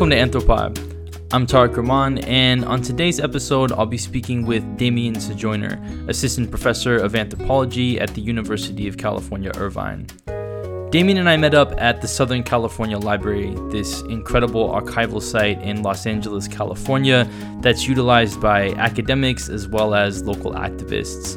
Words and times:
Welcome 0.00 0.30
to 0.30 0.40
Anthropod. 0.40 1.26
I'm 1.30 1.46
Tariq 1.46 1.76
Rahman, 1.76 2.24
and 2.24 2.64
on 2.64 2.80
today's 2.80 3.20
episode, 3.20 3.70
I'll 3.70 3.84
be 3.84 3.98
speaking 3.98 4.46
with 4.46 4.78
Damien 4.78 5.16
Sojoyner, 5.16 6.08
Assistant 6.08 6.48
Professor 6.48 6.96
of 6.96 7.14
Anthropology 7.14 8.00
at 8.00 8.08
the 8.14 8.22
University 8.22 8.88
of 8.88 8.96
California, 8.96 9.52
Irvine. 9.58 10.06
Damien 10.90 11.18
and 11.18 11.28
I 11.28 11.36
met 11.36 11.52
up 11.52 11.78
at 11.78 12.00
the 12.00 12.08
Southern 12.08 12.42
California 12.42 12.98
Library, 12.98 13.54
this 13.68 14.00
incredible 14.08 14.70
archival 14.70 15.20
site 15.20 15.60
in 15.60 15.82
Los 15.82 16.06
Angeles, 16.06 16.48
California, 16.48 17.28
that's 17.60 17.86
utilized 17.86 18.40
by 18.40 18.70
academics 18.78 19.50
as 19.50 19.68
well 19.68 19.94
as 19.94 20.24
local 20.24 20.52
activists. 20.52 21.36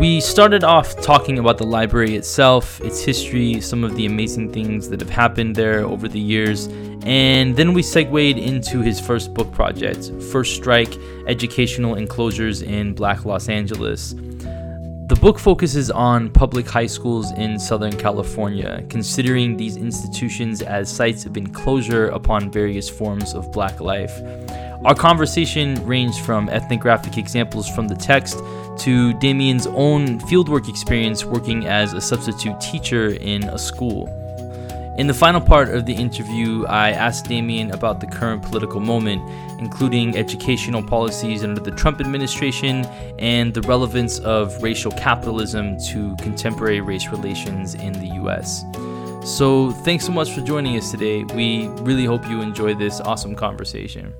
We 0.00 0.22
started 0.22 0.64
off 0.64 0.98
talking 1.02 1.38
about 1.38 1.58
the 1.58 1.66
library 1.66 2.16
itself, 2.16 2.80
its 2.80 3.04
history, 3.04 3.60
some 3.60 3.84
of 3.84 3.96
the 3.96 4.06
amazing 4.06 4.50
things 4.50 4.88
that 4.88 4.98
have 4.98 5.10
happened 5.10 5.54
there 5.54 5.84
over 5.84 6.08
the 6.08 6.18
years, 6.18 6.68
and 7.02 7.54
then 7.54 7.74
we 7.74 7.82
segued 7.82 8.38
into 8.38 8.80
his 8.80 8.98
first 8.98 9.34
book 9.34 9.52
project, 9.52 10.10
First 10.32 10.54
Strike 10.54 10.96
Educational 11.26 11.96
Enclosures 11.96 12.62
in 12.62 12.94
Black 12.94 13.26
Los 13.26 13.50
Angeles. 13.50 14.14
The 14.14 15.18
book 15.20 15.38
focuses 15.38 15.90
on 15.90 16.30
public 16.30 16.66
high 16.66 16.86
schools 16.86 17.30
in 17.32 17.58
Southern 17.58 17.94
California, 17.94 18.82
considering 18.88 19.58
these 19.58 19.76
institutions 19.76 20.62
as 20.62 20.90
sites 20.90 21.26
of 21.26 21.36
enclosure 21.36 22.06
upon 22.06 22.50
various 22.50 22.88
forms 22.88 23.34
of 23.34 23.52
black 23.52 23.80
life. 23.80 24.18
Our 24.82 24.94
conversation 24.94 25.74
ranged 25.84 26.20
from 26.24 26.48
ethnographic 26.48 27.18
examples 27.18 27.68
from 27.68 27.86
the 27.86 27.96
text 27.96 28.38
to 28.80 29.12
Damien's 29.14 29.66
own 29.66 30.18
fieldwork 30.20 30.68
experience 30.68 31.24
working 31.24 31.66
as 31.66 31.92
a 31.92 32.00
substitute 32.00 32.60
teacher 32.60 33.10
in 33.10 33.44
a 33.44 33.58
school. 33.58 34.08
In 34.98 35.06
the 35.06 35.14
final 35.14 35.40
part 35.40 35.70
of 35.70 35.86
the 35.86 35.94
interview, 35.94 36.66
I 36.66 36.90
asked 36.90 37.26
Damien 37.26 37.70
about 37.70 38.00
the 38.00 38.06
current 38.06 38.42
political 38.42 38.80
moment, 38.80 39.22
including 39.58 40.16
educational 40.16 40.82
policies 40.82 41.42
under 41.42 41.60
the 41.60 41.70
Trump 41.70 42.00
administration 42.00 42.84
and 43.18 43.54
the 43.54 43.62
relevance 43.62 44.18
of 44.18 44.62
racial 44.62 44.92
capitalism 44.92 45.78
to 45.88 46.14
contemporary 46.16 46.80
race 46.80 47.08
relations 47.08 47.74
in 47.74 47.92
the 47.94 48.08
US. 48.22 48.64
So, 49.24 49.70
thanks 49.70 50.04
so 50.04 50.12
much 50.12 50.32
for 50.32 50.40
joining 50.40 50.76
us 50.76 50.90
today. 50.90 51.24
We 51.24 51.68
really 51.82 52.04
hope 52.04 52.28
you 52.28 52.42
enjoy 52.42 52.74
this 52.74 53.00
awesome 53.00 53.36
conversation. 53.36 54.14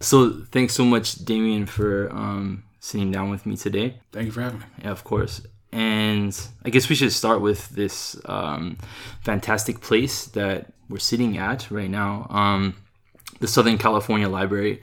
So 0.00 0.44
thanks 0.50 0.74
so 0.74 0.84
much, 0.84 1.14
Damien, 1.14 1.66
for 1.66 2.10
um, 2.10 2.64
sitting 2.80 3.10
down 3.10 3.30
with 3.30 3.44
me 3.44 3.56
today. 3.56 4.00
Thank 4.12 4.26
you 4.26 4.32
for 4.32 4.40
having 4.40 4.60
me. 4.60 4.66
Yeah, 4.82 4.90
of 4.90 5.04
course. 5.04 5.42
And 5.72 6.36
I 6.64 6.70
guess 6.70 6.88
we 6.88 6.96
should 6.96 7.12
start 7.12 7.40
with 7.40 7.68
this 7.68 8.20
um, 8.24 8.78
fantastic 9.22 9.80
place 9.80 10.24
that 10.28 10.72
we're 10.88 10.98
sitting 10.98 11.38
at 11.38 11.70
right 11.70 11.90
now, 11.90 12.26
um, 12.30 12.74
the 13.38 13.46
Southern 13.46 13.78
California 13.78 14.28
Library. 14.28 14.82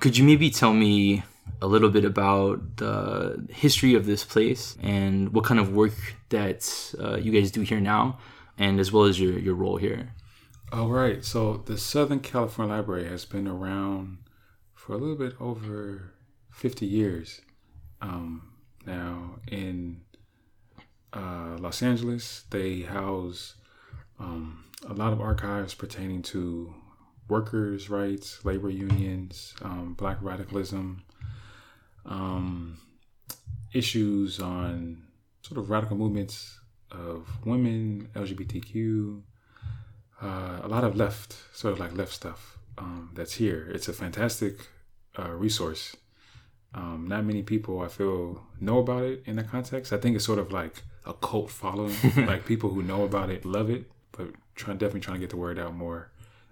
Could 0.00 0.18
you 0.18 0.24
maybe 0.24 0.50
tell 0.50 0.74
me 0.74 1.22
a 1.62 1.66
little 1.66 1.88
bit 1.88 2.04
about 2.04 2.76
the 2.76 3.46
history 3.50 3.94
of 3.94 4.04
this 4.04 4.24
place 4.24 4.76
and 4.82 5.32
what 5.32 5.44
kind 5.44 5.60
of 5.60 5.72
work 5.72 5.94
that 6.30 6.94
uh, 7.00 7.16
you 7.16 7.32
guys 7.32 7.50
do 7.50 7.62
here 7.62 7.80
now, 7.80 8.18
and 8.58 8.80
as 8.80 8.92
well 8.92 9.04
as 9.04 9.20
your, 9.20 9.38
your 9.38 9.54
role 9.54 9.76
here? 9.76 10.12
All 10.72 10.88
right. 10.88 11.24
So 11.24 11.62
the 11.66 11.78
Southern 11.78 12.20
California 12.20 12.74
Library 12.74 13.06
has 13.08 13.24
been 13.24 13.48
around 13.48 14.18
for 14.90 14.96
a 14.96 14.98
little 14.98 15.14
bit 15.14 15.40
over 15.40 16.12
50 16.50 16.84
years 16.84 17.40
um, 18.02 18.42
now 18.84 19.36
in 19.46 20.00
uh, 21.12 21.56
Los 21.60 21.80
Angeles. 21.80 22.42
They 22.50 22.80
house 22.80 23.54
um, 24.18 24.64
a 24.88 24.92
lot 24.92 25.12
of 25.12 25.20
archives 25.20 25.74
pertaining 25.74 26.22
to 26.22 26.74
workers' 27.28 27.88
rights, 27.88 28.44
labor 28.44 28.68
unions, 28.68 29.54
um, 29.62 29.94
black 29.94 30.16
radicalism, 30.20 31.04
um, 32.04 32.76
issues 33.72 34.40
on 34.40 35.04
sort 35.42 35.58
of 35.58 35.70
radical 35.70 35.96
movements 35.98 36.58
of 36.90 37.28
women, 37.44 38.08
LGBTQ, 38.16 39.22
uh, 40.20 40.58
a 40.64 40.66
lot 40.66 40.82
of 40.82 40.96
left, 40.96 41.36
sort 41.52 41.74
of 41.74 41.78
like 41.78 41.96
left 41.96 42.12
stuff 42.12 42.58
um, 42.76 43.12
that's 43.14 43.34
here. 43.34 43.70
It's 43.72 43.86
a 43.86 43.92
fantastic 43.92 44.66
uh, 45.18 45.30
resource. 45.30 45.96
Um, 46.72 47.06
not 47.08 47.24
many 47.24 47.42
people 47.42 47.80
I 47.80 47.88
feel 47.88 48.44
know 48.60 48.78
about 48.78 49.02
it 49.04 49.22
in 49.26 49.36
that 49.36 49.48
context. 49.48 49.92
I 49.92 49.98
think 49.98 50.16
it's 50.16 50.24
sort 50.24 50.38
of 50.38 50.52
like 50.52 50.82
a 51.04 51.12
cult 51.14 51.50
following. 51.50 51.96
like 52.16 52.46
people 52.46 52.70
who 52.70 52.82
know 52.82 53.04
about 53.04 53.30
it 53.30 53.44
love 53.44 53.70
it, 53.70 53.90
but 54.12 54.28
trying 54.54 54.78
definitely 54.78 55.00
trying 55.00 55.16
to 55.16 55.20
get 55.20 55.30
the 55.30 55.36
word 55.36 55.58
out 55.58 55.74
more 55.74 56.10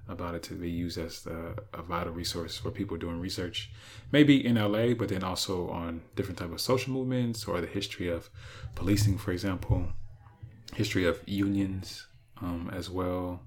about 0.09 0.35
it 0.35 0.43
to 0.43 0.55
be 0.55 0.71
used 0.71 0.97
as 0.99 1.23
the, 1.23 1.55
a 1.75 1.83
vital 1.83 2.13
resource 2.13 2.57
for 2.57 2.71
people 2.71 2.97
doing 2.97 3.21
research, 3.21 3.71
maybe 4.11 4.45
in 4.45 4.57
LA, 4.57 4.95
but 4.95 5.11
then 5.11 5.23
also 5.23 5.69
on 5.69 6.01
different 6.17 6.39
type 6.39 6.51
of 6.51 6.61
social 6.61 6.93
movements 6.93 7.45
or 7.45 7.61
the 7.61 7.67
history 7.67 8.09
of 8.09 8.31
policing, 8.75 9.19
for 9.19 9.33
example, 9.33 9.89
history 10.75 11.05
of 11.05 11.21
unions 11.27 12.07
um, 12.41 12.71
as 12.75 12.89
well. 12.89 13.43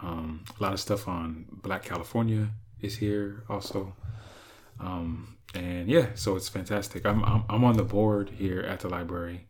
Um, 0.00 0.44
a 0.58 0.62
lot 0.62 0.72
of 0.72 0.80
stuff 0.80 1.08
on 1.08 1.46
Black 1.50 1.82
California 1.84 2.50
is 2.80 2.96
here 2.96 3.42
also. 3.48 3.94
Um, 4.80 5.36
and 5.54 5.88
yeah, 5.88 6.08
so 6.14 6.36
it's 6.36 6.48
fantastic. 6.48 7.06
I'm, 7.06 7.24
I'm, 7.24 7.44
I'm 7.48 7.64
on 7.64 7.76
the 7.76 7.84
board 7.84 8.30
here 8.30 8.60
at 8.60 8.80
the 8.80 8.88
library, 8.88 9.46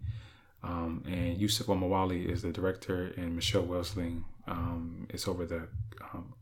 um, 0.63 1.03
and 1.07 1.39
Yusuf 1.39 1.67
Omowale 1.67 2.29
is 2.29 2.43
the 2.43 2.53
director, 2.53 3.13
and 3.17 3.35
Michelle 3.35 3.65
Welsing 3.65 4.25
um, 4.47 5.07
is 5.11 5.27
over 5.27 5.47
the 5.47 5.69
um, 6.13 6.35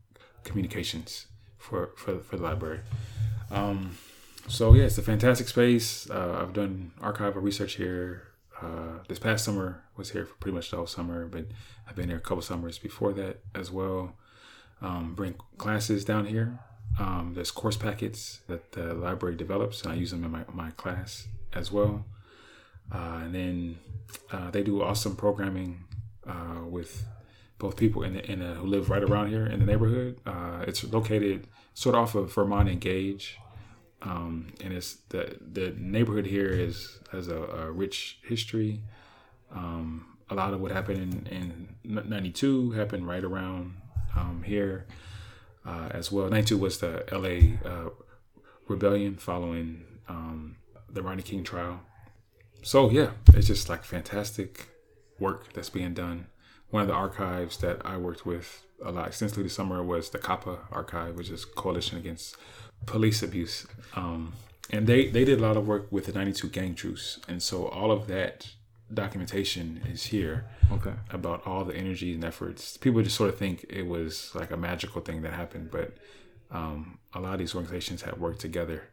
communications 0.43 1.27
for, 1.57 1.91
for 1.95 2.19
for 2.19 2.35
the 2.35 2.43
library. 2.43 2.81
Um, 3.51 3.97
so 4.47 4.73
yeah, 4.73 4.83
it's 4.83 4.97
a 4.97 5.01
fantastic 5.01 5.47
space. 5.47 6.09
Uh, 6.09 6.39
I've 6.41 6.53
done 6.53 6.91
archival 7.01 7.41
research 7.41 7.75
here. 7.75 8.27
Uh, 8.61 8.99
this 9.07 9.19
past 9.19 9.45
summer 9.45 9.83
was 9.97 10.11
here 10.11 10.25
for 10.25 10.35
pretty 10.35 10.55
much 10.55 10.71
the 10.71 10.77
whole 10.77 10.87
summer, 10.87 11.25
but 11.25 11.45
I've 11.87 11.95
been 11.95 12.09
here 12.09 12.17
a 12.17 12.21
couple 12.21 12.41
summers 12.41 12.77
before 12.77 13.13
that 13.13 13.39
as 13.55 13.71
well. 13.71 14.15
Um, 14.81 15.13
bring 15.15 15.35
classes 15.57 16.03
down 16.03 16.25
here 16.25 16.59
um, 16.99 17.33
there's 17.33 17.51
course 17.51 17.77
packets 17.77 18.41
that 18.47 18.73
the 18.73 18.93
library 18.93 19.35
develops, 19.35 19.81
and 19.81 19.91
I 19.91 19.95
use 19.95 20.11
them 20.11 20.23
in 20.23 20.31
my, 20.31 20.43
my 20.53 20.71
class 20.71 21.27
as 21.53 21.71
well. 21.71 22.05
Uh, 22.93 23.21
and 23.23 23.33
then 23.35 23.79
uh, 24.31 24.51
they 24.51 24.63
do 24.63 24.83
awesome 24.83 25.15
programming 25.15 25.83
uh, 26.27 26.63
with 26.67 27.05
both 27.57 27.77
people 27.77 28.03
in 28.03 28.13
the, 28.13 28.31
in 28.31 28.41
who 28.41 28.67
live 28.67 28.89
right 28.89 29.03
around 29.03 29.29
here 29.29 29.45
in 29.45 29.59
the 29.59 29.65
neighborhood. 29.65 30.19
Uh, 30.25 30.65
it's 30.67 30.83
located 30.83 31.47
sort 31.73 31.95
of 31.95 32.01
off 32.01 32.15
of 32.15 32.33
Vermont 32.33 32.69
and 32.69 32.79
Gage, 32.79 33.39
um, 34.03 34.53
and 34.61 34.73
it's 34.73 34.97
the 35.09 35.37
the 35.39 35.73
neighborhood 35.77 36.27
here 36.27 36.49
is 36.49 36.99
has 37.11 37.27
a, 37.27 37.41
a 37.41 37.71
rich 37.71 38.19
history. 38.27 38.81
Um, 39.51 40.17
a 40.29 40.35
lot 40.35 40.53
of 40.53 40.61
what 40.61 40.71
happened 40.71 41.27
in, 41.29 41.67
in 41.83 42.09
'92 42.09 42.71
happened 42.71 43.07
right 43.07 43.23
around 43.23 43.75
um, 44.15 44.43
here 44.45 44.85
uh, 45.65 45.89
as 45.91 46.11
well. 46.11 46.29
92 46.29 46.57
was 46.57 46.79
the 46.79 47.03
LA 47.11 47.69
uh, 47.69 47.89
rebellion 48.67 49.15
following 49.17 49.83
um, 50.07 50.57
the 50.89 51.01
Rodney 51.01 51.23
King 51.23 51.43
trial. 51.43 51.81
So, 52.61 52.89
yeah, 52.89 53.11
it's 53.33 53.47
just 53.47 53.69
like 53.69 53.83
fantastic 53.83 54.67
work 55.19 55.53
that's 55.53 55.69
being 55.69 55.93
done. 55.93 56.27
One 56.69 56.81
of 56.81 56.87
the 56.87 56.93
archives 56.93 57.57
that 57.57 57.81
I 57.85 57.97
worked 57.97 58.25
with 58.25 58.65
a 58.83 58.91
lot 58.91 59.07
extensively 59.07 59.43
this 59.43 59.53
summer 59.53 59.83
was 59.83 60.09
the 60.09 60.17
CAPA 60.17 60.59
archive, 60.71 61.15
which 61.15 61.29
is 61.29 61.45
Coalition 61.45 61.97
Against 61.97 62.35
Police 62.85 63.21
Abuse. 63.21 63.67
Um, 63.95 64.33
and 64.69 64.87
they, 64.87 65.07
they 65.07 65.25
did 65.25 65.39
a 65.39 65.41
lot 65.41 65.57
of 65.57 65.67
work 65.67 65.91
with 65.91 66.05
the 66.05 66.13
92 66.13 66.49
gang 66.49 66.73
truce. 66.73 67.19
And 67.27 67.43
so 67.43 67.67
all 67.67 67.91
of 67.91 68.07
that 68.07 68.49
documentation 68.91 69.81
is 69.89 70.05
here 70.07 70.45
okay. 70.71 70.93
about 71.11 71.45
all 71.45 71.63
the 71.63 71.75
energy 71.75 72.13
and 72.13 72.23
efforts. 72.23 72.77
People 72.77 73.01
just 73.01 73.15
sort 73.15 73.29
of 73.29 73.37
think 73.37 73.65
it 73.69 73.83
was 73.83 74.31
like 74.33 74.51
a 74.51 74.57
magical 74.57 75.01
thing 75.01 75.21
that 75.21 75.33
happened 75.33 75.69
but 75.71 75.97
um, 76.53 76.99
a 77.13 77.19
lot 77.19 77.33
of 77.33 77.39
these 77.39 77.55
organizations 77.55 78.03
had 78.03 78.19
worked 78.19 78.39
together 78.39 78.89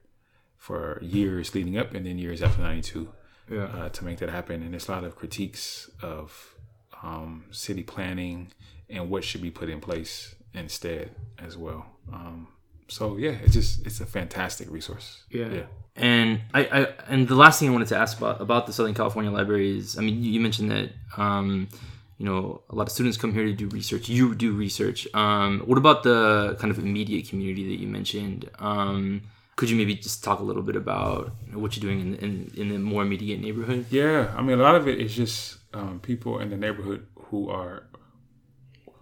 for 0.57 0.99
years 1.03 1.55
leading 1.55 1.79
up 1.79 1.95
and 1.95 2.07
then 2.07 2.19
years 2.19 2.43
after 2.43 2.63
92 2.63 3.09
yeah. 3.51 3.65
uh, 3.65 3.89
to 3.91 4.05
make 4.05 4.19
that 4.19 4.31
happen. 4.31 4.63
And 4.63 4.73
there's 4.73 4.89
a 4.89 4.93
lot 4.93 5.05
of 5.05 5.15
critiques 5.17 5.91
of 6.03 6.55
um, 7.03 7.45
city 7.51 7.83
planning 7.83 8.53
and 8.89 9.09
what 9.11 9.25
should 9.25 9.43
be 9.43 9.51
put 9.51 9.69
in 9.69 9.81
place 9.81 10.35
instead 10.55 11.11
as 11.39 11.57
well. 11.57 11.87
Um, 12.13 12.49
so 12.91 13.17
yeah 13.17 13.37
it's 13.45 13.55
just 13.55 13.87
it's 13.87 14.01
a 14.01 14.07
fantastic 14.07 14.71
resource 14.71 15.25
yeah 15.31 15.49
yeah 15.49 15.67
and 15.97 16.41
I, 16.55 16.61
I 16.65 16.89
and 17.09 17.29
the 17.29 17.35
last 17.35 17.61
thing 17.61 17.69
I 17.69 17.73
wanted 17.73 17.89
to 17.89 17.97
ask 17.97 18.17
about 18.17 18.41
about 18.41 18.67
the 18.67 18.73
Southern 18.73 18.95
California 18.95 19.31
Library 19.31 19.77
is, 19.77 19.99
I 19.99 20.03
mean, 20.03 20.23
you, 20.23 20.33
you 20.33 20.41
mentioned 20.41 20.71
that 20.71 20.91
um, 21.17 21.69
you 22.17 22.25
know 22.25 22.63
a 22.71 22.75
lot 22.75 22.87
of 22.87 22.93
students 22.93 23.17
come 23.17 23.35
here 23.35 23.45
to 23.45 23.53
do 23.53 23.69
research. 23.69 24.09
You 24.09 24.35
do 24.35 24.53
research. 24.53 25.07
Um, 25.15 25.61
what 25.67 25.79
about 25.79 26.03
the 26.03 26.57
kind 26.59 26.71
of 26.71 26.79
immediate 26.79 27.29
community 27.29 27.69
that 27.69 27.81
you 27.81 27.89
mentioned? 27.89 28.49
Um, 28.59 29.23
could 29.57 29.69
you 29.69 29.77
maybe 29.77 29.95
just 29.95 30.25
talk 30.25 30.39
a 30.39 30.43
little 30.43 30.63
bit 30.63 30.77
about 30.77 31.33
what 31.53 31.77
you're 31.77 31.83
doing 31.83 32.01
in, 32.01 32.15
in, 32.15 32.51
in 32.57 32.69
the 32.71 32.79
more 32.79 33.03
immediate 33.03 33.41
neighborhood? 33.41 33.85
Yeah, 33.91 34.33
I 34.35 34.41
mean, 34.41 34.59
a 34.59 34.63
lot 34.63 34.75
of 34.75 34.89
it 34.89 34.99
is 34.99 35.15
just 35.15 35.59
um, 35.75 36.01
people 36.01 36.39
in 36.39 36.49
the 36.49 36.57
neighborhood 36.57 37.07
who 37.27 37.51
are 37.51 37.87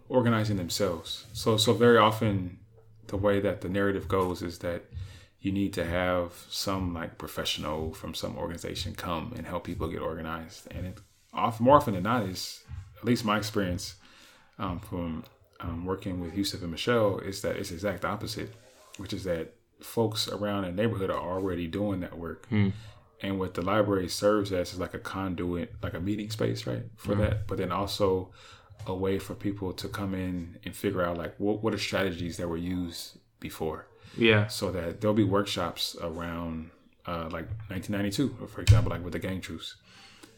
organizing 0.08 0.56
themselves. 0.56 1.26
So 1.32 1.58
so 1.58 1.75
very 1.75 1.99
often 1.99 2.58
the 3.08 3.16
way 3.16 3.40
that 3.40 3.60
the 3.60 3.69
narrative 3.69 4.08
goes 4.08 4.43
is 4.43 4.58
that 4.58 4.84
you 5.40 5.52
need 5.52 5.72
to 5.72 5.84
have 5.84 6.32
some 6.49 6.93
like 6.94 7.19
professional 7.19 7.93
from 7.93 8.14
some 8.14 8.37
organization 8.37 8.94
come 8.94 9.32
and 9.37 9.46
help 9.46 9.64
people 9.64 9.88
get 9.88 10.00
organized. 10.00 10.66
And 10.70 10.87
it 10.87 10.99
off 11.32 11.60
more 11.60 11.76
often 11.76 11.94
than 11.94 12.02
not 12.02 12.25
is 12.25 12.62
at 12.99 13.05
least 13.05 13.25
my 13.25 13.37
experience 13.37 13.96
um, 14.58 14.81
from 14.81 15.25
um, 15.60 15.84
working 15.84 16.20
with 16.20 16.37
Yusuf 16.37 16.62
and 16.62 16.70
Michelle 16.70 17.19
is 17.19 17.43
that 17.43 17.56
it's 17.56 17.70
exact 17.70 18.05
opposite, 18.05 18.52
which 18.96 19.12
is 19.12 19.25
that 19.25 19.55
folks 19.81 20.28
around 20.28 20.64
the 20.64 20.72
neighborhood 20.72 21.10
are 21.10 21.20
already 21.20 21.66
doing 21.66 22.00
that 22.00 22.19
work. 22.19 22.46
Hmm. 22.49 22.70
And 23.20 23.38
what 23.38 23.55
the 23.55 23.62
library 23.62 24.08
serves 24.08 24.52
as 24.52 24.72
is 24.72 24.78
like 24.78 24.94
a 24.94 24.99
conduit, 24.99 25.75
like 25.82 25.94
a 25.94 26.00
meeting 26.00 26.31
space, 26.31 26.66
right, 26.69 26.84
for 26.96 27.16
that. 27.16 27.49
But 27.49 27.58
then 27.58 27.72
also 27.72 28.31
a 28.87 28.95
way 28.95 29.19
for 29.19 29.35
people 29.35 29.73
to 29.75 29.89
come 29.89 30.15
in 30.15 30.59
and 30.65 30.75
figure 30.75 31.03
out 31.03 31.17
like 31.19 31.35
what 31.39 31.63
what 31.63 31.75
are 31.75 31.79
strategies 31.79 32.37
that 32.39 32.49
were 32.49 32.57
used 32.57 33.19
before 33.41 33.87
Yeah. 34.17 34.47
so 34.49 34.71
that 34.73 35.01
there'll 35.01 35.15
be 35.15 35.25
workshops 35.25 35.97
around 36.01 36.71
uh, 37.07 37.25
like 37.31 37.47
1992, 37.71 38.47
for 38.49 38.61
example, 38.61 38.91
like 38.91 39.03
with 39.05 39.13
the 39.15 39.19
gang 39.19 39.41
truce. 39.41 39.77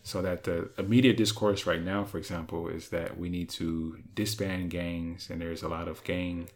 So 0.02 0.22
that 0.22 0.44
the 0.44 0.70
immediate 0.78 1.16
discourse 1.16 1.66
right 1.66 1.82
now, 1.82 2.04
for 2.04 2.16
example, 2.18 2.68
is 2.68 2.88
that 2.90 3.18
we 3.18 3.28
need 3.28 3.48
to 3.50 3.98
disband 4.14 4.70
gangs, 4.70 5.28
and 5.30 5.40
there's 5.40 5.62
a 5.62 5.68
lot 5.68 5.88
of 5.88 6.02
gang, 6.04 6.48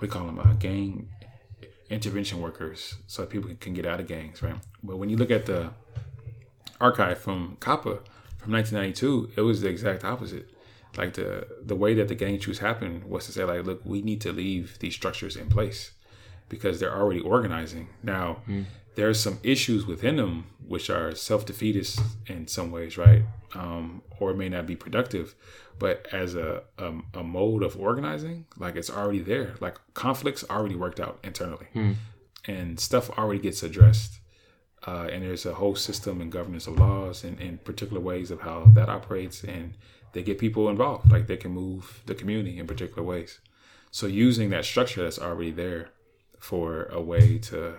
we 0.00 0.08
call 0.08 0.26
them 0.26 0.38
uh, 0.38 0.54
gang 0.54 1.08
intervention 1.88 2.40
workers, 2.40 2.96
so 3.06 3.22
that 3.22 3.30
people 3.30 3.50
can 3.60 3.74
get 3.74 3.86
out 3.86 4.00
of 4.00 4.06
gangs, 4.06 4.42
right? 4.42 4.56
But 4.82 4.96
when 4.98 5.08
you 5.10 5.16
look 5.16 5.30
at 5.30 5.46
the 5.46 5.70
archive 6.80 7.18
from 7.18 7.56
CAPA 7.60 8.00
from 8.38 8.52
1992, 8.52 9.32
it 9.36 9.40
was 9.42 9.60
the 9.60 9.68
exact 9.68 10.04
opposite. 10.04 10.48
Like 10.96 11.14
the 11.14 11.46
the 11.64 11.76
way 11.76 11.94
that 11.94 12.08
the 12.08 12.14
gang 12.14 12.38
truce 12.40 12.58
happened 12.58 13.04
was 13.04 13.26
to 13.26 13.32
say 13.32 13.44
like, 13.44 13.64
look, 13.64 13.80
we 13.84 14.02
need 14.02 14.20
to 14.22 14.32
leave 14.32 14.78
these 14.80 14.94
structures 14.94 15.36
in 15.36 15.48
place 15.48 15.92
because 16.48 16.80
they're 16.80 16.96
already 16.96 17.20
organizing. 17.20 17.88
Now, 18.02 18.42
there's 18.96 19.20
some 19.20 19.38
issues 19.44 19.86
within 19.86 20.16
them 20.16 20.46
which 20.66 20.90
are 20.90 21.14
self 21.14 21.46
defeatist 21.46 22.00
in 22.26 22.46
some 22.48 22.70
ways, 22.72 22.98
right? 22.98 23.22
Um, 23.54 24.02
or 24.18 24.34
may 24.34 24.48
not 24.48 24.66
be 24.66 24.76
productive, 24.76 25.34
but 25.78 26.06
as 26.12 26.34
a, 26.34 26.62
a 26.78 26.92
a 27.14 27.22
mode 27.22 27.62
of 27.62 27.76
organizing, 27.78 28.46
like 28.58 28.74
it's 28.76 28.90
already 28.90 29.20
there. 29.20 29.54
Like 29.60 29.76
conflicts 29.94 30.44
already 30.50 30.74
worked 30.76 31.00
out 31.00 31.18
internally, 31.22 31.68
and 32.46 32.78
stuff 32.80 33.10
already 33.18 33.40
gets 33.40 33.62
addressed. 33.62 34.18
Uh, 34.86 35.08
and 35.12 35.22
there's 35.22 35.44
a 35.44 35.54
whole 35.54 35.76
system 35.76 36.20
and 36.22 36.32
governance 36.32 36.66
of 36.66 36.78
laws 36.78 37.22
and, 37.22 37.38
and 37.38 37.62
particular 37.64 38.00
ways 38.00 38.30
of 38.30 38.40
how 38.40 38.64
that 38.72 38.88
operates, 38.88 39.44
and 39.44 39.74
they 40.12 40.22
get 40.22 40.38
people 40.38 40.68
involved. 40.68 41.10
Like 41.10 41.26
they 41.26 41.36
can 41.36 41.52
move 41.52 42.02
the 42.06 42.14
community 42.14 42.58
in 42.58 42.66
particular 42.66 43.02
ways. 43.02 43.38
So 43.90 44.06
using 44.06 44.50
that 44.50 44.64
structure 44.64 45.02
that's 45.02 45.18
already 45.18 45.50
there 45.50 45.90
for 46.38 46.84
a 46.84 47.00
way 47.00 47.38
to 47.38 47.74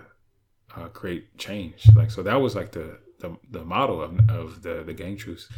uh, 0.76 0.88
create 0.88 1.36
change. 1.38 1.84
Like 1.96 2.10
so, 2.10 2.22
that 2.22 2.40
was 2.40 2.54
like 2.54 2.72
the 2.72 2.98
the, 3.20 3.36
the 3.50 3.64
model 3.64 4.02
of, 4.02 4.18
of 4.30 4.62
the 4.62 4.82
the 4.84 4.92
gang 4.94 5.16
truce, 5.16 5.48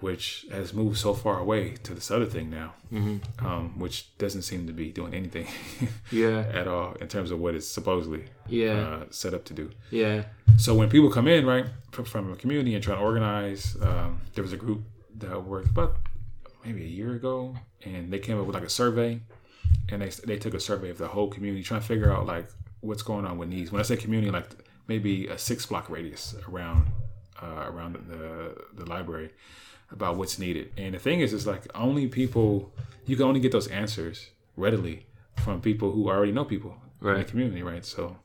which 0.00 0.46
has 0.52 0.72
moved 0.72 0.96
so 0.98 1.12
far 1.14 1.38
away 1.40 1.74
to 1.82 1.94
this 1.94 2.10
other 2.10 2.24
thing 2.26 2.48
now, 2.50 2.74
um, 3.40 3.78
which 3.78 4.16
doesn't 4.18 4.42
seem 4.42 4.66
to 4.66 4.72
be 4.72 4.90
doing 4.92 5.12
anything 5.14 5.46
Yeah. 6.10 6.44
at 6.52 6.66
all 6.68 6.92
in 7.00 7.08
terms 7.08 7.30
of 7.30 7.38
what 7.40 7.54
it's 7.54 7.66
supposedly 7.68 8.24
Yeah. 8.48 8.78
uh, 8.80 9.04
set 9.10 9.34
up 9.34 9.44
to 9.46 9.54
do. 9.54 9.70
Yeah. 9.90 10.24
So 10.56 10.74
when 10.74 10.88
people 10.88 11.10
come 11.10 11.26
in, 11.28 11.44
right, 11.46 11.66
from, 11.92 12.04
from 12.04 12.32
a 12.32 12.36
community 12.36 12.74
and 12.74 12.82
trying 12.84 12.98
to 12.98 13.04
organize, 13.04 13.76
um, 13.82 14.20
there 14.34 14.42
was 14.44 14.52
a 14.52 14.56
group 14.56 14.82
that 15.18 15.44
worked 15.44 15.68
about 15.70 15.96
maybe 16.64 16.82
a 16.82 16.88
year 16.88 17.12
ago, 17.12 17.54
and 17.84 18.12
they 18.12 18.18
came 18.18 18.38
up 18.38 18.46
with 18.46 18.54
like 18.54 18.64
a 18.64 18.70
survey, 18.70 19.20
and 19.88 20.02
they 20.02 20.08
they 20.08 20.36
took 20.36 20.54
a 20.54 20.60
survey 20.60 20.90
of 20.90 20.98
the 20.98 21.08
whole 21.08 21.28
community, 21.28 21.62
trying 21.62 21.80
to 21.80 21.86
figure 21.86 22.12
out 22.12 22.26
like 22.26 22.48
what's 22.80 23.02
going 23.02 23.24
on 23.24 23.38
with 23.38 23.48
needs. 23.48 23.72
When 23.72 23.80
I 23.80 23.84
say 23.84 23.96
community, 23.96 24.30
like 24.30 24.48
maybe 24.88 25.26
a 25.28 25.38
six 25.38 25.66
block 25.66 25.88
radius 25.88 26.34
around 26.48 26.86
uh, 27.42 27.66
around 27.70 27.94
the 28.08 28.56
the 28.74 28.84
library 28.88 29.30
about 29.92 30.16
what's 30.16 30.38
needed. 30.38 30.72
And 30.76 30.94
the 30.94 30.98
thing 30.98 31.20
is, 31.20 31.32
is 31.32 31.46
like 31.46 31.64
only 31.74 32.06
people 32.06 32.72
you 33.06 33.16
can 33.16 33.26
only 33.26 33.40
get 33.40 33.52
those 33.52 33.68
answers 33.68 34.30
readily 34.56 35.06
from 35.36 35.60
people 35.60 35.90
who 35.92 36.08
already 36.08 36.32
know 36.32 36.44
people 36.44 36.76
right. 37.00 37.16
in 37.16 37.22
the 37.22 37.28
community, 37.28 37.62
right? 37.62 37.84
So 37.84 38.16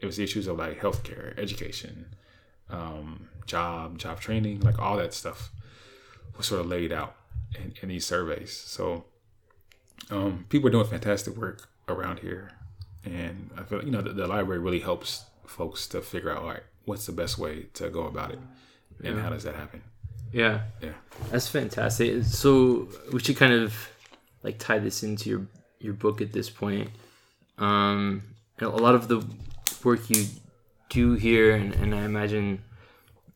it 0.00 0.06
was 0.06 0.18
issues 0.18 0.46
of 0.46 0.58
like 0.58 0.80
healthcare, 0.80 1.38
education, 1.38 2.06
um, 2.70 3.28
job, 3.46 3.98
job 3.98 4.20
training, 4.20 4.60
like 4.60 4.78
all 4.78 4.96
that 4.96 5.14
stuff 5.14 5.50
was 6.36 6.46
sort 6.46 6.60
of 6.60 6.66
laid 6.66 6.92
out 6.92 7.14
in, 7.56 7.74
in 7.82 7.88
these 7.88 8.06
surveys. 8.06 8.52
So 8.52 9.04
um, 10.10 10.46
people 10.48 10.68
are 10.68 10.72
doing 10.72 10.86
fantastic 10.86 11.36
work 11.36 11.68
around 11.88 12.20
here, 12.20 12.52
and 13.04 13.50
I 13.56 13.62
feel 13.62 13.78
like, 13.78 13.86
you 13.86 13.92
know 13.92 14.02
the, 14.02 14.12
the 14.12 14.26
library 14.26 14.60
really 14.60 14.80
helps 14.80 15.24
folks 15.46 15.86
to 15.88 16.00
figure 16.00 16.30
out 16.30 16.44
like 16.44 16.64
what's 16.84 17.06
the 17.06 17.12
best 17.12 17.38
way 17.38 17.66
to 17.74 17.90
go 17.90 18.06
about 18.06 18.30
it, 18.32 18.38
and 19.02 19.20
how 19.20 19.30
does 19.30 19.44
that 19.44 19.54
happen? 19.54 19.82
Yeah. 20.32 20.62
Yeah. 20.82 20.90
That's 21.30 21.46
fantastic. 21.46 22.24
So 22.24 22.88
we 23.12 23.20
should 23.20 23.36
kind 23.36 23.52
of 23.52 23.72
like 24.42 24.58
tie 24.58 24.80
this 24.80 25.04
into 25.04 25.30
your 25.30 25.46
your 25.78 25.94
book 25.94 26.20
at 26.20 26.32
this 26.32 26.50
point. 26.50 26.90
Um, 27.58 28.22
a 28.60 28.66
lot 28.66 28.96
of 28.96 29.06
the 29.06 29.24
work 29.84 30.10
you 30.10 30.26
do 30.88 31.14
here, 31.14 31.54
and, 31.54 31.72
and 31.74 31.94
I 31.94 32.04
imagine 32.04 32.62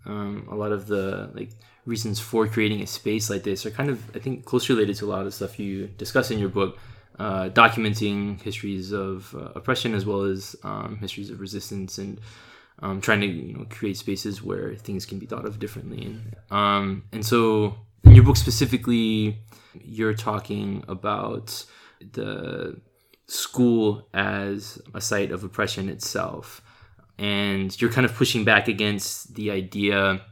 um, 0.07 0.49
a 0.51 0.55
lot 0.57 0.73
of 0.73 0.87
the 0.89 1.31
like 1.35 1.51
reasons 1.89 2.21
for 2.21 2.47
creating 2.47 2.83
a 2.83 2.87
space 2.87 3.31
like 3.31 3.43
this 3.43 3.65
are 3.65 3.71
kind 3.71 3.89
of 3.89 3.99
I 4.15 4.19
think 4.19 4.45
closely 4.45 4.75
related 4.75 4.97
to 4.97 5.07
a 5.07 5.11
lot 5.11 5.21
of 5.21 5.25
the 5.25 5.33
stuff 5.33 5.59
you 5.59 5.87
discuss 5.87 6.31
in 6.31 6.39
your 6.39 6.51
book, 6.51 6.79
uh, 7.19 7.49
documenting 7.49 8.41
histories 8.43 8.93
of 8.93 9.35
uh, 9.35 9.53
oppression 9.57 9.95
as 9.95 10.05
well 10.05 10.23
as 10.23 10.55
um, 10.63 10.99
histories 11.01 11.31
of 11.31 11.41
resistance 11.41 11.99
and 11.99 12.21
um, 12.81 13.01
trying 13.01 13.21
to 13.23 13.27
you 13.27 13.55
know 13.55 13.67
create 13.71 13.97
spaces 13.97 14.43
where 14.43 14.75
things 14.75 15.07
can 15.07 15.19
be 15.19 15.27
thought 15.27 15.47
of 15.47 15.59
differently. 15.59 16.05
And 16.05 16.37
um, 16.51 17.05
and 17.13 17.25
so 17.25 17.75
in 18.05 18.15
your 18.15 18.25
book 18.25 18.37
specifically 18.37 19.39
you're 19.83 20.15
talking 20.15 20.85
about 20.89 21.65
the 22.13 22.81
school 23.27 24.09
as 24.15 24.81
a 24.95 25.01
site 25.01 25.31
of 25.31 25.43
oppression 25.43 25.89
itself. 25.89 26.63
And 27.19 27.79
you're 27.81 27.91
kind 27.91 28.05
of 28.05 28.15
pushing 28.15 28.45
back 28.45 28.69
against 28.69 29.35
the 29.35 29.51
idea 29.51 30.23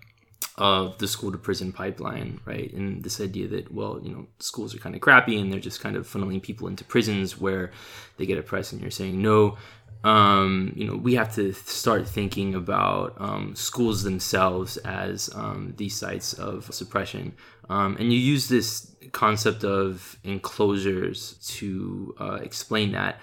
of 0.59 0.97
the 0.99 1.07
school 1.07 1.31
to 1.33 1.39
prison 1.39 1.73
pipeline, 1.73 2.41
right? 2.47 2.73
And 2.73 3.05
this 3.05 3.21
idea 3.21 3.47
that, 3.49 3.73
well, 3.73 4.01
you 4.03 4.11
know, 4.11 4.27
schools 4.39 4.75
are 4.75 4.79
kind 4.79 4.95
of 4.95 5.03
crappy 5.03 5.39
and 5.39 5.53
they're 5.53 5.61
just 5.61 5.81
kind 5.81 5.97
of 5.97 6.09
funneling 6.09 6.43
people 6.43 6.67
into 6.67 6.85
prisons 6.85 7.39
where 7.39 7.71
they 8.17 8.25
get 8.25 8.39
oppressed. 8.39 8.73
And 8.73 8.81
you're 8.81 8.91
saying, 8.91 9.21
no, 9.21 9.59
um, 10.03 10.73
you 10.75 10.87
know, 10.87 10.97
we 10.97 11.15
have 11.15 11.35
to 11.35 11.53
start 11.53 12.09
thinking 12.09 12.55
about 12.55 13.15
um, 13.19 13.55
schools 13.55 14.03
themselves 14.03 14.77
as 14.79 15.29
um, 15.35 15.75
these 15.77 15.97
sites 15.97 16.33
of 16.33 16.73
suppression. 16.73 17.35
Um, 17.69 17.97
and 17.99 18.13
you 18.13 18.19
use 18.19 18.49
this 18.49 18.95
concept 19.13 19.65
of 19.65 20.19
enclosures 20.25 21.35
to 21.57 22.15
uh, 22.19 22.39
explain 22.43 22.93
that. 22.93 23.21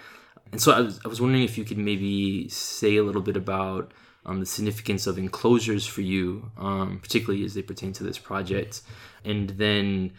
And 0.52 0.62
so 0.62 0.72
I 0.72 0.82
was, 0.82 1.00
I 1.04 1.08
was 1.08 1.20
wondering 1.20 1.44
if 1.44 1.58
you 1.58 1.64
could 1.64 1.80
maybe 1.80 2.48
say 2.50 2.98
a 2.98 3.04
little 3.04 3.22
bit 3.22 3.38
about 3.38 3.92
um, 4.26 4.40
the 4.40 4.46
significance 4.46 5.08
of 5.08 5.18
enclosures 5.18 5.86
for 5.86 6.02
you, 6.02 6.52
um, 6.58 7.00
particularly 7.02 7.44
as 7.46 7.54
they 7.54 7.62
pertain 7.62 7.94
to 7.94 8.04
this 8.04 8.18
project, 8.18 8.82
and 9.26 9.52
then 9.52 10.14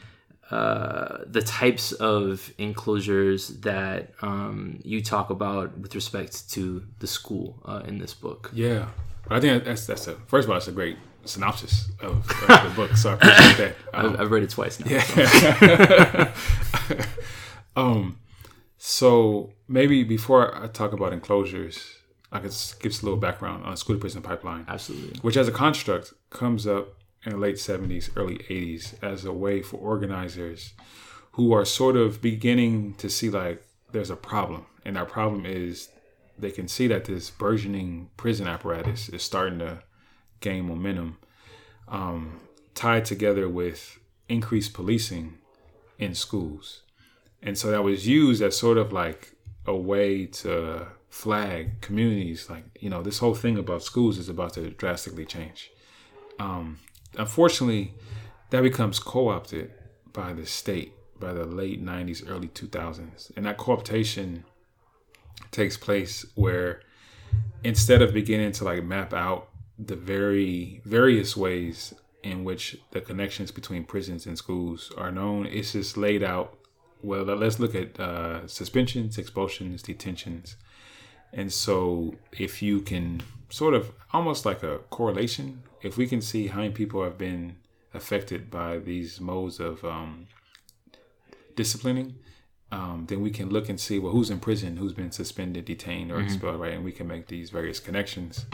uh, 0.51 1.19
the 1.27 1.41
types 1.43 1.93
of 1.93 2.53
enclosures 2.59 3.49
that 3.61 4.13
um, 4.21 4.79
you 4.85 5.03
talk 5.03 5.31
about 5.31 5.77
with 5.79 5.95
respect 5.95 6.51
to 6.51 6.85
the 6.99 7.07
school 7.07 7.59
uh, 7.65 7.83
in 7.87 7.99
this 7.99 8.13
book. 8.13 8.51
Yeah, 8.53 8.89
but 9.27 9.39
I 9.39 9.41
think 9.41 9.65
that's 9.65 9.87
that's 9.87 10.07
a 10.07 10.17
first 10.27 10.45
of 10.45 10.51
all, 10.51 10.57
that's 10.57 10.69
a 10.69 10.73
great 10.73 10.99
synopsis 11.25 11.91
of, 12.01 12.19
of 12.49 12.49
the 12.49 12.73
book. 12.77 12.97
So 12.97 13.11
I 13.11 13.15
appreciate 13.15 13.57
that. 13.57 13.75
I've, 13.95 14.21
I've 14.21 14.31
read 14.31 14.43
it 14.43 14.51
twice 14.51 14.79
now. 14.81 14.91
Yeah. 14.91 16.33
um, 17.77 18.19
so 18.77 19.53
maybe 19.67 20.05
before 20.05 20.55
I 20.55 20.67
talk 20.67 20.93
about 20.93 21.13
enclosures, 21.13 22.01
I 22.35 22.41
could 22.41 22.55
give 22.81 22.91
us 22.91 23.01
a 23.01 23.05
little 23.05 23.17
background 23.17 23.65
on 23.65 23.77
school 23.77 23.95
to 23.95 24.01
prison 24.01 24.21
pipeline, 24.21 24.67
Absolutely. 24.69 25.21
which 25.21 25.37
as 25.37 25.47
a 25.47 25.53
construct 25.53 26.13
comes 26.31 26.67
up 26.67 26.89
in 27.25 27.33
the 27.33 27.39
late 27.39 27.57
70s, 27.57 28.11
early 28.17 28.39
80s 28.39 29.03
as 29.03 29.25
a 29.25 29.33
way 29.33 29.63
for 29.63 29.77
organizers 29.77 30.75
who 31.33 31.53
are 31.53 31.65
sort 31.65 31.97
of 31.97 32.21
beginning 32.21 32.95
to 32.95 33.09
see 33.09 33.31
like 33.31 33.65
there's 33.93 34.11
a 34.11 34.17
problem. 34.17 34.67
And 34.85 34.99
our 34.99 35.07
problem 35.07 35.47
is 35.47 35.89
they 36.37 36.51
can 36.51 36.67
see 36.67 36.89
that 36.89 37.05
this 37.05 37.31
burgeoning 37.31 38.11
prison 38.17 38.49
apparatus 38.49 39.09
is 39.09 39.23
starting 39.23 39.61
to 39.61 39.85
gain 40.41 40.67
momentum, 40.67 41.19
um, 41.87 42.41
tied 42.75 43.05
together 43.05 43.49
with 43.49 43.99
increased 44.29 44.75
policing 44.75 45.39
in 45.99 46.15
schools. 46.15 46.83
And 47.41 47.57
so 47.57 47.71
that 47.71 47.85
was 47.85 48.09
used 48.09 48.43
as 48.43 48.57
sort 48.57 48.77
of 48.77 48.93
like 48.93 49.37
a 49.67 49.75
way 49.75 50.27
to 50.27 50.89
flag 51.15 51.81
communities 51.81 52.51
like, 52.51 52.65
you 52.81 52.91
know, 52.91 53.01
this 53.01 53.19
whole 53.21 53.37
thing 53.37 53.57
about 53.57 53.85
schools 53.85 54.19
is 54.19 54.29
about 54.29 54.53
to 54.53 54.69
drastically 54.71 55.25
change. 55.25 55.71
Um, 56.41 56.81
unfortunately, 57.17 57.95
that 58.51 58.63
becomes 58.63 58.99
co 58.99 59.29
opted 59.29 59.71
by 60.13 60.33
the 60.33 60.45
state 60.45 60.93
by 61.21 61.33
the 61.33 61.45
late 61.45 61.83
90s, 61.83 62.29
early 62.29 62.49
2000s. 62.49 63.31
And 63.37 63.47
that 63.47 63.59
co-optation 63.59 64.43
takes 65.53 65.77
place 65.77 66.27
where 66.35 66.81
instead 67.63 68.03
of 68.03 68.13
beginning 68.13 68.51
to 68.53 68.65
like 68.65 68.83
map 68.83 69.15
out 69.15 69.51
the 69.79 69.95
very 69.95 70.83
various 70.85 71.37
ways 71.37 71.95
in 72.25 72.43
which 72.43 72.77
the 72.91 73.01
connections 73.01 73.53
between 73.53 73.85
prisons 73.85 74.27
and 74.27 74.37
schools 74.37 74.91
are 74.99 75.13
known, 75.13 75.47
it's 75.47 75.73
just 75.73 75.97
laid 75.97 76.25
out. 76.25 76.59
Well, 77.03 77.23
let's 77.23 77.61
look 77.61 77.77
at 77.77 78.01
uh, 78.01 78.49
suspensions, 78.49 79.17
expulsions, 79.17 79.81
detentions. 79.81 80.57
And 81.37 81.53
so, 81.53 82.15
if 82.33 82.63
you 82.63 82.81
can 82.81 83.23
sort 83.51 83.75
of 83.75 83.93
almost 84.13 84.47
like 84.47 84.63
a 84.63 84.79
correlation, 84.91 85.65
if 85.83 85.97
we 85.97 86.07
can 86.07 86.21
see 86.21 86.47
how 86.47 86.59
many 86.61 86.73
people 86.73 87.03
have 87.03 87.19
been 87.19 87.57
affected 87.93 88.51
by 88.51 88.79
these 88.79 89.21
modes 89.21 89.59
of 89.59 89.85
um, 89.85 90.29
disciplining, 91.57 92.15
um, 92.71 93.07
then 93.09 93.21
we 93.21 93.31
can 93.31 93.51
look 93.51 93.69
and 93.69 93.79
see 93.81 93.99
well 93.99 94.13
who's 94.13 94.31
in 94.31 94.39
prison, 94.41 94.77
who's 94.77 94.93
been 94.93 95.11
suspended, 95.11 95.65
detained, 95.65 96.11
or 96.11 96.17
mm-hmm. 96.17 96.27
expelled, 96.27 96.61
right? 96.61 96.73
And 96.73 96.85
we 96.85 96.93
can 96.93 97.07
make 97.09 97.27
these 97.27 97.51
various 97.51 97.81
connections. 97.81 98.47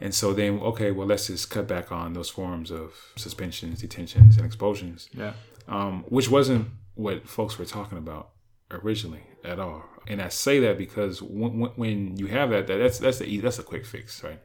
And 0.00 0.14
so 0.14 0.34
then, 0.34 0.60
okay, 0.60 0.90
well, 0.90 1.06
let's 1.06 1.28
just 1.28 1.50
cut 1.50 1.66
back 1.66 1.90
on 1.90 2.12
those 2.12 2.28
forms 2.28 2.70
of 2.70 2.92
suspensions, 3.16 3.80
detentions, 3.80 4.36
and 4.36 4.44
expulsions. 4.44 5.08
Yeah. 5.12 5.32
Um, 5.68 6.04
which 6.08 6.28
wasn't 6.28 6.68
what 6.94 7.26
folks 7.26 7.58
were 7.58 7.64
talking 7.64 7.96
about 7.96 8.30
originally 8.70 9.22
at 9.44 9.58
all. 9.60 9.84
And 10.06 10.20
I 10.20 10.28
say 10.28 10.60
that 10.60 10.78
because 10.78 11.22
when, 11.22 11.70
when 11.76 12.16
you 12.16 12.26
have 12.26 12.50
that, 12.50 12.66
that 12.66 12.76
that's 12.76 12.98
that's 12.98 13.18
the 13.18 13.40
that's 13.40 13.58
a 13.58 13.62
quick 13.62 13.86
fix, 13.86 14.22
right? 14.22 14.40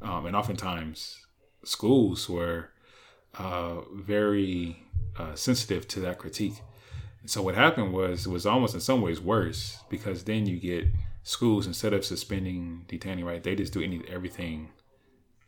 Um, 0.00 0.26
and 0.26 0.34
oftentimes 0.34 1.26
schools 1.64 2.28
were 2.28 2.70
uh, 3.38 3.82
very 3.94 4.84
uh, 5.18 5.34
sensitive 5.34 5.86
to 5.88 6.00
that 6.00 6.18
critique 6.18 6.60
so 7.24 7.40
what 7.40 7.54
happened 7.54 7.92
was 7.92 8.26
it 8.26 8.30
was 8.30 8.46
almost 8.46 8.74
in 8.74 8.80
some 8.80 9.00
ways 9.00 9.20
worse 9.20 9.78
because 9.88 10.24
then 10.24 10.46
you 10.46 10.58
get 10.58 10.86
schools 11.22 11.66
instead 11.66 11.92
of 11.92 12.04
suspending, 12.04 12.84
detaining, 12.88 13.24
right? 13.24 13.42
They 13.42 13.54
just 13.54 13.72
do 13.72 13.80
any 13.80 14.02
everything 14.08 14.70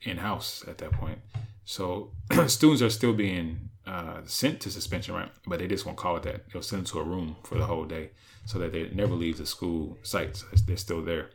in 0.03 0.19
house 0.19 0.65
at 0.69 0.79
that 0.79 0.93
point. 0.93 1.19
So 1.65 2.13
students 2.47 2.83
are 2.83 2.91
still 2.91 3.13
being 3.13 3.71
uh, 3.87 4.21
sent 4.25 4.61
to 4.61 4.71
suspension, 4.71 5.15
right? 5.15 5.31
But 5.47 5.59
they 5.59 5.67
just 5.67 5.87
won't 5.87 5.99
call 5.99 6.17
it 6.17 6.23
that. 6.25 6.51
They'll 6.51 6.63
send 6.63 6.87
them 6.87 6.87
to 6.87 7.01
a 7.01 7.05
room 7.05 7.37
for 7.45 7.57
the 7.59 7.67
whole 7.67 7.85
day 7.85 8.11
so 8.47 8.59
that 8.59 8.73
they 8.73 8.89
never 8.91 9.15
leave 9.15 9.39
the 9.39 9.47
school 9.47 9.99
sites. 10.03 10.45
They're 10.67 10.77
still 10.77 11.03
there. 11.03 11.31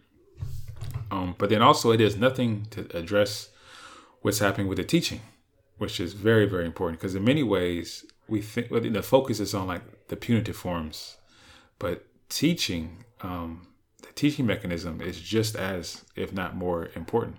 Um, 1.12 1.36
but 1.38 1.50
then 1.50 1.62
also, 1.62 1.92
it 1.92 2.02
is 2.02 2.16
nothing 2.16 2.68
to 2.72 2.88
address 2.96 3.50
what's 4.22 4.40
happening 4.40 4.68
with 4.68 4.78
the 4.78 4.84
teaching, 4.84 5.22
which 5.78 6.00
is 6.00 6.14
very, 6.14 6.46
very 6.46 6.66
important 6.66 7.00
because 7.00 7.16
in 7.16 7.24
many 7.24 7.44
ways, 7.44 8.06
we 8.28 8.42
think 8.42 8.70
well, 8.70 8.82
the 8.82 9.02
focus 9.02 9.40
is 9.40 9.54
on 9.54 9.68
like 9.68 10.08
the 10.08 10.16
punitive 10.16 10.56
forms, 10.56 11.18
but 11.80 12.06
teaching, 12.30 13.04
um, 13.22 13.68
the 14.02 14.12
teaching 14.14 14.46
mechanism 14.46 15.02
is 15.02 15.20
just 15.20 15.56
as, 15.56 16.06
if 16.16 16.32
not 16.32 16.56
more, 16.56 16.90
important. 16.96 17.38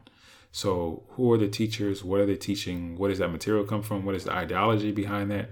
So, 0.53 1.05
who 1.11 1.33
are 1.33 1.39
the 1.39 1.49
teachers? 1.49 2.03
What 2.03 2.21
are 2.21 2.27
they 2.27 2.37
teaching? 2.37 2.99
What 2.99 3.09
does 3.09 3.19
that 3.19 3.29
material 3.29 3.65
come 3.65 3.83
from? 3.83 4.05
What 4.05 4.15
is 4.15 4.25
the 4.25 4.33
ideology 4.33 4.91
behind 4.91 5.31
that? 5.31 5.51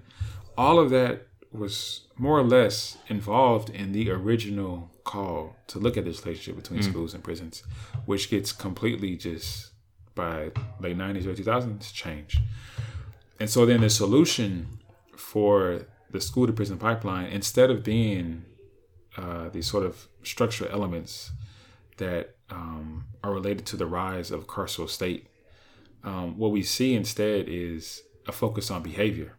All 0.57 0.79
of 0.79 0.91
that 0.91 1.29
was 1.53 2.03
more 2.17 2.39
or 2.39 2.43
less 2.43 2.99
involved 3.09 3.71
in 3.71 3.93
the 3.93 4.11
original 4.11 4.91
call 5.05 5.57
to 5.69 5.79
look 5.79 5.97
at 5.97 6.05
this 6.05 6.25
relationship 6.25 6.57
between 6.57 6.81
mm. 6.81 6.85
schools 6.85 7.15
and 7.15 7.23
prisons, 7.23 7.63
which 8.07 8.29
gets 8.29 8.53
completely 8.53 9.17
just 9.17 9.71
by 10.15 10.51
late 10.81 10.99
90s, 10.99 11.27
early 11.27 11.37
2000s 11.37 11.93
changed. 11.93 12.41
And 13.41 13.49
so 13.49 13.65
then 13.65 13.81
the 13.81 13.91
solution 13.91 14.81
for 15.17 15.87
the 16.11 16.21
school 16.21 16.47
to 16.47 16.53
prison 16.53 16.77
pipeline, 16.77 17.27
instead 17.27 17.71
of 17.71 17.85
being 17.85 18.45
uh, 19.17 19.49
these 19.51 19.67
sort 19.67 19.87
of 19.87 20.09
structural 20.23 20.71
elements 20.71 21.31
that 21.99 22.37
um, 22.51 23.05
are 23.23 23.33
related 23.33 23.67
to 23.67 23.77
the 23.77 23.87
rise 23.87 24.31
of 24.31 24.47
carceral 24.47 24.89
state, 24.89 25.29
um, 26.05 26.39
what 26.39 26.51
we 26.51 26.63
see 26.63 26.95
instead 26.95 27.47
is 27.49 28.03
a 28.27 28.33
focus 28.33 28.71
on 28.71 28.83
behavior. 28.83 29.37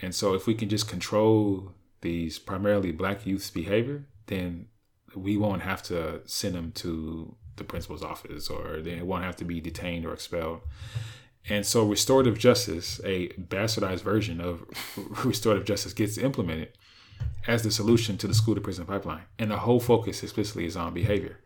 And 0.00 0.14
so, 0.14 0.34
if 0.34 0.46
we 0.46 0.54
can 0.54 0.68
just 0.68 0.88
control 0.88 1.72
these 2.00 2.38
primarily 2.38 2.92
black 2.92 3.24
youth's 3.24 3.50
behavior, 3.50 4.06
then 4.26 4.66
we 5.14 5.36
won't 5.36 5.62
have 5.62 5.82
to 5.84 6.20
send 6.24 6.54
them 6.54 6.72
to 6.72 7.36
the 7.56 7.64
principal's 7.64 8.02
office 8.02 8.48
or 8.48 8.80
they 8.80 9.02
won't 9.02 9.24
have 9.24 9.36
to 9.36 9.44
be 9.44 9.60
detained 9.60 10.04
or 10.06 10.12
expelled. 10.12 10.60
And 11.48 11.66
so 11.66 11.84
restorative 11.84 12.38
justice, 12.38 13.00
a 13.04 13.28
bastardized 13.30 14.02
version 14.02 14.40
of 14.40 14.64
restorative 15.24 15.64
justice, 15.64 15.92
gets 15.92 16.16
implemented 16.18 16.70
as 17.46 17.62
the 17.62 17.70
solution 17.70 18.16
to 18.18 18.28
the 18.28 18.34
school 18.34 18.54
to 18.54 18.60
prison 18.60 18.86
pipeline. 18.86 19.24
And 19.38 19.50
the 19.50 19.58
whole 19.58 19.80
focus 19.80 20.22
explicitly 20.22 20.66
is 20.66 20.76
on 20.76 20.94
behavior. 20.94 21.40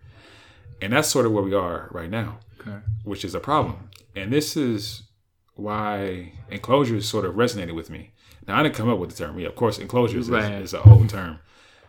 And 0.80 0.92
that's 0.92 1.08
sort 1.08 1.26
of 1.26 1.32
where 1.32 1.42
we 1.42 1.54
are 1.54 1.88
right 1.90 2.10
now, 2.10 2.38
okay. 2.60 2.78
which 3.04 3.24
is 3.24 3.34
a 3.34 3.40
problem. 3.40 3.90
And 4.14 4.32
this 4.32 4.56
is 4.56 5.02
why 5.54 6.32
enclosures 6.50 7.08
sort 7.08 7.24
of 7.24 7.34
resonated 7.34 7.74
with 7.74 7.90
me. 7.90 8.12
Now, 8.46 8.60
I 8.60 8.62
didn't 8.62 8.74
come 8.74 8.88
up 8.88 8.98
with 8.98 9.10
the 9.10 9.16
term. 9.16 9.38
Yeah, 9.38 9.48
of 9.48 9.56
course, 9.56 9.78
enclosures 9.78 10.30
right. 10.30 10.52
is, 10.52 10.72
is 10.72 10.74
an 10.74 10.80
old 10.84 11.08
term. 11.08 11.38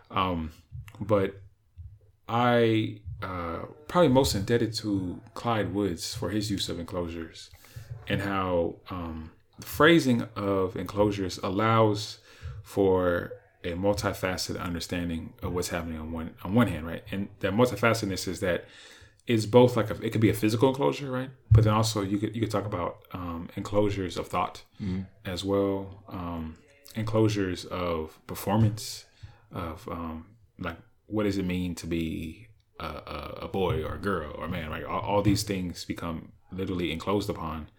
Um, 0.10 0.51
but 1.00 1.41
I 2.27 3.00
uh, 3.22 3.65
probably 3.88 4.10
most 4.10 4.36
indebted 4.36 4.74
to 4.75 5.22
Clyde 5.34 5.74
Woods 5.74 6.13
for 6.15 6.29
his 6.29 6.50
use 6.50 6.70
of 6.70 6.79
enclosures 6.79 7.50
and 8.08 8.22
how 8.22 8.75
um, 8.89 9.32
the 9.60 9.65
phrasing 9.65 10.27
of 10.36 10.75
enclosures 10.75 11.39
allows 11.39 12.20
for 12.63 13.32
a 13.64 13.74
multifaceted 13.74 14.60
understanding 14.60 15.34
of 15.42 15.54
what's 15.54 15.70
happening 15.70 16.00
on 16.00 16.12
one 16.12 16.34
on 16.44 16.54
one 16.54 16.68
hand, 16.68 16.86
right? 16.86 17.04
And 17.12 17.30
that 17.40 17.54
multifacetedness 17.54 18.28
is 18.28 18.40
that 18.42 18.66
it's 19.26 19.46
both 19.46 19.76
like 19.76 19.90
a, 19.90 20.02
it 20.06 20.12
could 20.12 20.22
be 20.22 20.30
a 20.30 20.34
physical 20.34 20.70
enclosure, 20.70 21.12
right? 21.12 21.30
But 21.52 21.64
then 21.64 21.74
also 21.74 22.02
you 22.02 22.18
could 22.18 22.36
you 22.36 22.42
could 22.42 22.52
talk 22.52 22.66
about 22.66 23.00
um, 23.14 23.50
enclosures 23.56 24.18
of 24.18 24.28
thought 24.28 24.64
mm-hmm. 24.82 25.02
as 25.26 25.44
well, 25.44 26.04
um, 26.08 26.58
enclosures 26.96 27.66
of 27.66 28.20
performance, 28.28 29.06
of 29.52 29.88
um, 29.92 30.26
like 30.60 30.78
what 31.08 31.24
does 31.24 31.38
it 31.38 31.46
mean 31.46 31.74
to 31.76 31.88
be 31.88 32.48
a, 32.80 32.86
a, 33.44 33.48
boy 33.48 33.82
or 33.82 33.96
a 33.96 33.98
girl 33.98 34.34
or 34.38 34.46
a 34.46 34.50
man, 34.50 34.70
right? 34.70 34.84
All, 34.84 35.00
all 35.00 35.22
these 35.22 35.44
things 35.44 35.86
become 35.86 36.34
literally 36.52 36.92
enclosed 36.92 37.30
upon 37.30 37.70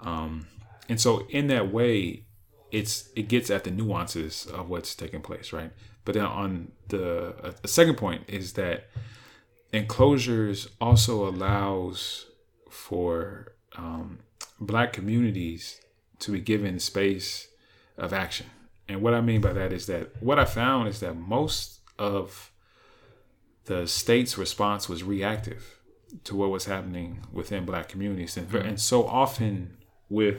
um, 0.00 0.46
and 0.88 1.00
so 1.00 1.26
in 1.28 1.48
that 1.48 1.72
way, 1.72 2.24
it's 2.70 3.10
it 3.14 3.28
gets 3.28 3.50
at 3.50 3.64
the 3.64 3.70
nuances 3.70 4.46
of 4.46 4.68
what's 4.68 4.94
taking 4.94 5.22
place, 5.22 5.52
right? 5.52 5.72
But 6.04 6.14
then 6.14 6.24
on 6.24 6.72
the 6.88 7.34
a, 7.42 7.54
a 7.64 7.68
second 7.68 7.96
point 7.96 8.24
is 8.28 8.54
that 8.54 8.88
enclosures 9.72 10.68
also 10.80 11.28
allows 11.28 12.26
for 12.70 13.52
um, 13.76 14.20
black 14.60 14.92
communities 14.92 15.80
to 16.20 16.32
be 16.32 16.40
given 16.40 16.78
space 16.78 17.48
of 17.98 18.12
action. 18.12 18.46
And 18.88 19.02
what 19.02 19.14
I 19.14 19.20
mean 19.20 19.40
by 19.40 19.52
that 19.52 19.72
is 19.72 19.86
that 19.86 20.22
what 20.22 20.38
I 20.38 20.44
found 20.44 20.88
is 20.88 21.00
that 21.00 21.14
most 21.14 21.80
of 21.98 22.52
the 23.64 23.86
state's 23.86 24.38
response 24.38 24.88
was 24.88 25.02
reactive 25.02 25.80
to 26.24 26.36
what 26.36 26.50
was 26.50 26.66
happening 26.66 27.26
within 27.32 27.64
black 27.64 27.88
communities. 27.88 28.36
And, 28.36 28.52
and 28.54 28.80
so 28.80 29.06
often 29.06 29.76
with 30.08 30.38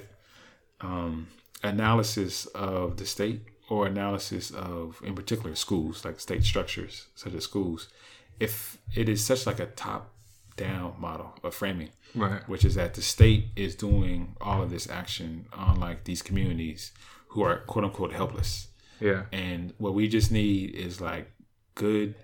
um, 0.79 1.27
analysis 1.63 2.45
of 2.47 2.97
the 2.97 3.05
state 3.05 3.41
or 3.69 3.87
analysis 3.87 4.51
of, 4.51 5.01
in 5.03 5.15
particular, 5.15 5.55
schools, 5.55 6.05
like 6.05 6.19
state 6.19 6.43
structures, 6.43 7.07
such 7.15 7.33
as 7.33 7.43
schools, 7.43 7.89
if 8.39 8.77
it 8.95 9.09
is 9.09 9.23
such 9.23 9.45
like 9.45 9.59
a 9.59 9.65
top 9.65 10.13
down 10.55 10.93
model 10.99 11.33
of 11.43 11.53
framing, 11.53 11.89
right. 12.15 12.47
which 12.47 12.65
is 12.65 12.75
that 12.75 12.93
the 12.93 13.01
state 13.01 13.47
is 13.55 13.75
doing 13.75 14.35
all 14.41 14.61
of 14.61 14.69
this 14.69 14.89
action 14.89 15.45
on 15.53 15.79
like 15.79 16.03
these 16.05 16.21
communities 16.21 16.91
who 17.29 17.41
are 17.41 17.59
quote 17.59 17.85
unquote 17.85 18.13
helpless. 18.13 18.67
Yeah. 18.99 19.23
And 19.31 19.73
what 19.77 19.93
we 19.93 20.07
just 20.07 20.31
need 20.31 20.75
is 20.75 20.99
like 20.99 21.31
good 21.75 22.15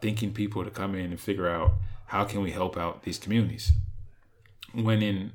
thinking 0.00 0.32
people 0.32 0.64
to 0.64 0.70
come 0.70 0.94
in 0.94 1.10
and 1.10 1.20
figure 1.20 1.48
out 1.48 1.72
how 2.06 2.24
can 2.24 2.42
we 2.42 2.50
help 2.50 2.76
out 2.76 3.02
these 3.02 3.18
communities. 3.18 3.72
When 4.72 5.02
in 5.02 5.32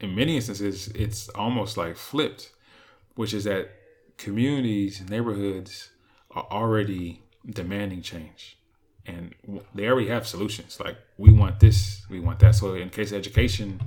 in 0.00 0.14
many 0.14 0.36
instances, 0.36 0.88
it's 0.88 1.28
almost 1.30 1.76
like 1.76 1.96
flipped, 1.96 2.52
which 3.14 3.34
is 3.34 3.44
that 3.44 3.70
communities, 4.16 5.02
neighborhoods 5.08 5.90
are 6.30 6.46
already 6.50 7.22
demanding 7.48 8.02
change. 8.02 8.58
And 9.06 9.34
they 9.74 9.86
already 9.86 10.08
have 10.08 10.26
solutions. 10.26 10.80
Like, 10.80 10.96
we 11.18 11.32
want 11.32 11.60
this, 11.60 12.06
we 12.08 12.20
want 12.20 12.38
that. 12.38 12.54
So, 12.54 12.74
in 12.74 12.88
case 12.88 13.12
of 13.12 13.18
education, 13.18 13.80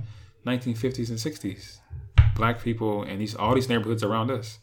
1950s 0.46 1.08
and 1.08 1.18
60s, 1.18 1.78
black 2.36 2.62
people 2.62 3.02
and 3.02 3.20
these 3.20 3.34
all 3.34 3.52
these 3.56 3.68
neighborhoods 3.68 4.04
around 4.04 4.30
us 4.30 4.58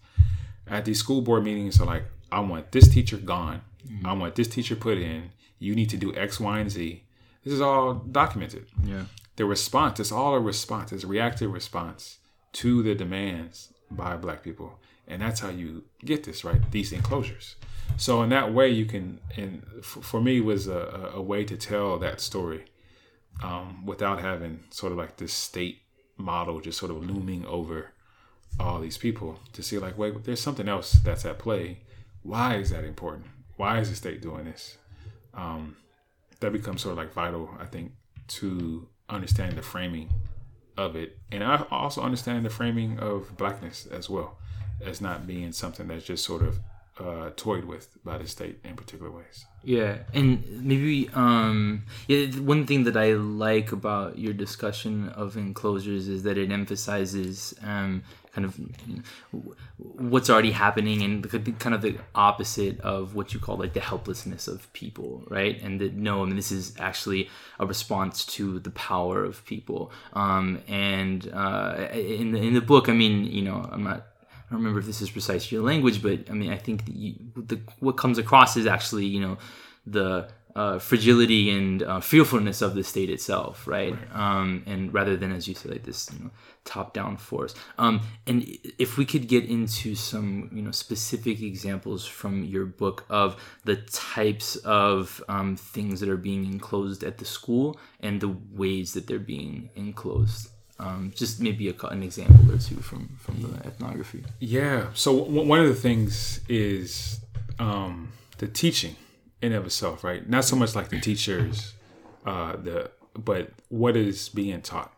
at 0.65 0.85
these 0.85 0.97
school 0.97 1.21
board 1.21 1.43
meetings 1.43 1.81
are 1.81 1.85
like, 1.85 2.05
I 2.31 2.39
want 2.39 2.71
this 2.71 2.87
teacher 2.87 3.17
gone. 3.17 3.61
Mm-hmm. 3.85 4.07
I 4.07 4.13
want 4.13 4.35
this 4.35 4.47
teacher 4.47 4.77
put 4.77 4.97
in. 4.97 5.31
You 5.59 5.75
need 5.75 5.89
to 5.89 5.97
do 5.97 6.15
X, 6.15 6.39
Y, 6.39 6.59
and 6.59 6.71
Z. 6.71 7.03
This 7.43 7.53
is 7.53 7.61
all 7.61 7.95
documented. 7.95 8.67
Yeah 8.83 9.03
the 9.35 9.45
response, 9.45 9.99
it's 9.99 10.11
all 10.11 10.33
a 10.33 10.39
response, 10.39 10.91
it's 10.91 11.03
a 11.03 11.07
reactive 11.07 11.51
response 11.51 12.19
to 12.53 12.81
the 12.83 12.95
demands 12.95 13.73
by 13.91 14.15
black 14.17 14.43
people. 14.43 14.79
and 15.07 15.21
that's 15.21 15.39
how 15.39 15.49
you 15.49 15.83
get 16.03 16.23
this 16.23 16.43
right. 16.43 16.59
These 16.71 16.91
enclosures. 16.91 17.55
So 17.97 18.23
in 18.23 18.29
that 18.29 18.53
way, 18.53 18.69
you 18.69 18.85
can, 18.85 19.19
and 19.37 19.63
for 19.83 20.19
me, 20.19 20.41
was 20.41 20.67
a, 20.67 21.11
a 21.13 21.21
way 21.21 21.43
to 21.45 21.55
tell 21.55 21.99
that 21.99 22.19
story 22.19 22.65
um, 23.43 23.85
without 23.85 24.19
having 24.21 24.63
sort 24.71 24.91
of 24.91 24.97
like 24.97 25.17
this 25.17 25.33
state 25.33 25.81
model 26.17 26.59
just 26.59 26.79
sort 26.79 26.91
of 26.91 27.05
looming 27.05 27.45
over 27.45 27.91
all 28.59 28.79
these 28.79 28.97
people 28.97 29.39
to 29.53 29.61
see 29.61 29.77
like, 29.77 29.97
wait, 29.97 30.23
there's 30.23 30.41
something 30.41 30.67
else 30.67 30.93
that's 31.03 31.25
at 31.25 31.37
play. 31.37 31.79
Why 32.23 32.55
is 32.55 32.71
that 32.71 32.83
important? 32.83 33.27
Why 33.57 33.79
is 33.79 33.89
the 33.89 33.95
state 33.95 34.21
doing 34.21 34.45
this? 34.45 34.77
Um, 35.33 35.77
that 36.39 36.51
becomes 36.51 36.81
sort 36.81 36.93
of 36.93 36.97
like 36.97 37.13
vital, 37.13 37.49
I 37.59 37.65
think, 37.65 37.91
to 38.27 38.87
understanding 39.09 39.55
the 39.55 39.61
framing 39.61 40.09
of 40.77 40.95
it, 40.95 41.17
and 41.31 41.43
I 41.43 41.65
also 41.71 42.01
understand 42.01 42.45
the 42.45 42.49
framing 42.49 42.99
of 42.99 43.37
blackness 43.37 43.85
as 43.87 44.09
well 44.09 44.37
as 44.83 45.01
not 45.01 45.25
being 45.25 45.51
something 45.51 45.87
that's 45.87 46.05
just 46.05 46.25
sort 46.25 46.41
of 46.41 46.59
uh, 46.99 47.29
toyed 47.35 47.65
with 47.65 47.89
by 48.03 48.17
the 48.17 48.27
state 48.27 48.59
in 48.63 48.75
particular 48.75 49.11
ways. 49.11 49.45
Yeah, 49.63 49.97
and 50.13 50.63
maybe 50.63 51.09
um, 51.13 51.83
yeah, 52.07 52.27
one 52.39 52.65
thing 52.65 52.83
that 52.83 52.95
I 52.95 53.13
like 53.13 53.71
about 53.71 54.17
your 54.17 54.33
discussion 54.33 55.09
of 55.09 55.37
enclosures 55.37 56.07
is 56.07 56.23
that 56.23 56.37
it 56.37 56.51
emphasizes 56.51 57.53
um, 57.63 58.03
kind 58.35 58.45
of 58.45 58.59
what's 59.77 60.29
already 60.29 60.51
happening 60.51 61.01
and 61.01 61.23
the, 61.23 61.51
kind 61.53 61.73
of 61.73 61.81
the 61.81 61.97
opposite 62.13 62.79
of 62.81 63.15
what 63.15 63.33
you 63.33 63.39
call 63.39 63.55
like 63.55 63.73
the 63.73 63.79
helplessness 63.79 64.49
of 64.49 64.71
people, 64.73 65.23
right? 65.29 65.61
And 65.63 65.79
that 65.79 65.93
no, 65.93 66.21
I 66.21 66.25
mean 66.25 66.35
this 66.35 66.51
is 66.51 66.73
actually 66.77 67.29
a 67.59 67.65
response 67.65 68.25
to 68.37 68.59
the 68.59 68.71
power 68.71 69.23
of 69.23 69.45
people. 69.45 69.91
Um, 70.13 70.61
and 70.67 71.31
uh, 71.33 71.87
in 71.93 72.31
the 72.33 72.41
in 72.41 72.53
the 72.53 72.61
book, 72.61 72.89
I 72.89 72.93
mean, 72.93 73.23
you 73.23 73.41
know, 73.41 73.67
I'm 73.71 73.83
not 73.83 74.05
I 74.31 74.51
don't 74.51 74.59
remember 74.59 74.79
if 74.79 74.85
this 74.85 75.01
is 75.01 75.09
precisely 75.09 75.55
your 75.55 75.65
language, 75.65 76.03
but 76.03 76.29
I 76.29 76.33
mean, 76.33 76.51
I 76.51 76.57
think 76.57 76.83
you, 76.87 77.15
the, 77.35 77.59
what 77.79 77.93
comes 77.93 78.17
across 78.17 78.57
is 78.57 78.67
actually, 78.67 79.05
you 79.05 79.21
know, 79.21 79.37
the 79.87 80.27
uh, 80.55 80.79
fragility 80.79 81.49
and 81.49 81.83
uh, 81.83 81.99
fearfulness 81.99 82.61
of 82.61 82.75
the 82.75 82.83
state 82.83 83.09
itself, 83.09 83.67
right? 83.67 83.93
right. 83.93 84.15
Um, 84.15 84.63
and 84.65 84.93
rather 84.93 85.17
than, 85.17 85.31
as 85.33 85.47
you 85.47 85.53
say, 85.53 85.69
like 85.69 85.83
this 85.83 86.09
you 86.13 86.25
know, 86.25 86.31
top-down 86.63 87.17
force. 87.17 87.53
Um, 87.77 88.01
and 88.25 88.57
if 88.79 88.97
we 88.97 89.05
could 89.05 89.27
get 89.27 89.43
into 89.43 89.95
some, 89.95 90.49
you 90.53 90.61
know, 90.61 90.71
specific 90.71 91.41
examples 91.41 92.05
from 92.05 92.45
your 92.45 92.65
book 92.65 93.05
of 93.09 93.35
the 93.65 93.75
types 93.75 94.55
of 94.57 95.21
um, 95.27 95.57
things 95.57 95.99
that 95.99 96.07
are 96.07 96.17
being 96.17 96.45
enclosed 96.45 97.03
at 97.03 97.17
the 97.17 97.25
school 97.25 97.77
and 97.99 98.21
the 98.21 98.35
ways 98.53 98.93
that 98.93 99.07
they're 99.07 99.19
being 99.19 99.69
enclosed. 99.75 100.49
Um, 100.77 101.13
just 101.15 101.39
maybe 101.39 101.69
a, 101.69 101.87
an 101.87 102.03
example 102.03 102.51
or 102.51 102.57
two 102.57 102.75
from 102.75 103.17
from 103.17 103.41
the 103.41 103.65
ethnography. 103.65 104.25
Yeah. 104.39 104.87
So 104.93 105.19
w- 105.19 105.47
one 105.47 105.61
of 105.61 105.67
the 105.67 105.75
things 105.75 106.41
is 106.49 107.21
um, 107.59 108.11
the 108.39 108.47
teaching 108.49 108.97
in 109.45 109.53
of 109.53 109.65
itself, 109.65 110.03
right? 110.03 110.27
Not 110.27 110.43
so 110.43 110.55
much 110.55 110.75
like 110.75 110.89
the 110.89 110.99
teachers, 110.99 111.73
uh, 112.25 112.55
the 112.55 112.91
but 113.13 113.51
what 113.69 113.95
is 113.95 114.27
being 114.29 114.61
taught, 114.61 114.97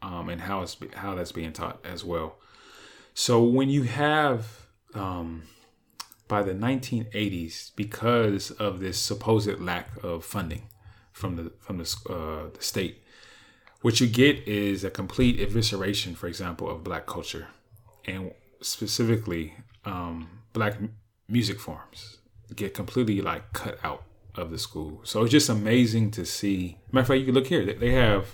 um, 0.00 0.28
and 0.28 0.40
how 0.40 0.62
it's 0.62 0.76
how 0.94 1.14
that's 1.14 1.32
being 1.32 1.52
taught 1.52 1.84
as 1.84 2.04
well. 2.04 2.36
So 3.14 3.42
when 3.42 3.68
you 3.68 3.82
have 3.82 4.66
um, 4.94 5.42
by 6.28 6.42
the 6.42 6.54
1980s, 6.54 7.72
because 7.74 8.52
of 8.52 8.80
this 8.80 8.98
supposed 8.98 9.60
lack 9.60 9.90
of 10.04 10.24
funding 10.24 10.68
from 11.12 11.36
the 11.36 11.52
from 11.58 11.78
the, 11.78 11.96
uh, 12.08 12.56
the 12.56 12.62
state, 12.62 13.02
what 13.82 14.00
you 14.00 14.06
get 14.06 14.46
is 14.46 14.84
a 14.84 14.90
complete 14.90 15.38
evisceration, 15.40 16.16
for 16.16 16.28
example, 16.28 16.70
of 16.70 16.84
black 16.84 17.06
culture 17.06 17.48
and 18.06 18.32
specifically 18.62 19.54
um, 19.84 20.28
black 20.52 20.76
music 21.28 21.58
forms 21.58 22.19
get 22.56 22.74
completely 22.74 23.20
like 23.20 23.52
cut 23.52 23.78
out 23.82 24.04
of 24.34 24.50
the 24.50 24.58
school. 24.58 25.00
So 25.04 25.22
it's 25.22 25.32
just 25.32 25.48
amazing 25.48 26.10
to 26.12 26.24
see. 26.24 26.78
Matter 26.92 27.02
of 27.02 27.08
fact, 27.08 27.18
you 27.20 27.26
can 27.26 27.34
look 27.34 27.46
here. 27.46 27.64
They 27.64 27.92
have 27.92 28.26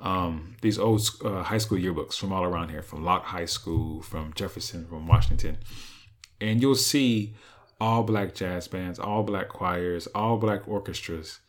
um, 0.00 0.56
these 0.62 0.78
old 0.78 1.08
uh, 1.24 1.42
high 1.42 1.58
school 1.58 1.78
yearbooks 1.78 2.14
from 2.14 2.32
all 2.32 2.44
around 2.44 2.70
here, 2.70 2.82
from 2.82 3.04
Locke 3.04 3.24
High 3.24 3.44
School, 3.44 4.02
from 4.02 4.32
Jefferson, 4.34 4.86
from 4.86 5.06
Washington, 5.06 5.58
and 6.40 6.60
you'll 6.60 6.74
see 6.74 7.34
all 7.80 8.02
black 8.02 8.34
jazz 8.34 8.68
bands, 8.68 8.98
all 8.98 9.22
black 9.22 9.48
choirs, 9.48 10.06
all 10.08 10.36
black 10.36 10.68
orchestras, 10.68 11.40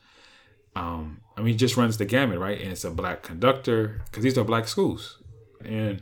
um, 0.75 1.21
I 1.37 1.41
mean, 1.41 1.57
just 1.57 1.77
runs 1.77 1.97
the 1.97 2.05
gamut, 2.05 2.39
right? 2.39 2.59
And 2.59 2.71
it's 2.71 2.83
a 2.83 2.91
black 2.91 3.23
conductor 3.23 4.01
because 4.05 4.23
these 4.23 4.37
are 4.37 4.43
black 4.43 4.67
schools, 4.67 5.19
and 5.63 6.01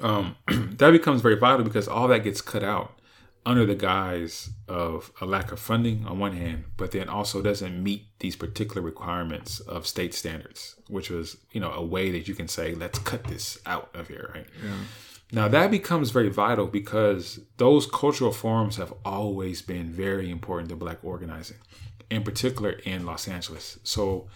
um, 0.00 0.36
that 0.46 0.90
becomes 0.90 1.20
very 1.20 1.36
vital 1.36 1.64
because 1.64 1.88
all 1.88 2.08
that 2.08 2.24
gets 2.24 2.40
cut 2.40 2.62
out 2.62 2.97
under 3.48 3.64
the 3.64 3.74
guise 3.74 4.50
of 4.68 5.10
a 5.22 5.24
lack 5.24 5.50
of 5.52 5.58
funding 5.58 6.04
on 6.06 6.18
one 6.18 6.36
hand, 6.36 6.64
but 6.76 6.90
then 6.90 7.08
also 7.08 7.40
doesn't 7.40 7.82
meet 7.82 8.06
these 8.18 8.36
particular 8.36 8.82
requirements 8.82 9.58
of 9.60 9.86
state 9.86 10.12
standards, 10.12 10.76
which 10.88 11.08
was 11.08 11.38
you 11.52 11.60
know 11.60 11.72
a 11.72 11.82
way 11.82 12.10
that 12.10 12.28
you 12.28 12.34
can 12.34 12.46
say 12.46 12.74
let's 12.74 12.98
cut 12.98 13.24
this 13.24 13.58
out 13.64 13.88
of 13.94 14.08
here, 14.08 14.30
right? 14.34 14.46
Yeah. 14.62 14.74
Now 15.32 15.48
that 15.48 15.70
becomes 15.70 16.10
very 16.10 16.28
vital 16.28 16.66
because 16.66 17.40
those 17.56 17.86
cultural 17.86 18.32
forums 18.32 18.76
have 18.76 18.92
always 19.02 19.62
been 19.62 19.86
very 19.90 20.30
important 20.30 20.68
to 20.68 20.76
black 20.76 20.98
organizing 21.02 21.56
in 22.10 22.22
particular 22.22 22.70
in 22.70 23.06
Los 23.06 23.28
Angeles. 23.28 23.78
So 23.82 24.28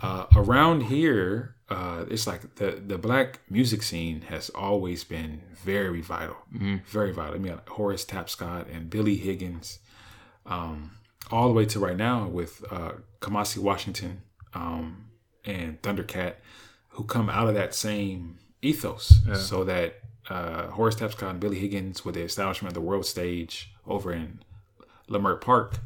uh, 0.00 0.26
around 0.34 0.84
here, 0.84 1.54
uh, 1.70 2.04
it's 2.10 2.26
like 2.26 2.54
the 2.56 2.82
the 2.84 2.96
black 2.96 3.40
music 3.50 3.82
scene 3.82 4.22
has 4.22 4.48
always 4.50 5.04
been 5.04 5.42
very 5.54 6.00
vital, 6.00 6.36
mm-hmm. 6.54 6.76
very 6.86 7.12
vital. 7.12 7.34
I 7.34 7.38
mean, 7.38 7.60
Horace 7.68 8.06
Tapscott 8.06 8.74
and 8.74 8.88
Billy 8.88 9.16
Higgins, 9.16 9.78
um, 10.46 10.92
all 11.30 11.46
the 11.48 11.54
way 11.54 11.66
to 11.66 11.78
right 11.78 11.96
now 11.96 12.26
with 12.26 12.64
uh, 12.70 12.92
Kamasi 13.20 13.58
Washington 13.58 14.22
um, 14.54 15.10
and 15.44 15.80
Thundercat, 15.82 16.36
who 16.90 17.04
come 17.04 17.28
out 17.28 17.48
of 17.48 17.54
that 17.54 17.74
same 17.74 18.38
ethos. 18.62 19.20
Yeah. 19.26 19.34
So 19.34 19.64
that 19.64 20.00
uh, 20.30 20.68
Horace 20.68 20.94
Tapscott 20.96 21.30
and 21.30 21.40
Billy 21.40 21.58
Higgins, 21.58 22.02
with 22.02 22.14
the 22.14 22.22
establishment 22.22 22.70
of 22.70 22.74
the 22.74 22.86
world 22.86 23.04
stage 23.04 23.72
over 23.86 24.10
in 24.10 24.40
Leimert 25.10 25.42
Park, 25.42 25.78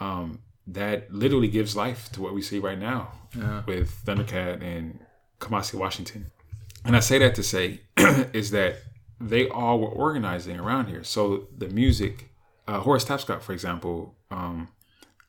um, 0.00 0.40
that 0.66 1.12
literally 1.12 1.48
gives 1.48 1.76
life 1.76 2.10
to 2.12 2.20
what 2.20 2.34
we 2.34 2.42
see 2.42 2.58
right 2.58 2.78
now 2.78 3.12
yeah. 3.36 3.62
with 3.66 4.04
Thundercat 4.04 4.62
and 4.62 5.00
Kamasi 5.40 5.74
Washington. 5.74 6.30
And 6.84 6.96
I 6.96 7.00
say 7.00 7.18
that 7.18 7.34
to 7.34 7.42
say 7.42 7.80
is 8.32 8.50
that 8.52 8.76
they 9.20 9.48
all 9.48 9.80
were 9.80 9.88
organizing 9.88 10.58
around 10.58 10.86
here. 10.86 11.04
So 11.04 11.48
the 11.56 11.68
music, 11.68 12.30
uh, 12.66 12.80
Horace 12.80 13.04
Tapscott, 13.04 13.42
for 13.42 13.52
example, 13.52 14.14
um, 14.30 14.68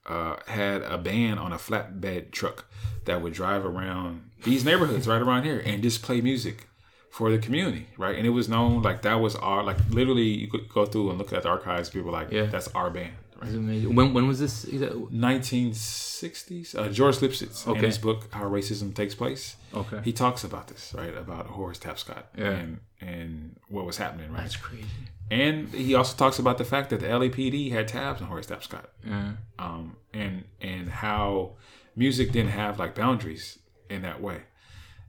uh, 0.05 0.37
had 0.47 0.81
a 0.81 0.97
band 0.97 1.39
on 1.39 1.51
a 1.51 1.57
flatbed 1.57 2.31
truck 2.31 2.65
that 3.05 3.21
would 3.21 3.33
drive 3.33 3.65
around 3.65 4.29
these 4.43 4.63
neighborhoods 4.65 5.07
right 5.07 5.21
around 5.21 5.43
here 5.43 5.61
and 5.65 5.83
just 5.83 6.01
play 6.01 6.21
music 6.21 6.67
for 7.09 7.29
the 7.29 7.37
community, 7.37 7.87
right? 7.97 8.17
And 8.17 8.25
it 8.25 8.31
was 8.31 8.47
known 8.47 8.81
like 8.81 9.01
that 9.01 9.15
was 9.15 9.35
our 9.35 9.63
like 9.63 9.77
literally 9.89 10.23
you 10.23 10.47
could 10.47 10.69
go 10.69 10.85
through 10.85 11.09
and 11.09 11.19
look 11.19 11.33
at 11.33 11.43
the 11.43 11.49
archives. 11.49 11.89
People 11.89 12.11
like 12.11 12.31
yeah. 12.31 12.45
that's 12.45 12.69
our 12.69 12.89
band, 12.89 13.13
when 13.41 14.13
when 14.13 14.27
was 14.27 14.39
this? 14.39 14.65
1960s. 14.65 16.75
Uh, 16.75 16.89
George 16.89 17.17
Lipsitz 17.17 17.67
okay. 17.67 17.79
in 17.79 17.85
his 17.85 17.97
book 17.97 18.27
How 18.31 18.43
Racism 18.43 18.93
Takes 18.93 19.15
Place. 19.15 19.55
Okay. 19.73 20.01
He 20.03 20.13
talks 20.13 20.43
about 20.43 20.67
this, 20.67 20.93
right? 20.95 21.15
About 21.15 21.47
Horace 21.47 21.79
Tapscott 21.79 22.25
yeah. 22.37 22.51
and 22.51 22.79
and 22.99 23.59
what 23.69 23.85
was 23.85 23.97
happening, 23.97 24.31
right? 24.31 24.41
That's 24.41 24.55
crazy. 24.55 24.85
And 25.31 25.69
he 25.69 25.95
also 25.95 26.15
talks 26.17 26.39
about 26.39 26.57
the 26.57 26.65
fact 26.65 26.89
that 26.89 26.99
the 26.99 27.07
LAPD 27.07 27.71
had 27.71 27.87
tabs 27.87 28.21
on 28.21 28.27
Horace 28.27 28.47
Tapscott. 28.47 28.87
Yeah. 29.05 29.31
Um, 29.57 29.95
and 30.13 30.43
and 30.59 30.89
how 30.89 31.53
music 31.95 32.31
didn't 32.31 32.51
have 32.51 32.79
like 32.79 32.95
boundaries 32.95 33.59
in 33.89 34.01
that 34.03 34.21
way. 34.21 34.41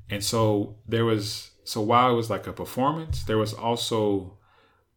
And 0.09 0.25
so 0.25 0.77
there 0.87 1.05
was 1.05 1.51
so 1.64 1.81
while 1.81 2.12
it 2.12 2.14
was 2.14 2.31
like 2.31 2.47
a 2.47 2.53
performance, 2.53 3.25
there 3.25 3.38
was 3.38 3.53
also 3.53 4.38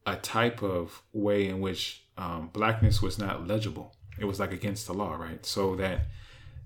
a 0.06 0.16
type 0.16 0.62
of 0.62 1.02
way 1.14 1.48
in 1.48 1.60
which 1.60 2.05
um, 2.18 2.50
blackness 2.54 3.02
was 3.02 3.18
not 3.20 3.48
legible. 3.48 3.94
It 4.20 4.26
was 4.26 4.40
like 4.40 4.52
against 4.54 4.88
the 4.88 4.94
law, 4.94 5.16
right? 5.16 5.46
So 5.46 5.76
that 5.76 6.02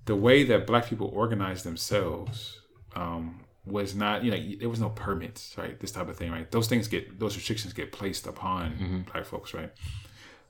the 0.06 0.16
way 0.16 0.44
that 0.44 0.68
black 0.68 0.88
people 0.88 1.12
organized 1.14 1.66
themselves 1.66 2.60
um, 2.96 3.42
was 3.66 3.96
not, 3.96 4.24
you 4.24 4.32
know, 4.32 4.58
there 4.60 4.70
was 4.70 4.80
no 4.80 4.90
permits, 4.90 5.56
right? 5.58 5.80
This 5.80 5.92
type 5.92 6.08
of 6.08 6.18
thing, 6.18 6.32
right? 6.32 6.50
Those 6.52 6.68
things 6.68 6.88
get, 6.88 7.20
those 7.20 7.36
restrictions 7.36 7.74
get 7.74 7.92
placed 7.92 8.28
upon 8.28 8.72
mm-hmm. 8.72 9.02
black 9.12 9.26
folks, 9.26 9.54
right? 9.54 9.72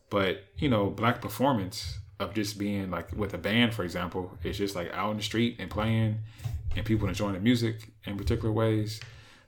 But, 0.09 0.43
you 0.57 0.69
know, 0.69 0.89
black 0.89 1.21
performance 1.21 1.99
of 2.19 2.33
just 2.33 2.57
being 2.57 2.91
like 2.91 3.11
with 3.15 3.33
a 3.33 3.37
band, 3.37 3.73
for 3.73 3.83
example, 3.83 4.37
it's 4.43 4.57
just 4.57 4.75
like 4.75 4.91
out 4.93 5.11
in 5.11 5.17
the 5.17 5.23
street 5.23 5.55
and 5.59 5.69
playing 5.69 6.19
and 6.75 6.85
people 6.85 7.07
enjoying 7.07 7.33
the 7.33 7.39
music 7.39 7.91
in 8.05 8.17
particular 8.17 8.51
ways 8.51 8.99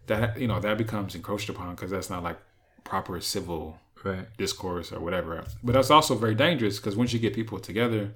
that, 0.07 0.39
you 0.39 0.47
know, 0.47 0.59
that 0.59 0.77
becomes 0.77 1.15
encroached 1.15 1.49
upon 1.49 1.75
because 1.75 1.91
that's 1.91 2.09
not 2.09 2.23
like 2.23 2.37
proper 2.83 3.19
civil 3.21 3.77
right. 4.03 4.25
discourse 4.37 4.91
or 4.91 4.99
whatever. 4.99 5.43
But 5.63 5.73
that's 5.73 5.91
also 5.91 6.15
very 6.15 6.35
dangerous 6.35 6.77
because 6.77 6.95
once 6.95 7.13
you 7.13 7.19
get 7.19 7.33
people 7.33 7.59
together 7.59 8.11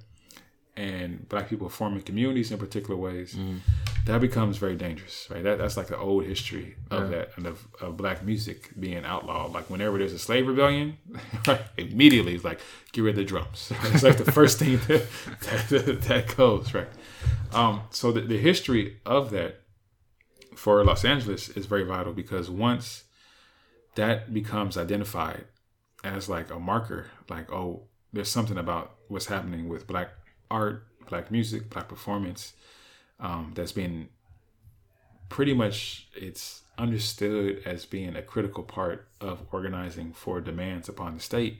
and 0.76 1.26
black 1.28 1.48
people 1.48 1.68
forming 1.70 2.02
communities 2.02 2.52
in 2.52 2.58
particular 2.58 2.96
ways, 2.96 3.34
mm. 3.34 3.60
that 4.04 4.20
becomes 4.20 4.58
very 4.58 4.76
dangerous, 4.76 5.26
right? 5.30 5.42
That 5.42 5.58
that's 5.58 5.76
like 5.76 5.86
the 5.86 5.96
old 5.96 6.24
history 6.24 6.76
of 6.90 7.04
Yeah. 7.04 7.16
that 7.16 7.30
and 7.36 7.46
of, 7.46 7.66
of 7.80 7.96
black 7.96 8.22
music 8.22 8.70
being 8.78 9.04
outlawed. 9.04 9.52
Like 9.52 9.70
whenever 9.70 9.96
there's 9.98 10.12
a 10.12 10.18
slave 10.18 10.46
rebellion, 10.46 10.98
right, 11.46 11.62
immediately 11.78 12.34
it's 12.34 12.44
like 12.44 12.60
get 12.92 13.02
rid 13.02 13.10
of 13.10 13.16
the 13.16 13.24
drums. 13.24 13.72
It's 13.84 14.02
like 14.02 14.18
the 14.18 14.30
first 14.30 14.58
thing 14.58 14.78
that 14.88 15.06
that, 15.70 16.02
that 16.02 16.36
goes 16.36 16.74
right. 16.74 16.88
Um, 17.52 17.82
so 17.90 18.12
the, 18.12 18.20
the 18.20 18.38
history 18.38 18.98
of 19.06 19.30
that 19.30 19.62
for 20.54 20.82
Los 20.84 21.04
Angeles 21.04 21.48
is 21.50 21.66
very 21.66 21.84
vital 21.84 22.12
because 22.12 22.50
once 22.50 23.04
that 23.94 24.34
becomes 24.34 24.76
identified 24.76 25.44
as 26.06 26.28
like 26.28 26.50
a 26.50 26.58
marker, 26.58 27.10
like 27.28 27.50
oh, 27.52 27.82
there's 28.12 28.28
something 28.30 28.56
about 28.58 28.94
what's 29.08 29.26
happening 29.26 29.68
with 29.68 29.86
black 29.86 30.10
art, 30.50 30.86
black 31.08 31.30
music, 31.30 31.70
black 31.70 31.88
performance 31.88 32.52
um, 33.20 33.52
that's 33.54 33.72
been 33.72 34.08
pretty 35.28 35.52
much 35.54 36.06
it's 36.14 36.62
understood 36.78 37.62
as 37.66 37.84
being 37.86 38.14
a 38.16 38.22
critical 38.22 38.62
part 38.62 39.08
of 39.20 39.42
organizing 39.50 40.12
for 40.12 40.40
demands 40.40 40.88
upon 40.88 41.14
the 41.14 41.20
state 41.20 41.58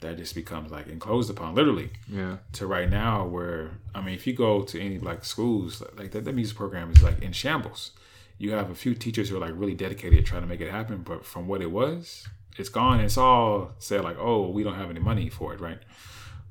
that 0.00 0.16
just 0.16 0.34
becomes 0.34 0.70
like 0.72 0.86
enclosed 0.88 1.30
upon 1.30 1.54
literally. 1.54 1.90
Yeah. 2.08 2.38
to 2.54 2.66
right 2.66 2.90
now 2.90 3.26
where 3.26 3.70
i 3.94 4.00
mean 4.00 4.14
if 4.14 4.26
you 4.26 4.32
go 4.32 4.62
to 4.62 4.80
any 4.80 4.98
like 4.98 5.24
schools 5.24 5.82
like 5.96 6.10
that, 6.12 6.24
that 6.24 6.34
music 6.34 6.56
program 6.56 6.90
is 6.90 7.02
like 7.02 7.22
in 7.22 7.32
shambles. 7.32 7.92
You 8.38 8.52
have 8.52 8.70
a 8.70 8.74
few 8.74 8.94
teachers 8.94 9.28
who 9.28 9.36
are 9.36 9.40
like 9.46 9.52
really 9.54 9.74
dedicated 9.74 10.18
to 10.18 10.24
trying 10.24 10.42
to 10.42 10.48
make 10.48 10.60
it 10.60 10.70
happen 10.70 11.02
but 11.10 11.24
from 11.24 11.46
what 11.46 11.62
it 11.62 11.70
was 11.70 12.26
it's 12.58 12.68
gone. 12.68 13.00
It's 13.00 13.18
all 13.18 13.72
said 13.78 14.02
like 14.02 14.16
oh 14.18 14.48
we 14.48 14.62
don't 14.62 14.74
have 14.74 14.90
any 14.90 15.00
money 15.00 15.28
for 15.28 15.54
it 15.54 15.60
right? 15.60 15.78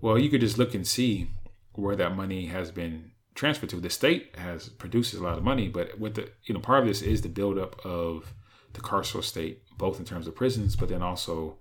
Well 0.02 0.18
you 0.18 0.30
could 0.30 0.42
just 0.42 0.58
look 0.58 0.74
and 0.74 0.88
see 0.88 1.30
where 1.74 1.96
that 1.96 2.16
money 2.16 2.48
has 2.48 2.72
been 2.72 3.12
transferred 3.36 3.70
to. 3.70 3.80
The 3.80 3.90
state 3.90 4.36
has 4.38 4.70
produces 4.70 5.20
a 5.20 5.24
lot 5.24 5.38
of 5.38 5.44
money 5.44 5.68
but 5.68 6.00
with 6.00 6.16
the 6.16 6.30
you 6.44 6.54
know 6.54 6.60
part 6.60 6.82
of 6.82 6.88
this 6.88 7.02
is 7.02 7.22
the 7.22 7.30
buildup 7.30 7.84
of 7.86 8.34
the 8.74 8.82
carceral 8.82 9.24
state 9.24 9.64
both 9.78 10.00
in 10.00 10.06
terms 10.06 10.28
of 10.28 10.36
prisons 10.36 10.76
but 10.76 10.90
then 10.90 11.02
also 11.02 11.58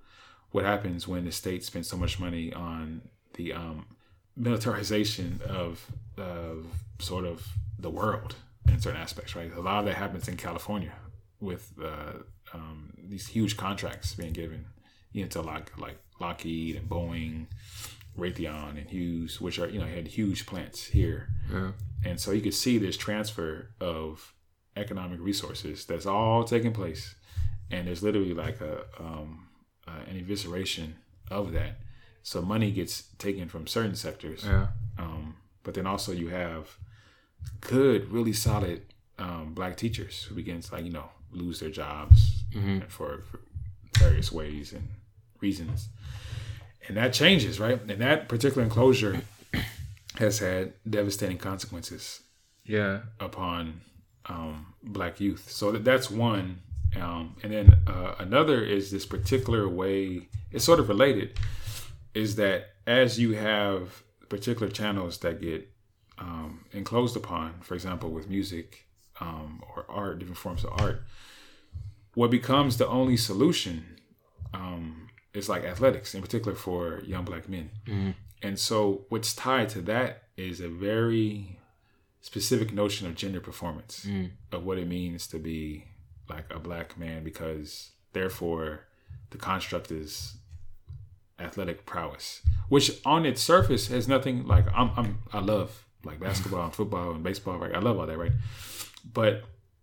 what 0.50 0.64
happens 0.64 1.06
when 1.06 1.24
the 1.24 1.32
state 1.32 1.64
spends 1.64 1.88
so 1.88 1.96
much 1.96 2.18
money 2.18 2.52
on 2.52 3.02
the 3.34 3.52
um, 3.52 3.86
militarization 4.36 5.40
of 5.46 5.90
of 6.16 6.66
sort 6.98 7.24
of 7.24 7.46
the 7.78 7.90
world 7.90 8.36
in 8.66 8.80
certain 8.80 9.00
aspects, 9.00 9.34
right? 9.36 9.52
A 9.54 9.60
lot 9.60 9.80
of 9.80 9.84
that 9.86 9.94
happens 9.94 10.28
in 10.28 10.36
California 10.36 10.92
with 11.40 11.72
uh, 11.82 12.14
um, 12.52 12.87
these 13.08 13.28
huge 13.28 13.56
contracts 13.56 14.14
being 14.14 14.32
given, 14.32 14.66
you 15.12 15.22
know, 15.22 15.28
to 15.30 15.42
like 15.42 15.76
like 15.78 15.98
Lockheed 16.20 16.76
and 16.76 16.88
Boeing, 16.88 17.46
Raytheon 18.18 18.76
and 18.78 18.88
Hughes, 18.90 19.40
which 19.40 19.58
are 19.58 19.68
you 19.68 19.78
know 19.78 19.86
had 19.86 20.08
huge 20.08 20.46
plants 20.46 20.86
here, 20.86 21.28
Yeah. 21.52 21.72
and 22.04 22.20
so 22.20 22.32
you 22.32 22.40
could 22.40 22.54
see 22.54 22.78
this 22.78 22.96
transfer 22.96 23.70
of 23.80 24.34
economic 24.76 25.20
resources 25.20 25.84
that's 25.86 26.06
all 26.06 26.44
taking 26.44 26.72
place, 26.72 27.14
and 27.70 27.86
there's 27.86 28.02
literally 28.02 28.34
like 28.34 28.60
a 28.60 28.84
um, 28.98 29.48
uh, 29.86 30.00
an 30.08 30.16
evisceration 30.22 30.94
of 31.30 31.52
that. 31.52 31.78
So 32.22 32.42
money 32.42 32.70
gets 32.72 33.02
taken 33.18 33.48
from 33.48 33.66
certain 33.66 33.94
sectors, 33.94 34.44
Yeah. 34.44 34.68
um, 34.98 35.36
but 35.62 35.74
then 35.74 35.86
also 35.86 36.12
you 36.12 36.28
have 36.28 36.76
good, 37.60 38.10
really 38.12 38.32
solid 38.32 38.82
um, 39.18 39.54
black 39.54 39.76
teachers 39.76 40.24
who 40.24 40.34
begin 40.34 40.60
to 40.60 40.74
like 40.74 40.84
you 40.84 40.92
know 40.92 41.10
lose 41.30 41.60
their 41.60 41.70
jobs 41.70 42.42
for, 42.88 43.22
for 43.22 43.40
various 43.98 44.30
ways 44.32 44.72
and 44.72 44.88
reasons, 45.40 45.88
and 46.86 46.96
that 46.96 47.12
changes, 47.12 47.60
right? 47.60 47.80
And 47.80 48.00
that 48.00 48.28
particular 48.28 48.62
enclosure 48.64 49.20
has 50.18 50.38
had 50.40 50.72
devastating 50.88 51.38
consequences 51.38 52.20
Yeah. 52.64 53.00
upon 53.20 53.82
um, 54.26 54.74
black 54.82 55.20
youth. 55.20 55.50
So 55.50 55.72
that, 55.72 55.84
that's 55.84 56.10
one. 56.10 56.60
Um, 57.00 57.36
and 57.42 57.52
then 57.52 57.76
uh, 57.86 58.14
another 58.18 58.62
is 58.64 58.90
this 58.90 59.06
particular 59.06 59.68
way, 59.68 60.28
it's 60.50 60.64
sort 60.64 60.80
of 60.80 60.88
related, 60.88 61.38
is 62.14 62.36
that 62.36 62.70
as 62.86 63.18
you 63.18 63.32
have 63.34 64.02
particular 64.28 64.68
channels 64.72 65.18
that 65.18 65.40
get 65.40 65.68
um, 66.18 66.64
enclosed 66.72 67.16
upon, 67.16 67.60
for 67.60 67.74
example, 67.74 68.10
with 68.10 68.28
music 68.28 68.86
um, 69.20 69.62
or 69.74 69.84
art, 69.88 70.18
different 70.18 70.38
forms 70.38 70.64
of 70.64 70.70
art, 70.80 71.02
what 72.14 72.30
becomes 72.30 72.76
the 72.78 72.86
only 72.86 73.16
solution 73.16 73.96
um, 74.54 75.08
is 75.34 75.48
like 75.48 75.64
athletics, 75.64 76.14
in 76.14 76.22
particular 76.22 76.56
for 76.56 77.00
young 77.04 77.24
black 77.24 77.48
men. 77.48 77.70
And 78.42 78.58
so 78.58 79.04
what's 79.08 79.34
tied 79.34 79.68
to 79.70 79.80
that 79.82 80.22
is 80.36 80.60
a 80.60 80.68
very 80.68 81.58
specific 82.20 82.72
notion 82.72 83.06
of 83.06 83.14
gender 83.14 83.40
performance 83.40 84.04
of 84.52 84.64
what 84.64 84.78
it 84.78 84.86
means 84.88 85.26
to 85.28 85.38
be 85.38 85.84
like 86.28 86.44
a 86.50 86.58
black 86.58 86.98
man 86.98 87.24
because 87.24 87.90
therefore 88.12 88.86
the 89.30 89.38
construct 89.38 89.90
is 89.90 90.36
athletic 91.38 91.86
prowess 91.86 92.42
which 92.68 93.00
on 93.06 93.24
its 93.24 93.40
surface 93.40 93.86
has 93.88 94.08
nothing 94.08 94.44
like 94.46 94.66
I'm, 94.74 94.90
I'm 94.96 95.18
I 95.32 95.38
love 95.38 95.84
like 96.04 96.18
basketball 96.20 96.64
and 96.64 96.74
football 96.74 97.12
and 97.12 97.22
baseball 97.22 97.56
right? 97.58 97.74
I 97.74 97.78
love 97.78 97.98
all 97.98 98.06
that 98.06 98.18
right 98.18 98.32
but 99.12 99.42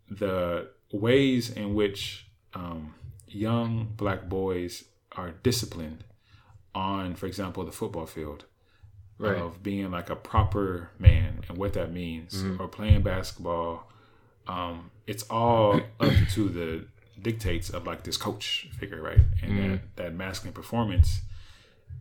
the 0.09 0.69
ways 0.91 1.49
in 1.51 1.73
which 1.73 2.27
um, 2.53 2.93
young 3.27 3.93
black 3.97 4.29
boys 4.29 4.83
are 5.13 5.31
disciplined 5.43 6.03
on 6.73 7.15
for 7.15 7.25
example 7.25 7.63
the 7.65 7.71
football 7.71 8.05
field 8.05 8.45
Right. 9.17 9.37
of 9.37 9.63
being 9.63 9.91
like 9.91 10.09
a 10.09 10.15
proper 10.17 10.89
man 10.99 11.39
and 11.47 11.57
what 11.57 11.71
that 11.73 11.89
means 11.93 12.43
or 12.59 12.67
playing 12.67 13.01
basketball 13.01 13.89
um, 14.45 14.91
it's 15.07 15.23
all 15.29 15.79
up 16.01 16.13
to 16.31 16.49
the 16.49 16.85
dictates 17.21 17.69
of 17.69 17.87
like 17.87 18.03
this 18.03 18.17
coach 18.17 18.67
figure 18.77 19.01
right? 19.01 19.21
And 19.41 19.57
that, 19.71 19.79
that 19.95 20.13
masculine 20.13 20.53
performance 20.53 21.21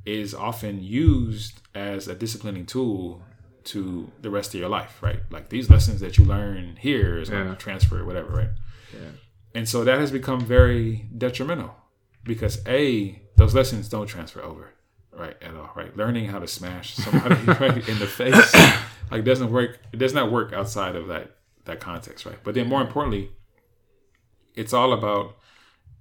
is 0.05 0.35
often 0.35 0.83
used 0.83 1.61
as 1.75 2.09
a 2.09 2.17
disciplining 2.17 2.67
tool 2.67 3.23
to 3.65 4.11
the 4.21 4.31
rest 4.31 4.55
of 4.55 4.61
your 4.61 4.69
life 4.69 5.03
right 5.03 5.21
like 5.31 5.49
these 5.49 5.71
lessons 5.71 6.01
that 6.01 6.19
you 6.19 6.25
learn 6.25 6.77
here 6.81 7.19
is 7.19 7.31
going 7.31 7.47
Yeah. 7.47 7.51
to 7.55 7.57
transfer 7.57 8.05
whatever 8.05 8.29
right 8.31 8.51
Yeah. 8.93 9.11
and 9.55 9.69
so 9.69 9.85
that 9.85 9.99
has 9.99 10.11
become 10.11 10.41
very 10.41 11.07
detrimental 11.17 11.75
because 12.25 12.61
a 12.67 13.21
those 13.37 13.55
lessons 13.55 13.89
don't 13.89 14.07
transfer 14.07 14.43
over 14.43 14.75
right 15.13 15.37
at 15.43 15.55
all 15.55 15.71
right 15.75 15.97
learning 15.97 16.27
how 16.27 16.39
to 16.39 16.47
smash 16.47 16.95
somebody 16.95 17.35
right 17.65 17.89
in 17.89 17.99
the 17.99 18.07
face 18.07 18.55
like 19.11 19.25
doesn't 19.25 19.51
work 19.51 19.79
it 19.93 19.99
does 19.99 20.13
not 20.15 20.31
work 20.31 20.53
outside 20.53 20.97
of 20.97 21.07
that 21.09 21.37
that 21.65 21.81
context 21.81 22.27
right 22.27 22.39
but 22.45 22.55
then 22.55 22.69
more 22.69 22.83
importantly 22.83 23.31
it's 24.55 24.73
all 24.73 24.93
about 24.93 25.37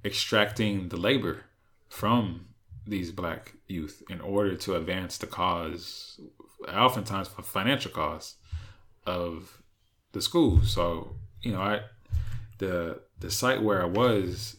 extracting 0.05 0.89
the 0.89 0.97
labor 0.97 1.45
from 1.89 2.47
these 2.85 3.11
black 3.11 3.53
youth 3.67 4.03
in 4.09 4.19
order 4.19 4.55
to 4.55 4.75
advance 4.75 5.17
the 5.17 5.27
cause 5.27 6.19
oftentimes 6.69 7.27
for 7.27 7.41
financial 7.43 7.91
costs 7.91 8.35
of 9.05 9.61
the 10.13 10.21
school 10.21 10.61
so 10.63 11.15
you 11.41 11.51
know 11.51 11.61
i 11.61 11.79
the 12.59 12.99
the 13.19 13.29
site 13.31 13.61
where 13.61 13.81
i 13.81 13.85
was 13.85 14.55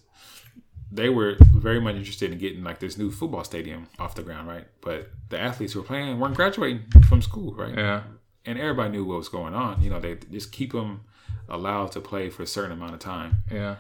they 0.93 1.09
were 1.09 1.37
very 1.53 1.81
much 1.81 1.97
interested 1.97 2.31
in 2.31 2.39
getting 2.39 2.63
like 2.63 2.79
this 2.79 2.97
new 2.99 3.11
football 3.11 3.43
stadium 3.45 3.87
off 3.99 4.15
the 4.15 4.23
ground 4.23 4.47
right 4.49 4.67
but 4.81 5.11
the 5.31 5.39
athletes 5.39 5.73
who 5.73 5.81
were 5.81 5.87
playing 5.87 6.19
weren't 6.19 6.35
graduating 6.35 6.83
from 7.09 7.21
school 7.23 7.55
right 7.55 7.77
Yeah. 7.77 8.03
and 8.45 8.59
everybody 8.59 8.91
knew 8.91 9.05
what 9.05 9.19
was 9.19 9.29
going 9.29 9.55
on 9.55 9.83
you 9.83 9.91
know 9.91 10.01
they 10.01 10.17
just 10.31 10.53
keep 10.53 10.73
them 10.73 11.03
allowed 11.49 11.93
to 11.93 12.01
play 12.01 12.31
for 12.31 12.43
a 12.43 12.47
certain 12.47 12.73
amount 12.73 12.95
of 12.95 13.01
time 13.01 13.39
Yeah. 13.51 13.77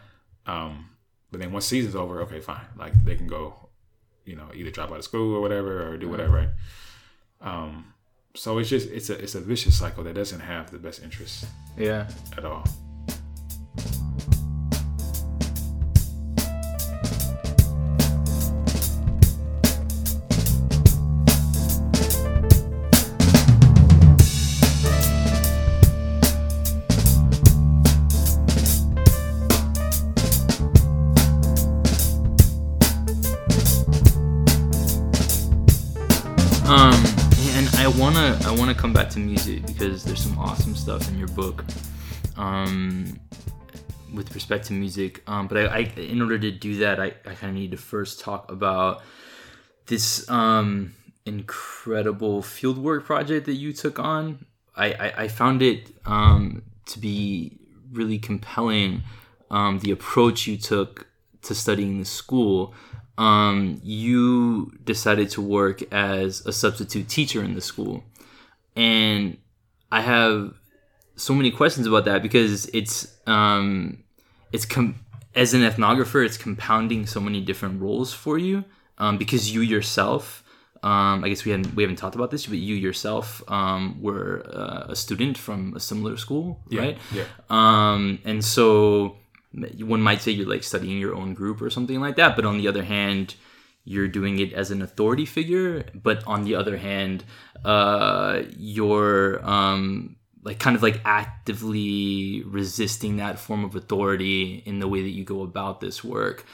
um, 0.46 0.90
but 1.30 1.40
then 1.40 1.50
once 1.50 1.66
season's 1.66 1.96
over, 1.96 2.20
okay, 2.22 2.38
fine. 2.40 2.64
Like 2.76 2.92
they 3.04 3.16
can 3.16 3.26
go, 3.26 3.54
you 4.24 4.36
know, 4.36 4.50
either 4.54 4.70
drop 4.70 4.92
out 4.92 4.98
of 4.98 5.02
school 5.04 5.34
or 5.34 5.40
whatever, 5.40 5.84
or 5.88 5.96
do 5.96 6.08
whatever. 6.08 6.36
Right? 6.36 6.48
Um, 7.40 7.92
so 8.34 8.58
it's 8.58 8.68
just 8.68 8.88
it's 8.90 9.10
a 9.10 9.14
it's 9.22 9.34
a 9.34 9.40
vicious 9.40 9.78
cycle 9.78 10.02
that 10.04 10.14
doesn't 10.14 10.40
have 10.40 10.70
the 10.70 10.78
best 10.78 11.02
interests 11.02 11.46
Yeah. 11.76 12.08
at 12.36 12.44
all. 12.44 12.64
To 39.14 39.20
music 39.20 39.66
because 39.66 40.04
there's 40.04 40.22
some 40.22 40.38
awesome 40.38 40.74
stuff 40.74 41.08
in 41.08 41.18
your 41.18 41.28
book, 41.28 41.64
um, 42.36 43.18
with 44.12 44.34
respect 44.34 44.66
to 44.66 44.72
music. 44.72 45.22
Um, 45.26 45.48
but 45.48 45.56
I, 45.58 45.66
I 45.76 45.78
in 46.00 46.20
order 46.20 46.38
to 46.38 46.50
do 46.50 46.78
that, 46.78 47.00
I, 47.00 47.06
I 47.24 47.34
kind 47.34 47.50
of 47.50 47.54
need 47.54 47.70
to 47.70 47.76
first 47.76 48.20
talk 48.20 48.50
about 48.50 49.02
this 49.86 50.28
um 50.30 50.94
incredible 51.26 52.42
fieldwork 52.42 53.04
project 53.04 53.46
that 53.46 53.54
you 53.54 53.72
took 53.72 53.98
on. 53.98 54.44
I, 54.76 54.92
I, 54.92 55.22
I 55.24 55.28
found 55.28 55.62
it 55.62 55.90
um 56.04 56.62
to 56.86 56.98
be 56.98 57.58
really 57.92 58.18
compelling 58.18 59.02
um, 59.50 59.78
the 59.78 59.90
approach 59.90 60.46
you 60.46 60.56
took 60.56 61.06
to 61.42 61.54
studying 61.54 61.98
the 61.98 62.04
school. 62.04 62.74
Um, 63.16 63.80
you 63.84 64.72
decided 64.84 65.30
to 65.30 65.40
work 65.40 65.82
as 65.92 66.44
a 66.46 66.52
substitute 66.52 67.08
teacher 67.08 67.44
in 67.44 67.54
the 67.54 67.60
school, 67.60 68.02
and 68.76 69.38
I 69.92 70.00
have 70.00 70.54
so 71.16 71.34
many 71.34 71.50
questions 71.50 71.86
about 71.86 72.04
that 72.06 72.22
because 72.22 72.66
it's 72.66 73.16
um, 73.26 74.02
it's 74.52 74.64
com- 74.66 74.96
as 75.34 75.54
an 75.54 75.62
ethnographer, 75.62 76.24
it's 76.24 76.36
compounding 76.36 77.06
so 77.06 77.20
many 77.20 77.40
different 77.40 77.80
roles 77.80 78.12
for 78.12 78.38
you 78.38 78.64
um, 78.98 79.18
because 79.18 79.52
you 79.54 79.60
yourself. 79.60 80.42
Um, 80.82 81.24
I 81.24 81.30
guess 81.30 81.44
we 81.46 81.50
haven't 81.50 81.74
we 81.74 81.82
haven't 81.82 81.96
talked 81.96 82.14
about 82.14 82.30
this, 82.30 82.46
but 82.46 82.58
you 82.58 82.74
yourself 82.74 83.42
um, 83.48 84.02
were 84.02 84.42
uh, 84.52 84.86
a 84.92 84.96
student 84.96 85.38
from 85.38 85.72
a 85.74 85.80
similar 85.80 86.16
school, 86.18 86.60
Yeah, 86.68 86.80
right? 86.82 86.98
yeah. 87.12 87.24
Um, 87.48 88.18
and 88.24 88.44
so 88.44 89.16
one 89.78 90.02
might 90.02 90.20
say 90.20 90.32
you're 90.32 90.48
like 90.48 90.62
studying 90.62 90.98
your 90.98 91.14
own 91.14 91.32
group 91.32 91.62
or 91.62 91.70
something 91.70 92.00
like 92.00 92.16
that, 92.16 92.36
but 92.36 92.44
on 92.44 92.58
the 92.58 92.68
other 92.68 92.82
hand, 92.82 93.34
you're 93.84 94.08
doing 94.08 94.38
it 94.38 94.52
as 94.52 94.70
an 94.70 94.82
authority 94.82 95.26
figure. 95.26 95.84
But 95.94 96.24
on 96.26 96.44
the 96.44 96.54
other 96.54 96.76
hand, 96.76 97.24
uh, 97.64 98.42
you're 98.56 99.44
um, 99.44 100.16
like 100.42 100.58
kind 100.58 100.76
of 100.76 100.82
like 100.82 101.00
actively 101.04 102.42
resisting 102.46 103.16
that 103.16 103.38
form 103.38 103.64
of 103.64 103.74
authority 103.74 104.62
in 104.66 104.78
the 104.78 104.88
way 104.88 105.02
that 105.02 105.10
you 105.10 105.24
go 105.24 105.42
about 105.42 105.80
this 105.80 106.04
work. 106.04 106.44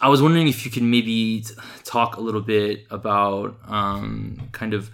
I 0.00 0.08
was 0.08 0.22
wondering 0.22 0.48
if 0.48 0.64
you 0.64 0.70
could 0.70 0.82
maybe 0.82 1.42
t- 1.42 1.54
talk 1.84 2.16
a 2.16 2.20
little 2.20 2.40
bit 2.40 2.86
about 2.90 3.58
um, 3.66 4.48
kind 4.52 4.72
of 4.72 4.90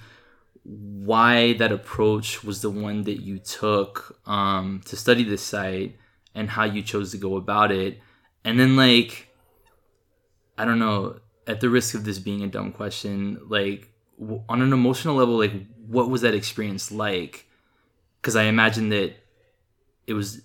why 0.65 1.53
that 1.55 1.71
approach 1.71 2.43
was 2.43 2.63
the 2.63 2.71
one 2.71 3.03
that 3.03 3.23
you 3.23 3.39
took 3.39 4.19
um, 4.27 4.81
to 4.87 4.97
study 4.97 5.23
this 5.23 5.43
site 5.43 5.97
and 6.35 6.51
how 6.51 6.65
you 6.65 6.83
chose 6.83 7.13
to 7.13 7.19
go 7.19 7.37
about 7.37 7.71
it. 7.71 8.01
And 8.45 8.59
then, 8.59 8.75
like, 8.75 9.29
I 10.59 10.65
don't 10.65 10.79
know, 10.79 11.21
at 11.47 11.61
the 11.61 11.69
risk 11.69 11.95
of 11.95 12.05
this 12.05 12.19
being 12.19 12.43
a 12.43 12.49
dumb 12.49 12.73
question, 12.73 13.41
like, 13.49 13.93
w- 14.19 14.43
on 14.49 14.63
an 14.63 14.73
emotional 14.73 15.17
level, 15.17 15.39
like, 15.39 15.53
what 15.87 16.09
was 16.09 16.23
that 16.23 16.35
experience 16.35 16.91
like? 16.91 17.47
Because 18.21 18.37
I 18.37 18.45
imagine 18.45 18.89
that 18.91 19.15
it 20.07 20.15
was 20.15 20.43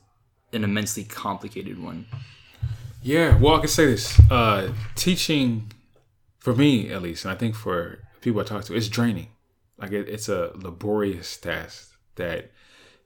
an 0.53 0.63
immensely 0.63 1.03
complicated 1.03 1.81
one. 1.81 2.05
Yeah, 3.01 3.38
well, 3.38 3.55
I 3.55 3.59
can 3.59 3.69
say 3.69 3.85
this: 3.85 4.19
uh, 4.29 4.73
teaching, 4.95 5.71
for 6.39 6.53
me 6.53 6.91
at 6.91 7.01
least, 7.01 7.23
and 7.23 7.31
I 7.31 7.35
think 7.35 7.55
for 7.55 7.99
people 8.21 8.41
I 8.41 8.43
talk 8.43 8.65
to, 8.65 8.75
it's 8.75 8.89
draining. 8.89 9.29
Like 9.77 9.91
it, 9.91 10.09
it's 10.09 10.27
a 10.27 10.51
laborious 10.55 11.38
task 11.38 11.95
that 12.15 12.51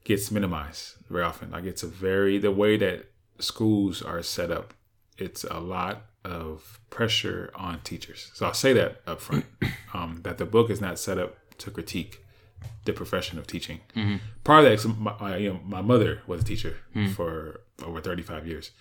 gets 0.04 0.32
minimized 0.32 0.96
very 1.10 1.24
often. 1.24 1.52
Like 1.52 1.66
it's 1.66 1.84
a 1.84 1.88
very 1.88 2.40
the 2.40 2.52
way 2.52 2.78
that 2.78 3.12
schools 3.40 4.02
are 4.02 4.24
set 4.24 4.50
up. 4.50 4.74
It's 5.18 5.44
a 5.44 5.60
lot 5.60 6.06
of 6.24 6.80
pressure 6.90 7.52
on 7.56 7.80
teachers. 7.82 8.32
So 8.34 8.46
I'll 8.46 8.54
say 8.54 8.74
that 8.74 9.02
up 9.06 9.22
front, 9.22 9.46
um, 9.94 10.22
that 10.24 10.38
the 10.38 10.46
book 10.46 10.70
is 10.70 10.80
not 10.80 11.00
set 11.00 11.18
up 11.18 11.36
to 11.60 11.72
critique 11.72 12.24
the 12.86 12.94
profession 12.94 13.38
of 13.38 13.48
teaching. 13.48 13.82
Part 14.44 14.66
of 14.66 14.82
that, 14.82 15.20
my, 15.20 15.38
you 15.38 15.54
know, 15.54 15.60
my 15.66 15.82
mother 15.82 16.22
was 16.28 16.42
a 16.42 16.46
teacher 16.46 16.78
for 17.14 17.62
over 17.84 18.00
35 18.02 18.48
years. 18.48 18.72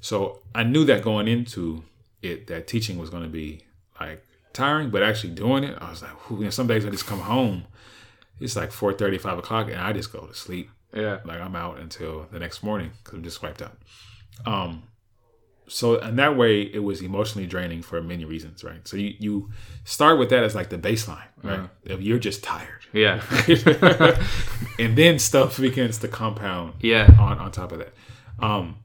So 0.00 0.40
I 0.54 0.62
knew 0.62 0.84
that 0.86 1.02
going 1.02 1.28
into 1.28 1.84
it, 2.22 2.46
that 2.48 2.66
teaching 2.66 2.98
was 2.98 3.10
going 3.10 3.22
to 3.22 3.28
be 3.28 3.62
like 4.00 4.24
tiring, 4.52 4.90
but 4.90 5.02
actually 5.02 5.34
doing 5.34 5.64
it, 5.64 5.76
I 5.80 5.90
was 5.90 6.02
like, 6.02 6.12
whew, 6.28 6.38
you 6.38 6.44
know, 6.44 6.50
some 6.50 6.66
days 6.66 6.84
I 6.84 6.90
just 6.90 7.06
come 7.06 7.20
home, 7.20 7.64
it's 8.40 8.56
like 8.56 8.72
4 8.72 8.92
5 8.94 9.38
o'clock, 9.38 9.68
and 9.68 9.78
I 9.78 9.92
just 9.92 10.12
go 10.12 10.26
to 10.26 10.34
sleep. 10.34 10.70
Yeah. 10.94 11.20
Like 11.24 11.40
I'm 11.40 11.54
out 11.54 11.78
until 11.78 12.26
the 12.32 12.38
next 12.38 12.62
morning 12.62 12.90
because 12.98 13.14
I'm 13.14 13.22
just 13.22 13.42
wiped 13.42 13.62
out. 13.62 13.76
Um, 14.46 14.84
so 15.70 15.98
and 16.00 16.18
that 16.18 16.36
way 16.36 16.62
it 16.62 16.80
was 16.80 17.00
emotionally 17.00 17.46
draining 17.46 17.80
for 17.82 18.02
many 18.02 18.24
reasons, 18.24 18.64
right? 18.64 18.86
So 18.88 18.96
you, 18.96 19.14
you 19.18 19.50
start 19.84 20.18
with 20.18 20.28
that 20.30 20.42
as 20.42 20.54
like 20.54 20.68
the 20.68 20.78
baseline, 20.78 21.28
right? 21.44 21.68
If 21.84 22.00
you're 22.02 22.18
just 22.18 22.42
tired. 22.42 22.82
Yeah. 22.92 23.22
and 24.78 24.96
then 24.98 25.18
stuff 25.20 25.58
begins 25.58 25.98
to 25.98 26.08
compound 26.08 26.74
Yeah. 26.80 27.08
on, 27.20 27.38
on 27.38 27.52
top 27.52 27.70
of 27.72 27.78
that. 27.78 27.92
Um, 28.40 28.76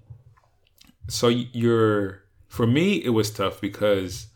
so 1.07 1.27
you're 1.27 2.21
for 2.47 2.67
me 2.67 3.03
it 3.03 3.09
was 3.09 3.31
tough 3.31 3.59
because 3.61 4.27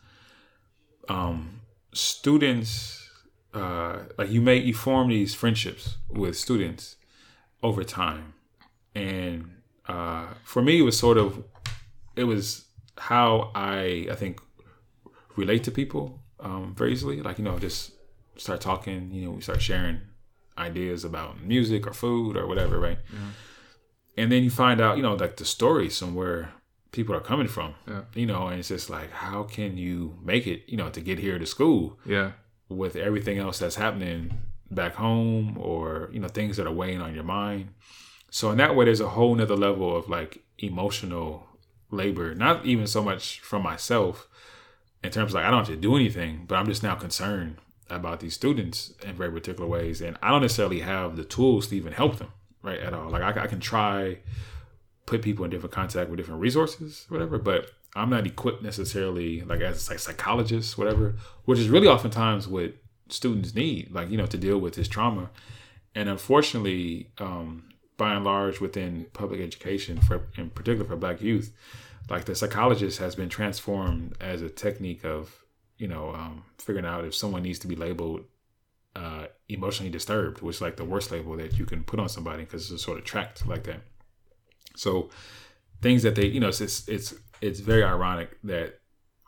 um, 1.08 1.60
students 1.92 3.08
uh, 3.54 3.98
like 4.18 4.30
you 4.30 4.40
make 4.40 4.64
you 4.64 4.74
form 4.74 5.08
these 5.08 5.34
friendships 5.34 5.96
with 6.08 6.36
students 6.36 6.96
over 7.62 7.82
time, 7.84 8.34
and 8.94 9.50
uh, 9.88 10.26
for 10.44 10.62
me 10.62 10.78
it 10.78 10.82
was 10.82 10.96
sort 10.98 11.18
of 11.18 11.42
it 12.16 12.24
was 12.24 12.66
how 12.98 13.50
I 13.54 14.06
I 14.10 14.14
think 14.14 14.40
relate 15.36 15.64
to 15.64 15.70
people 15.70 16.22
um, 16.40 16.74
very 16.76 16.92
easily. 16.92 17.20
Like 17.22 17.38
you 17.38 17.44
know, 17.44 17.58
just 17.58 17.92
start 18.36 18.60
talking. 18.60 19.10
You 19.12 19.24
know, 19.26 19.30
we 19.32 19.40
start 19.42 19.62
sharing 19.62 20.00
ideas 20.58 21.04
about 21.04 21.40
music 21.42 21.86
or 21.86 21.92
food 21.92 22.36
or 22.36 22.46
whatever, 22.46 22.78
right? 22.78 22.98
And 24.16 24.30
then 24.30 24.42
you 24.44 24.50
find 24.50 24.80
out, 24.80 24.96
you 24.96 25.02
know, 25.02 25.14
like 25.14 25.36
the 25.36 25.44
stories 25.44 25.98
from 25.98 26.14
where 26.14 26.52
people 26.92 27.14
are 27.14 27.20
coming 27.20 27.46
from. 27.48 27.74
Yeah. 27.88 28.02
You 28.14 28.26
know, 28.26 28.48
and 28.48 28.58
it's 28.58 28.68
just 28.68 28.90
like, 28.90 29.10
how 29.10 29.44
can 29.44 29.78
you 29.78 30.18
make 30.22 30.46
it, 30.46 30.64
you 30.66 30.76
know, 30.76 30.90
to 30.90 31.00
get 31.00 31.18
here 31.18 31.38
to 31.38 31.46
school 31.46 31.98
Yeah. 32.04 32.32
with 32.68 32.96
everything 32.96 33.38
else 33.38 33.58
that's 33.60 33.76
happening 33.76 34.32
back 34.70 34.96
home 34.96 35.56
or, 35.58 36.10
you 36.12 36.20
know, 36.20 36.28
things 36.28 36.56
that 36.56 36.66
are 36.66 36.72
weighing 36.72 37.00
on 37.00 37.14
your 37.14 37.24
mind. 37.24 37.68
So 38.30 38.50
in 38.50 38.58
that 38.58 38.74
way 38.76 38.84
there's 38.84 39.00
a 39.00 39.08
whole 39.10 39.34
nother 39.34 39.56
level 39.56 39.96
of 39.96 40.08
like 40.08 40.42
emotional 40.58 41.46
labor, 41.90 42.34
not 42.34 42.64
even 42.66 42.86
so 42.86 43.02
much 43.02 43.40
from 43.40 43.62
myself 43.62 44.28
in 45.02 45.10
terms 45.10 45.30
of 45.30 45.34
like 45.34 45.44
I 45.44 45.50
don't 45.50 45.60
have 45.60 45.68
to 45.68 45.76
do 45.76 45.96
anything, 45.96 46.44
but 46.46 46.56
I'm 46.56 46.66
just 46.66 46.82
now 46.82 46.94
concerned 46.94 47.56
about 47.88 48.20
these 48.20 48.34
students 48.34 48.92
in 49.04 49.14
very 49.14 49.32
particular 49.32 49.68
ways, 49.68 50.00
and 50.00 50.16
I 50.22 50.30
don't 50.30 50.42
necessarily 50.42 50.80
have 50.80 51.16
the 51.16 51.24
tools 51.24 51.68
to 51.68 51.76
even 51.76 51.92
help 51.92 52.18
them 52.18 52.32
right 52.62 52.78
at 52.78 52.94
all. 52.94 53.10
Like 53.10 53.22
I, 53.22 53.44
I 53.44 53.46
can 53.46 53.60
try 53.60 54.18
put 55.06 55.22
people 55.22 55.44
in 55.44 55.50
different 55.50 55.74
contact 55.74 56.08
with 56.08 56.18
different 56.18 56.40
resources, 56.40 57.06
whatever, 57.08 57.38
but 57.38 57.70
I'm 57.96 58.10
not 58.10 58.26
equipped 58.26 58.62
necessarily 58.62 59.40
like 59.42 59.60
as 59.60 59.88
like 59.88 59.98
psychologists, 59.98 60.78
whatever, 60.78 61.16
which 61.44 61.58
is 61.58 61.68
really 61.68 61.88
oftentimes 61.88 62.46
what 62.46 62.74
students 63.08 63.54
need, 63.54 63.90
like 63.90 64.10
you 64.10 64.16
know, 64.16 64.26
to 64.26 64.38
deal 64.38 64.58
with 64.58 64.74
this 64.74 64.88
trauma. 64.88 65.30
And 65.94 66.08
unfortunately, 66.08 67.08
um, 67.18 67.69
by 68.00 68.14
and 68.14 68.24
large, 68.24 68.60
within 68.60 69.06
public 69.12 69.42
education, 69.42 70.00
for 70.00 70.26
in 70.38 70.48
particular 70.48 70.86
for 70.86 70.96
Black 70.96 71.20
youth, 71.20 71.52
like 72.08 72.24
the 72.24 72.34
psychologist 72.34 72.98
has 72.98 73.14
been 73.14 73.28
transformed 73.28 74.16
as 74.20 74.40
a 74.40 74.48
technique 74.48 75.04
of 75.04 75.44
you 75.76 75.86
know 75.86 76.14
um, 76.14 76.44
figuring 76.56 76.86
out 76.86 77.04
if 77.04 77.14
someone 77.14 77.42
needs 77.42 77.58
to 77.58 77.68
be 77.68 77.76
labeled 77.76 78.24
uh, 78.96 79.26
emotionally 79.50 79.90
disturbed, 79.90 80.40
which 80.40 80.56
is 80.56 80.62
like 80.62 80.76
the 80.76 80.84
worst 80.84 81.10
label 81.10 81.36
that 81.36 81.58
you 81.58 81.66
can 81.66 81.84
put 81.84 82.00
on 82.00 82.08
somebody 82.08 82.44
because 82.44 82.72
it's 82.72 82.82
sort 82.82 82.98
of 82.98 83.04
tracked 83.04 83.46
like 83.46 83.64
that. 83.64 83.82
So 84.76 85.10
things 85.82 86.02
that 86.02 86.14
they, 86.14 86.26
you 86.26 86.40
know, 86.40 86.48
it's 86.48 86.62
it's 86.62 86.88
it's, 86.88 87.14
it's 87.42 87.60
very 87.60 87.84
ironic 87.84 88.38
that 88.44 88.80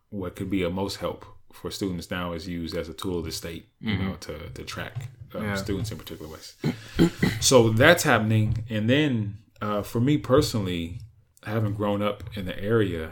what 0.09 0.35
could 0.35 0.49
be 0.49 0.63
a 0.63 0.71
most 0.71 0.97
help 0.97 1.27
for 1.53 1.71
students 1.71 2.11
now 2.11 2.33
is 2.33 2.49
used 2.49 2.75
as 2.75 2.89
a 2.89 2.95
tool 2.95 3.19
of 3.19 3.27
the 3.27 3.33
state, 3.33 3.69
you 3.81 3.99
know, 3.99 4.15
to 4.21 4.49
to 4.49 4.65
track 4.65 5.11
um, 5.35 5.45
Yeah. 5.45 5.55
students 5.57 5.91
in 5.93 5.99
particular 5.99 6.31
ways. 6.33 6.55
so 7.41 7.71
that's 7.71 8.03
happening, 8.05 8.65
and 8.71 8.89
then 8.89 9.39
uh, 9.61 9.83
for 9.83 10.01
me 10.01 10.19
personally, 10.19 11.01
having 11.45 11.75
grown 11.75 12.03
up 12.03 12.25
in 12.37 12.47
the 12.47 12.59
area, 12.63 13.11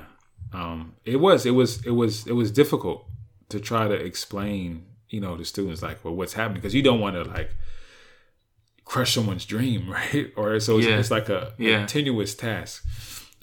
um, 0.52 0.94
it 1.04 1.16
was 1.16 1.46
it 1.46 1.52
was 1.52 1.84
it 1.86 1.92
was 1.92 2.26
it 2.26 2.32
was 2.32 2.50
difficult 2.50 3.06
to 3.50 3.60
try 3.60 3.88
to 3.88 3.94
explain, 3.94 4.86
you 5.08 5.20
know, 5.20 5.36
to 5.36 5.44
students 5.44 5.82
like, 5.82 6.04
well, 6.04 6.14
what's 6.14 6.34
happening 6.34 6.60
because 6.60 6.74
you 6.74 6.82
don't 6.82 7.00
want 7.00 7.14
to 7.16 7.24
like 7.24 7.50
crush 8.84 9.14
someone's 9.14 9.44
dream, 9.44 9.88
right? 9.98 10.32
Or 10.36 10.58
so 10.60 10.78
it's, 10.78 10.86
Yeah. 10.86 10.98
it's 10.98 11.10
like 11.10 11.28
a, 11.28 11.52
Yeah. 11.58 11.84
a 11.84 11.86
tenuous 11.86 12.34
task. 12.34 12.84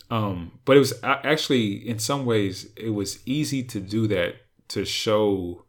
Um, 0.09 0.59
but 0.65 0.77
it 0.77 0.79
was 0.79 0.93
actually 1.03 1.73
in 1.87 1.99
some 1.99 2.25
ways 2.25 2.69
it 2.77 2.91
was 2.91 3.19
easy 3.25 3.63
to 3.63 3.79
do 3.81 4.07
that 4.07 4.35
to 4.69 4.85
show 4.85 5.65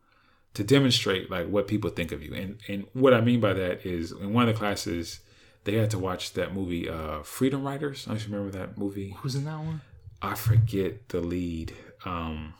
to 0.59 0.65
demonstrate 0.65 1.31
like 1.31 1.47
what 1.49 1.69
people 1.69 1.89
think 1.89 2.11
of 2.11 2.21
you 2.21 2.35
and 2.35 2.59
and 2.67 2.85
what 2.93 3.15
i 3.15 3.21
mean 3.21 3.39
by 3.39 3.53
that 3.53 3.87
is 3.87 4.11
in 4.11 4.33
one 4.33 4.49
of 4.49 4.53
the 4.53 4.59
classes 4.59 5.21
they 5.63 5.75
had 5.75 5.89
to 5.89 5.97
watch 6.01 6.33
that 6.33 6.53
movie 6.53 6.89
uh 6.89 7.23
freedom 7.23 7.63
writers 7.63 8.09
i 8.11 8.15
just 8.15 8.27
remember 8.27 8.51
that 8.51 8.77
movie 8.77 9.15
Who's 9.21 9.37
in 9.37 9.45
that 9.45 9.61
one? 9.61 9.81
i 10.21 10.35
forget 10.35 11.11
the 11.11 11.21
lead 11.21 11.73
um 12.05 12.55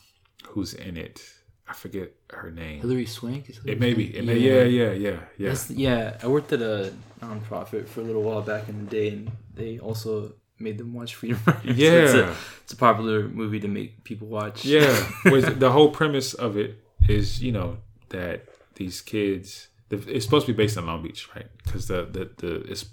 who's 0.51 0.75
in 0.75 0.97
it 0.97 1.21
i 1.67 1.73
forget 1.73 2.13
her 2.31 2.53
name 2.53 2.81
Hilary 2.83 3.07
Swank. 3.07 3.51
Is 3.51 3.57
Hilary 3.57 3.73
it 3.73 3.81
may 3.81 3.95
be 3.95 4.17
it 4.17 4.25
may 4.25 4.37
yeah 4.37 4.63
yeah 4.63 4.93
yeah 4.93 5.19
yeah 5.37 5.49
That's, 5.49 5.69
yeah, 5.73 6.17
I 6.23 6.29
worked 6.29 6.53
at 6.53 6.63
a 6.63 6.93
nonprofit 7.21 7.89
for 7.89 8.01
a 8.01 8.05
little 8.05 8.23
while 8.23 8.43
back 8.43 8.69
in 8.69 8.85
the 8.85 8.91
day, 8.91 9.09
and 9.09 9.33
they 9.55 9.81
also 9.81 10.35
made 10.61 10.79
them 10.79 10.95
watch 10.95 11.15
Freedom 11.17 11.41
Writers. 11.47 11.77
Yeah. 11.77 11.91
it's 12.05 12.15
a, 12.15 12.35
it's 12.63 12.73
a 12.75 12.77
popular 12.77 13.29
movie 13.29 13.61
to 13.61 13.69
make 13.69 14.05
people 14.05 14.29
watch. 14.29 14.65
Yeah, 14.65 14.93
the 15.65 15.71
whole 15.73 15.91
premise 15.91 16.33
of 16.35 16.57
it 16.57 16.71
is 17.09 17.43
you 17.43 17.53
know 17.53 17.79
that 18.11 18.47
these 18.75 19.01
kids 19.01 19.69
it's 19.91 20.25
supposed 20.25 20.47
to 20.47 20.53
be 20.53 20.57
based 20.57 20.77
on 20.77 20.87
Long 20.87 21.03
Beach, 21.03 21.29
right? 21.35 21.47
Because 21.65 21.89
the, 21.89 22.05
the 22.05 22.31
the 22.37 22.57
it's 22.71 22.87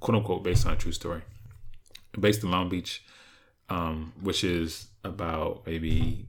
quote 0.00 0.16
unquote 0.16 0.42
based 0.42 0.66
on 0.66 0.72
a 0.72 0.76
true 0.76 0.92
story, 0.92 1.22
based 2.18 2.42
in 2.42 2.50
Long 2.50 2.68
Beach, 2.68 3.04
um, 3.68 4.12
which 4.20 4.42
is 4.42 4.88
about 5.04 5.62
maybe 5.66 6.26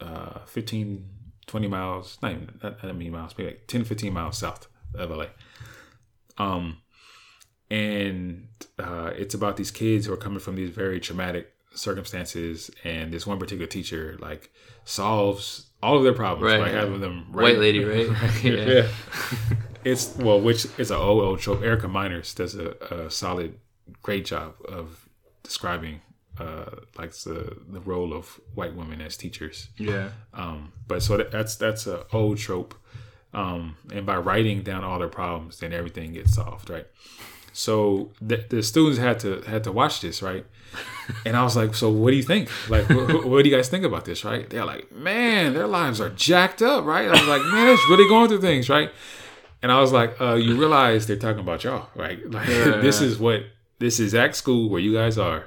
uh, 0.00 0.40
15, 0.46 1.04
20 1.46 1.68
miles, 1.68 2.18
not 2.22 2.32
even 2.32 2.58
not, 2.62 2.82
not 2.82 2.96
many 2.96 3.10
miles, 3.10 3.34
maybe 3.36 3.50
like 3.50 3.66
10, 3.66 3.84
15 3.84 4.12
miles 4.12 4.38
south 4.38 4.68
of 4.94 5.10
LA. 5.10 5.26
Um, 6.38 6.78
and 7.70 8.48
uh, 8.78 9.12
it's 9.16 9.34
about 9.34 9.56
these 9.56 9.70
kids 9.70 10.06
who 10.06 10.12
are 10.12 10.18
coming 10.18 10.40
from 10.40 10.56
these 10.56 10.70
very 10.70 10.98
traumatic 10.98 11.51
circumstances, 11.74 12.70
and 12.84 13.12
this 13.12 13.26
one 13.26 13.38
particular 13.38 13.66
teacher 13.66 14.16
like 14.20 14.50
solves 14.84 15.66
all 15.82 15.96
of 15.96 16.04
their 16.04 16.12
problems 16.12 16.52
Right. 16.52 16.60
by 16.60 16.68
having 16.70 17.00
them 17.00 17.32
White 17.32 17.58
lady, 17.58 17.84
right? 17.84 18.08
yeah. 18.44 18.52
Yeah. 18.52 18.88
It's 19.84 20.14
well, 20.16 20.40
which 20.40 20.66
is 20.78 20.90
a 20.90 20.96
old 20.96 21.22
old 21.24 21.40
trope. 21.40 21.62
Erica 21.62 21.86
Meiners 21.88 22.34
does 22.34 22.54
a, 22.54 22.70
a 22.90 23.10
solid, 23.10 23.58
great 24.02 24.24
job 24.24 24.54
of 24.68 25.08
describing 25.42 26.00
uh 26.38 26.64
like 26.96 27.12
the 27.12 27.56
the 27.68 27.80
role 27.80 28.14
of 28.14 28.40
white 28.54 28.74
women 28.74 29.00
as 29.00 29.16
teachers. 29.16 29.68
Yeah. 29.76 30.10
Um, 30.32 30.72
but 30.86 31.02
so 31.02 31.16
that, 31.16 31.30
that's 31.32 31.56
that's 31.56 31.86
a 31.86 32.06
old 32.12 32.38
trope. 32.38 32.74
Um, 33.34 33.76
and 33.92 34.04
by 34.06 34.18
writing 34.18 34.62
down 34.62 34.84
all 34.84 34.98
their 34.98 35.08
problems, 35.08 35.58
then 35.58 35.72
everything 35.72 36.12
gets 36.12 36.34
solved, 36.34 36.68
right? 36.70 36.86
So 37.52 38.10
the, 38.20 38.44
the 38.48 38.62
students 38.62 38.98
had 38.98 39.20
to 39.20 39.42
had 39.42 39.64
to 39.64 39.72
watch 39.72 40.00
this, 40.00 40.22
right? 40.22 40.46
And 41.26 41.36
I 41.36 41.42
was 41.42 41.56
like, 41.56 41.74
so 41.74 41.90
what 41.90 42.10
do 42.10 42.16
you 42.16 42.22
think? 42.22 42.48
Like, 42.70 42.88
what, 42.88 43.26
what 43.26 43.42
do 43.42 43.50
you 43.50 43.54
guys 43.54 43.68
think 43.68 43.84
about 43.84 44.04
this, 44.04 44.24
right? 44.24 44.48
They're 44.48 44.64
like, 44.64 44.90
man, 44.92 45.52
their 45.52 45.66
lives 45.66 46.00
are 46.00 46.08
jacked 46.10 46.62
up, 46.62 46.84
right? 46.84 47.08
I 47.08 47.12
was 47.12 47.26
like, 47.26 47.42
man, 47.42 47.68
it's 47.68 47.88
really 47.90 48.08
going 48.08 48.28
through 48.28 48.40
things, 48.40 48.68
right? 48.68 48.90
And 49.62 49.70
I 49.70 49.80
was 49.80 49.92
like, 49.92 50.20
uh, 50.20 50.34
you 50.34 50.58
realize 50.58 51.06
they're 51.06 51.16
talking 51.16 51.40
about 51.40 51.64
y'all, 51.64 51.88
right? 51.94 52.18
Like, 52.30 52.46
this 52.46 53.00
is 53.00 53.18
what 53.18 53.44
this 53.78 54.00
exact 54.00 54.36
school 54.36 54.70
where 54.70 54.80
you 54.80 54.94
guys 54.94 55.18
are 55.18 55.46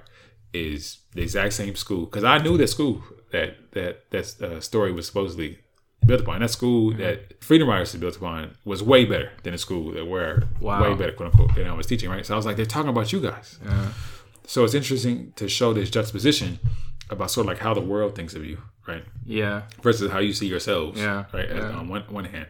is 0.54 1.00
the 1.14 1.22
exact 1.22 1.54
same 1.54 1.76
school. 1.76 2.06
Because 2.06 2.24
I 2.24 2.38
knew 2.38 2.58
that 2.58 2.68
school 2.68 3.02
that 3.32 3.72
that 3.72 4.10
that 4.12 4.42
uh, 4.42 4.60
story 4.62 4.92
was 4.92 5.08
supposedly 5.08 5.60
built 6.06 6.22
upon. 6.22 6.40
That 6.42 6.50
school 6.50 6.92
that 6.94 7.44
Freedom 7.44 7.68
Writers 7.70 7.94
is 7.94 8.00
built 8.00 8.16
upon 8.18 8.56
was 8.66 8.82
way 8.84 9.06
better 9.06 9.32
than 9.44 9.54
the 9.54 9.58
school 9.58 9.92
that 9.94 10.06
were 10.06 10.44
Wow. 10.60 10.84
way 10.84 10.96
better, 10.96 11.12
quote 11.14 11.32
unquote, 11.32 11.56
than 11.56 11.68
I 11.68 11.74
was 11.74 11.88
teaching, 11.88 12.10
right? 12.10 12.26
So 12.26 12.34
I 12.34 12.38
was 12.38 12.46
like, 12.46 12.56
they're 12.58 12.66
talking 12.66 12.90
about 12.90 13.12
you 13.14 13.20
guys. 13.22 13.60
Yeah. 13.66 13.88
So 14.48 14.64
it's 14.64 14.74
interesting 14.74 15.34
to 15.38 15.48
show 15.48 15.74
this 15.74 15.90
juxtaposition 15.90 16.60
about 17.10 17.32
sort 17.32 17.46
of 17.46 17.50
like 17.50 17.60
how 17.60 17.74
the 17.74 17.82
world 17.82 18.16
thinks 18.16 18.34
of 18.36 18.46
you, 18.46 18.58
right? 18.88 19.04
Yeah. 19.26 19.64
versus 19.82 20.12
how 20.12 20.20
you 20.20 20.34
see 20.34 20.48
yourselves. 20.48 21.00
Yeah, 21.00 21.26
Right. 21.34 21.46
as- 21.50 21.58
yeah. 21.64 21.78
On 21.80 21.88
one 21.88 22.04
one 22.10 22.26
hand. 22.26 22.48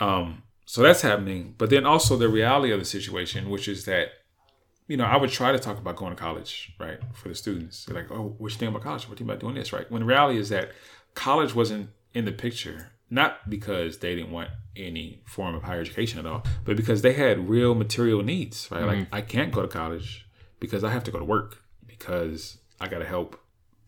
Um. 0.00 0.42
So 0.68 0.82
that's 0.82 1.02
happening, 1.02 1.54
but 1.58 1.70
then 1.70 1.86
also 1.86 2.16
the 2.16 2.28
reality 2.28 2.72
of 2.72 2.80
the 2.80 2.84
situation, 2.84 3.48
which 3.50 3.68
is 3.68 3.84
that, 3.84 4.08
you 4.88 4.96
know, 4.96 5.04
I 5.04 5.16
would 5.16 5.30
try 5.30 5.52
to 5.52 5.60
talk 5.60 5.78
about 5.78 5.94
going 5.94 6.10
to 6.14 6.20
college, 6.20 6.72
right, 6.80 6.98
for 7.14 7.28
the 7.28 7.36
students. 7.36 7.84
They're 7.84 7.94
like, 8.02 8.10
oh, 8.10 8.34
what 8.38 8.50
you 8.50 8.58
think 8.58 8.70
about 8.70 8.82
college? 8.82 9.08
What 9.08 9.16
do 9.16 9.22
you 9.22 9.28
think 9.28 9.38
about 9.38 9.40
doing 9.40 9.54
this, 9.54 9.72
right? 9.72 9.88
When 9.92 10.00
the 10.00 10.06
reality 10.06 10.40
is 10.40 10.48
that 10.48 10.72
college 11.14 11.54
wasn't 11.54 11.90
in 12.16 12.24
the 12.24 12.32
picture, 12.32 12.92
not 13.10 13.48
because 13.50 13.98
they 13.98 14.14
didn't 14.14 14.30
want 14.30 14.48
any 14.74 15.20
form 15.26 15.54
of 15.54 15.62
higher 15.62 15.82
education 15.82 16.18
at 16.18 16.24
all, 16.24 16.42
but 16.64 16.74
because 16.74 17.02
they 17.02 17.12
had 17.12 17.46
real 17.46 17.74
material 17.74 18.22
needs, 18.22 18.68
right? 18.70 18.84
Like 18.84 18.98
mm-hmm. 19.00 19.14
I 19.14 19.20
can't 19.20 19.52
go 19.52 19.60
to 19.60 19.68
college 19.68 20.26
because 20.58 20.82
I 20.82 20.90
have 20.90 21.04
to 21.04 21.10
go 21.10 21.18
to 21.18 21.24
work 21.26 21.62
because 21.86 22.56
I 22.80 22.88
got 22.88 23.00
to 23.00 23.04
help 23.04 23.38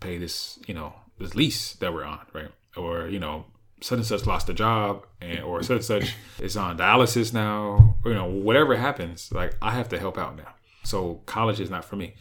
pay 0.00 0.18
this, 0.18 0.58
you 0.66 0.74
know, 0.74 0.92
this 1.18 1.34
lease 1.34 1.72
that 1.76 1.94
we're 1.94 2.04
on, 2.04 2.20
right? 2.34 2.50
Or 2.76 3.08
you 3.08 3.18
know, 3.18 3.46
such 3.80 3.96
and 3.96 4.06
such 4.06 4.26
lost 4.26 4.50
a 4.50 4.54
job, 4.54 5.06
and 5.22 5.40
or 5.40 5.62
such 5.62 5.76
and 5.76 5.84
such 5.84 6.14
is 6.38 6.54
on 6.58 6.76
dialysis 6.76 7.32
now. 7.32 7.96
Or, 8.04 8.10
you 8.10 8.14
know, 8.14 8.26
whatever 8.26 8.76
happens, 8.76 9.32
like 9.32 9.56
I 9.62 9.70
have 9.70 9.88
to 9.88 9.98
help 9.98 10.18
out 10.18 10.36
now. 10.36 10.52
So 10.84 11.22
college 11.24 11.60
is 11.60 11.70
not 11.70 11.86
for 11.86 11.96
me. 11.96 12.12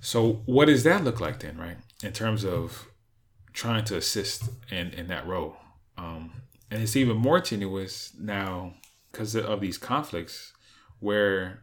So 0.00 0.40
what 0.46 0.64
does 0.68 0.84
that 0.84 1.04
look 1.04 1.20
like 1.20 1.40
then, 1.40 1.58
right? 1.58 1.76
In 2.02 2.12
terms 2.12 2.46
of 2.46 2.88
trying 3.52 3.84
to 3.86 3.96
assist 3.96 4.50
in 4.70 4.90
in 4.90 5.08
that 5.08 5.26
role, 5.26 5.56
um, 5.96 6.42
and 6.70 6.82
it's 6.82 6.96
even 6.96 7.16
more 7.16 7.40
tenuous 7.40 8.12
now 8.18 8.74
because 9.10 9.36
of 9.36 9.60
these 9.60 9.78
conflicts 9.78 10.52
where 11.00 11.62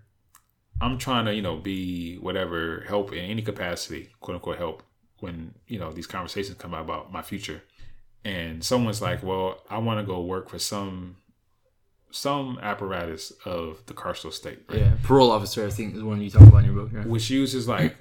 I'm 0.82 0.98
trying 0.98 1.26
to, 1.26 1.34
you 1.34 1.42
know, 1.42 1.58
be 1.58 2.18
whatever 2.18 2.86
help 2.88 3.12
in 3.12 3.20
any 3.20 3.42
capacity, 3.42 4.10
quote 4.22 4.36
unquote 4.36 4.58
help, 4.58 4.84
when, 5.20 5.54
you 5.68 5.80
know, 5.80 5.92
these 5.92 6.08
conversations 6.08 6.58
come 6.58 6.74
out 6.74 6.82
about 6.82 7.12
my 7.12 7.22
future. 7.22 7.64
And 8.24 8.64
someone's 8.64 9.02
like, 9.02 9.24
Well, 9.24 9.62
I 9.70 9.78
want 9.80 10.00
to 10.00 10.06
go 10.06 10.22
work 10.22 10.50
for 10.50 10.60
some 10.60 11.18
some 12.12 12.58
apparatus 12.62 13.32
of 13.46 13.86
the 13.86 13.94
carceral 13.94 14.34
state, 14.34 14.64
right? 14.70 14.80
Yeah. 14.80 14.94
Parole 15.04 15.32
officer, 15.32 15.66
I 15.66 15.70
think, 15.70 15.96
is 15.96 16.04
one 16.04 16.20
you 16.22 16.30
talk 16.30 16.42
about 16.42 16.60
in 16.60 16.74
your 16.74 16.74
book. 16.74 16.90
Right? 16.92 17.06
Which 17.06 17.30
uses 17.30 17.68
like 17.68 17.96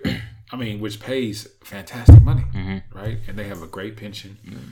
I 0.51 0.57
mean, 0.57 0.81
which 0.81 1.01
pays 1.01 1.47
fantastic 1.63 2.23
money, 2.23 2.45
mm-hmm. 2.55 2.99
right? 2.99 3.19
And 3.27 3.39
they 3.39 3.45
have 3.45 3.63
a 3.63 3.67
great 3.67 3.97
pension. 3.97 4.39
Mm-hmm. 4.47 4.71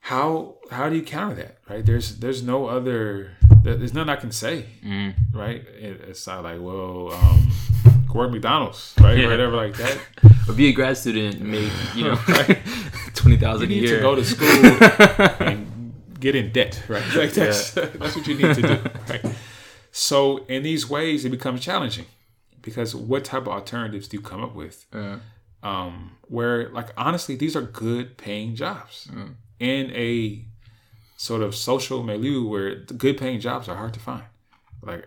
How 0.00 0.54
how 0.70 0.88
do 0.88 0.96
you 0.96 1.02
counter 1.02 1.34
that, 1.36 1.58
right? 1.68 1.84
There's 1.84 2.16
there's 2.16 2.42
no 2.42 2.66
other 2.66 3.32
there's 3.62 3.92
nothing 3.92 4.10
I 4.10 4.16
can 4.16 4.32
say, 4.32 4.66
mm-hmm. 4.84 5.36
right? 5.36 5.62
It, 5.78 6.00
it's 6.08 6.26
not 6.26 6.44
like 6.44 6.60
well, 6.60 7.12
um, 7.12 7.52
work 8.14 8.30
McDonald's, 8.30 8.94
right? 9.00 9.18
Yeah. 9.18 9.28
Whatever 9.28 9.56
like 9.56 9.76
that. 9.76 9.98
Or 10.48 10.54
be 10.54 10.68
a 10.68 10.72
grad 10.72 10.96
student 10.96 11.40
and 11.40 11.50
make, 11.50 11.72
you 11.96 12.04
know, 12.04 12.14
twenty 13.14 13.36
thousand 13.36 13.68
a 13.68 13.74
year. 13.74 13.96
to 13.96 14.00
go 14.00 14.14
to 14.14 14.24
school 14.24 14.46
and 15.44 15.92
get 16.20 16.36
in 16.36 16.52
debt, 16.52 16.80
right? 16.86 17.02
Like 17.16 17.32
that's 17.32 17.72
that's 17.72 18.14
what 18.14 18.28
you 18.28 18.36
need 18.36 18.54
to 18.54 18.62
do, 18.62 18.78
right? 19.08 19.24
So 19.90 20.44
in 20.46 20.62
these 20.62 20.88
ways, 20.88 21.24
it 21.24 21.30
becomes 21.30 21.62
challenging 21.62 22.06
because 22.66 22.94
what 22.94 23.24
type 23.24 23.42
of 23.42 23.48
alternatives 23.60 24.06
do 24.08 24.18
you 24.18 24.22
come 24.22 24.42
up 24.44 24.54
with? 24.54 24.84
Yeah. 24.92 25.18
um, 25.62 25.94
where 26.28 26.68
like 26.78 26.90
honestly 26.98 27.34
these 27.42 27.54
are 27.56 27.62
good 27.62 28.06
paying 28.18 28.54
jobs. 28.54 29.08
In 29.58 29.90
a 29.92 30.44
sort 31.16 31.40
of 31.46 31.54
social 31.54 32.02
milieu 32.02 32.46
where 32.52 32.84
the 32.88 32.92
good 32.94 33.16
paying 33.16 33.40
jobs 33.40 33.68
are 33.70 33.76
hard 33.76 33.94
to 33.94 34.00
find. 34.00 34.24
Like 34.82 35.06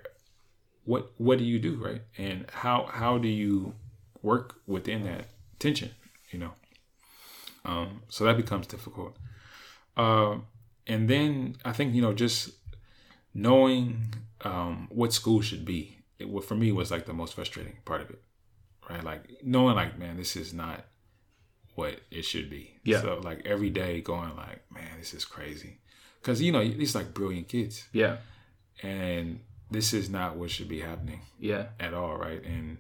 what 0.86 1.12
what 1.18 1.38
do 1.38 1.44
you 1.44 1.60
do 1.60 1.74
right? 1.88 2.02
And 2.18 2.46
how 2.64 2.78
how 2.92 3.20
do 3.20 3.28
you 3.28 3.74
work 4.24 4.48
within 4.66 5.04
that 5.04 5.26
tension 5.60 5.92
you 6.32 6.40
know? 6.40 6.54
Um, 7.66 8.02
so 8.10 8.24
that 8.26 8.38
becomes 8.38 8.66
difficult. 8.68 9.14
Um, 9.98 10.46
and 10.88 11.08
then 11.08 11.56
i 11.66 11.72
think 11.72 11.94
you 11.94 12.02
know 12.02 12.14
just 12.14 12.52
knowing 13.34 14.14
um, 14.42 14.88
what 14.90 15.14
school 15.14 15.40
should 15.42 15.64
be 15.66 15.99
it, 16.20 16.30
what 16.30 16.44
for 16.46 16.56
me 16.56 16.72
was 16.72 16.92
like 16.92 17.06
the 17.06 17.14
most 17.14 17.34
frustrating 17.34 17.78
part 17.86 18.02
of 18.02 18.10
it 18.10 18.22
right? 18.90 19.04
Like 19.04 19.44
knowing 19.44 19.76
like, 19.76 20.00
man, 20.00 20.18
this 20.18 20.36
is 20.36 20.52
not 20.54 20.84
what 21.76 22.00
it 22.12 22.24
should 22.24 22.50
be. 22.50 22.80
Yeah. 22.84 23.02
So 23.02 23.22
like 23.24 23.46
every 23.46 23.70
day 23.70 24.02
going 24.02 24.36
like, 24.36 24.64
man, 24.74 24.90
this 24.98 25.14
is 25.14 25.26
crazy. 25.26 25.78
Cause 26.24 26.42
you 26.42 26.52
know, 26.52 26.68
these 26.68 26.96
like 26.96 27.14
brilliant 27.14 27.48
kids 27.48 27.88
Yeah. 27.94 28.18
and 28.82 29.40
this 29.72 29.94
is 29.94 30.10
not 30.10 30.36
what 30.38 30.50
should 30.50 30.68
be 30.68 30.80
happening 30.82 31.22
Yeah. 31.40 31.68
at 31.80 31.94
all, 31.94 32.18
right? 32.18 32.44
And 32.44 32.78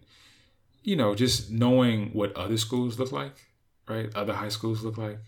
you 0.81 0.95
know, 0.95 1.13
just 1.13 1.51
knowing 1.51 2.09
what 2.13 2.35
other 2.35 2.57
schools 2.57 2.97
look 2.97 3.11
like, 3.11 3.35
right? 3.87 4.09
Other 4.15 4.33
high 4.33 4.49
schools 4.49 4.83
look 4.83 4.97
like 4.97 5.19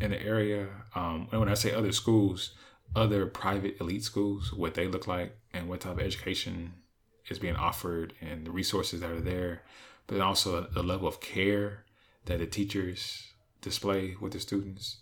in 0.00 0.10
the 0.10 0.20
area. 0.20 0.66
Um, 0.94 1.28
and 1.30 1.38
when 1.40 1.48
I 1.48 1.54
say 1.54 1.72
other 1.72 1.92
schools, 1.92 2.54
other 2.96 3.26
private 3.26 3.76
elite 3.80 4.02
schools, 4.02 4.52
what 4.52 4.74
they 4.74 4.88
look 4.88 5.06
like 5.06 5.36
and 5.52 5.68
what 5.68 5.80
type 5.82 5.92
of 5.92 6.00
education 6.00 6.72
is 7.28 7.38
being 7.38 7.56
offered 7.56 8.12
and 8.20 8.46
the 8.46 8.50
resources 8.50 9.00
that 9.00 9.10
are 9.10 9.20
there, 9.20 9.62
but 10.06 10.20
also 10.20 10.62
the 10.62 10.82
level 10.82 11.08
of 11.08 11.20
care 11.20 11.84
that 12.26 12.38
the 12.38 12.46
teachers 12.46 13.32
display 13.60 14.14
with 14.20 14.32
the 14.32 14.40
students, 14.40 14.98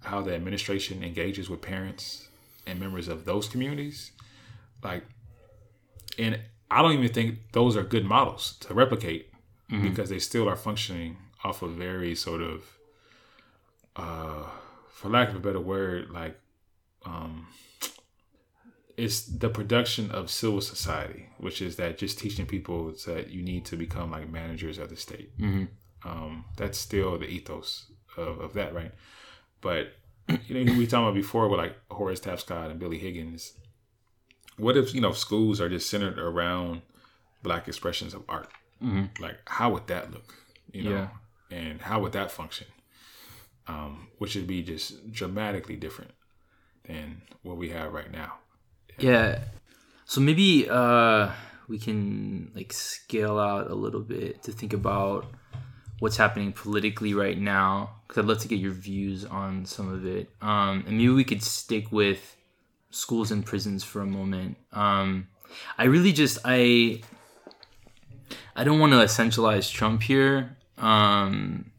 how 0.00 0.20
the 0.20 0.34
administration 0.34 1.02
engages 1.02 1.48
with 1.48 1.60
parents 1.62 2.28
and 2.66 2.78
members 2.78 3.08
of 3.08 3.24
those 3.24 3.48
communities. 3.48 4.12
Like, 4.82 5.04
and 6.18 6.38
I 6.70 6.82
don't 6.82 6.92
even 6.92 7.12
think 7.12 7.38
those 7.52 7.76
are 7.76 7.82
good 7.82 8.04
models 8.04 8.56
to 8.60 8.74
replicate 8.74 9.30
because 9.82 10.10
they 10.10 10.18
still 10.18 10.48
are 10.48 10.56
functioning 10.56 11.16
off 11.44 11.62
of 11.62 11.70
very 11.72 12.14
sort 12.14 12.42
of, 12.42 12.64
uh, 13.96 14.44
for 14.90 15.08
lack 15.08 15.30
of 15.30 15.36
a 15.36 15.40
better 15.40 15.60
word, 15.60 16.10
like, 16.10 16.38
um, 17.04 17.46
it's 19.02 19.18
the 19.44 19.48
production 19.48 20.10
of 20.18 20.30
civil 20.30 20.60
society, 20.60 21.22
which 21.38 21.60
is 21.66 21.76
that 21.76 21.98
just 21.98 22.18
teaching 22.18 22.46
people 22.46 22.78
that 23.06 23.30
you 23.34 23.42
need 23.42 23.64
to 23.66 23.76
become 23.76 24.10
like 24.16 24.28
managers 24.30 24.78
of 24.78 24.88
the 24.90 24.96
state. 24.96 25.30
Um, 26.04 26.44
that's 26.56 26.78
still 26.78 27.18
the 27.18 27.26
ethos 27.26 27.68
of, 28.16 28.38
of 28.40 28.52
that, 28.54 28.74
right? 28.74 28.92
But 29.60 29.84
you 30.46 30.64
know, 30.64 30.72
we 30.78 30.86
talked 30.86 31.02
about 31.02 31.14
before 31.14 31.48
with 31.48 31.58
like 31.58 31.76
Horace 31.90 32.20
Tapscott 32.20 32.70
and 32.70 32.78
Billy 32.78 32.98
Higgins. 32.98 33.52
What 34.56 34.76
if 34.76 34.94
you 34.94 35.00
know 35.00 35.12
schools 35.12 35.60
are 35.60 35.68
just 35.68 35.88
centered 35.90 36.18
around 36.18 36.82
black 37.42 37.66
expressions 37.68 38.14
of 38.14 38.22
art? 38.28 38.48
Like, 39.20 39.38
how 39.46 39.70
would 39.72 39.86
that 39.86 40.10
look? 40.12 40.34
You 40.72 40.82
know, 40.84 40.90
Yeah. 40.90 41.08
and 41.58 41.80
how 41.80 42.00
would 42.02 42.12
that 42.12 42.30
function? 42.32 42.66
Um, 43.68 44.08
which 44.18 44.34
would 44.36 44.46
be 44.48 44.62
just 44.62 45.12
dramatically 45.12 45.76
different 45.76 46.10
than 46.88 47.22
what 47.42 47.56
we 47.56 47.68
have 47.70 47.92
right 47.92 48.10
now. 48.10 48.38
Yeah. 48.98 49.40
So 50.04 50.20
maybe 50.20 50.68
uh, 50.68 51.30
we 51.68 51.78
can 51.78 52.50
like 52.54 52.72
scale 52.72 53.38
out 53.38 53.70
a 53.70 53.74
little 53.74 54.00
bit 54.00 54.42
to 54.44 54.52
think 54.52 54.72
about 54.72 55.26
what's 56.00 56.16
happening 56.16 56.52
politically 56.52 57.14
right 57.14 57.38
now 57.38 57.90
because 58.06 58.22
I'd 58.22 58.28
love 58.28 58.40
to 58.40 58.48
get 58.48 58.58
your 58.58 58.72
views 58.72 59.24
on 59.24 59.64
some 59.64 59.92
of 59.92 60.04
it. 60.04 60.30
Um, 60.40 60.84
and 60.86 60.98
maybe 60.98 61.10
we 61.10 61.24
could 61.24 61.42
stick 61.42 61.92
with 61.92 62.36
schools 62.90 63.30
and 63.30 63.44
prisons 63.44 63.84
for 63.84 64.02
a 64.02 64.06
moment. 64.06 64.56
Um, 64.72 65.28
I 65.78 65.84
really 65.84 66.12
just 66.12 66.38
I 66.44 67.02
I 68.54 68.64
don't 68.64 68.78
want 68.78 68.92
to 68.92 68.98
essentialize 68.98 69.72
Trump 69.72 70.02
here 70.02 70.56
um, 70.78 71.70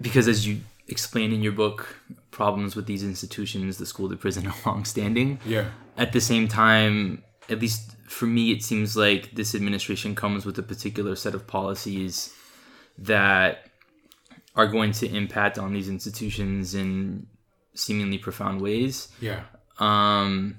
because 0.00 0.26
as 0.26 0.46
you 0.46 0.60
explain 0.88 1.32
in 1.32 1.42
your 1.42 1.52
book, 1.52 1.96
problems 2.30 2.76
with 2.76 2.86
these 2.86 3.02
institutions, 3.02 3.78
the 3.78 3.86
school, 3.86 4.08
the 4.08 4.16
prison, 4.16 4.46
are 4.46 4.54
longstanding. 4.66 5.40
Yeah. 5.44 5.70
At 5.96 6.12
the 6.12 6.20
same 6.20 6.48
time, 6.48 7.22
at 7.48 7.60
least 7.60 7.96
for 8.08 8.26
me, 8.26 8.52
it 8.52 8.62
seems 8.62 8.96
like 8.96 9.32
this 9.32 9.54
administration 9.54 10.14
comes 10.14 10.44
with 10.44 10.58
a 10.58 10.62
particular 10.62 11.16
set 11.16 11.34
of 11.34 11.46
policies 11.46 12.34
that 12.98 13.70
are 14.56 14.66
going 14.66 14.92
to 14.92 15.08
impact 15.08 15.58
on 15.58 15.72
these 15.72 15.88
institutions 15.88 16.74
in 16.74 17.26
seemingly 17.74 18.18
profound 18.18 18.60
ways. 18.60 19.08
Yeah. 19.20 19.44
Um, 19.78 20.58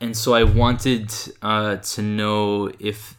and 0.00 0.16
so 0.16 0.34
I 0.34 0.44
wanted 0.44 1.12
uh, 1.42 1.76
to 1.76 2.02
know 2.02 2.70
if 2.78 3.16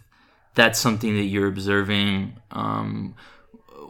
that's 0.55 0.79
something 0.79 1.15
that 1.15 1.23
you're 1.23 1.47
observing, 1.47 2.39
um, 2.51 3.15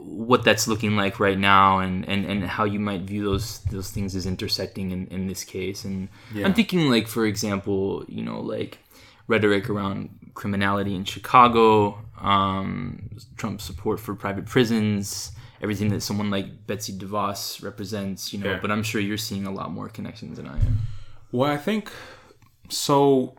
what 0.02 0.43
that's 0.43 0.68
looking 0.68 0.95
like 0.95 1.20
right 1.20 1.38
now, 1.38 1.80
and, 1.80 2.08
and, 2.08 2.26
and 2.26 2.43
how 2.43 2.64
you 2.66 2.80
might 2.80 3.02
view 3.02 3.24
those 3.24 3.60
those 3.72 3.89
things 3.91 4.16
as 4.16 4.26
intersecting 4.26 4.91
in, 4.91 5.08
in 5.08 5.28
this 5.28 5.43
case. 5.43 5.86
And 5.86 6.10
Yeah. 6.34 6.45
I'm 6.45 6.54
thinking, 6.54 6.89
like 6.89 7.08
for 7.08 7.26
example, 7.26 8.06
you 8.08 8.24
know, 8.24 8.39
like 8.41 8.80
rhetoric 9.28 9.70
around 9.70 10.10
criminality 10.34 10.95
in 10.95 11.04
Chicago, 11.06 12.00
um, 12.22 13.10
Trump's 13.38 13.64
support 13.64 14.00
for 14.00 14.16
private 14.16 14.45
prisons. 14.45 15.32
Everything 15.62 15.89
that 15.89 16.02
someone 16.02 16.30
like 16.32 16.66
Betsy 16.68 16.93
DeVos 16.97 17.62
represents, 17.62 18.32
you 18.32 18.39
know, 18.39 18.52
Yeah. 18.52 18.60
but 18.62 18.72
I'm 18.72 18.82
sure 18.84 19.02
you're 19.02 19.18
seeing 19.18 19.45
a 19.45 19.52
lot 19.52 19.72
more 19.72 19.89
connections 19.89 20.38
than 20.38 20.47
I 20.47 20.58
am. 20.58 20.80
Well, 21.34 21.52
I 21.52 21.58
think 21.58 21.91
so. 22.70 23.36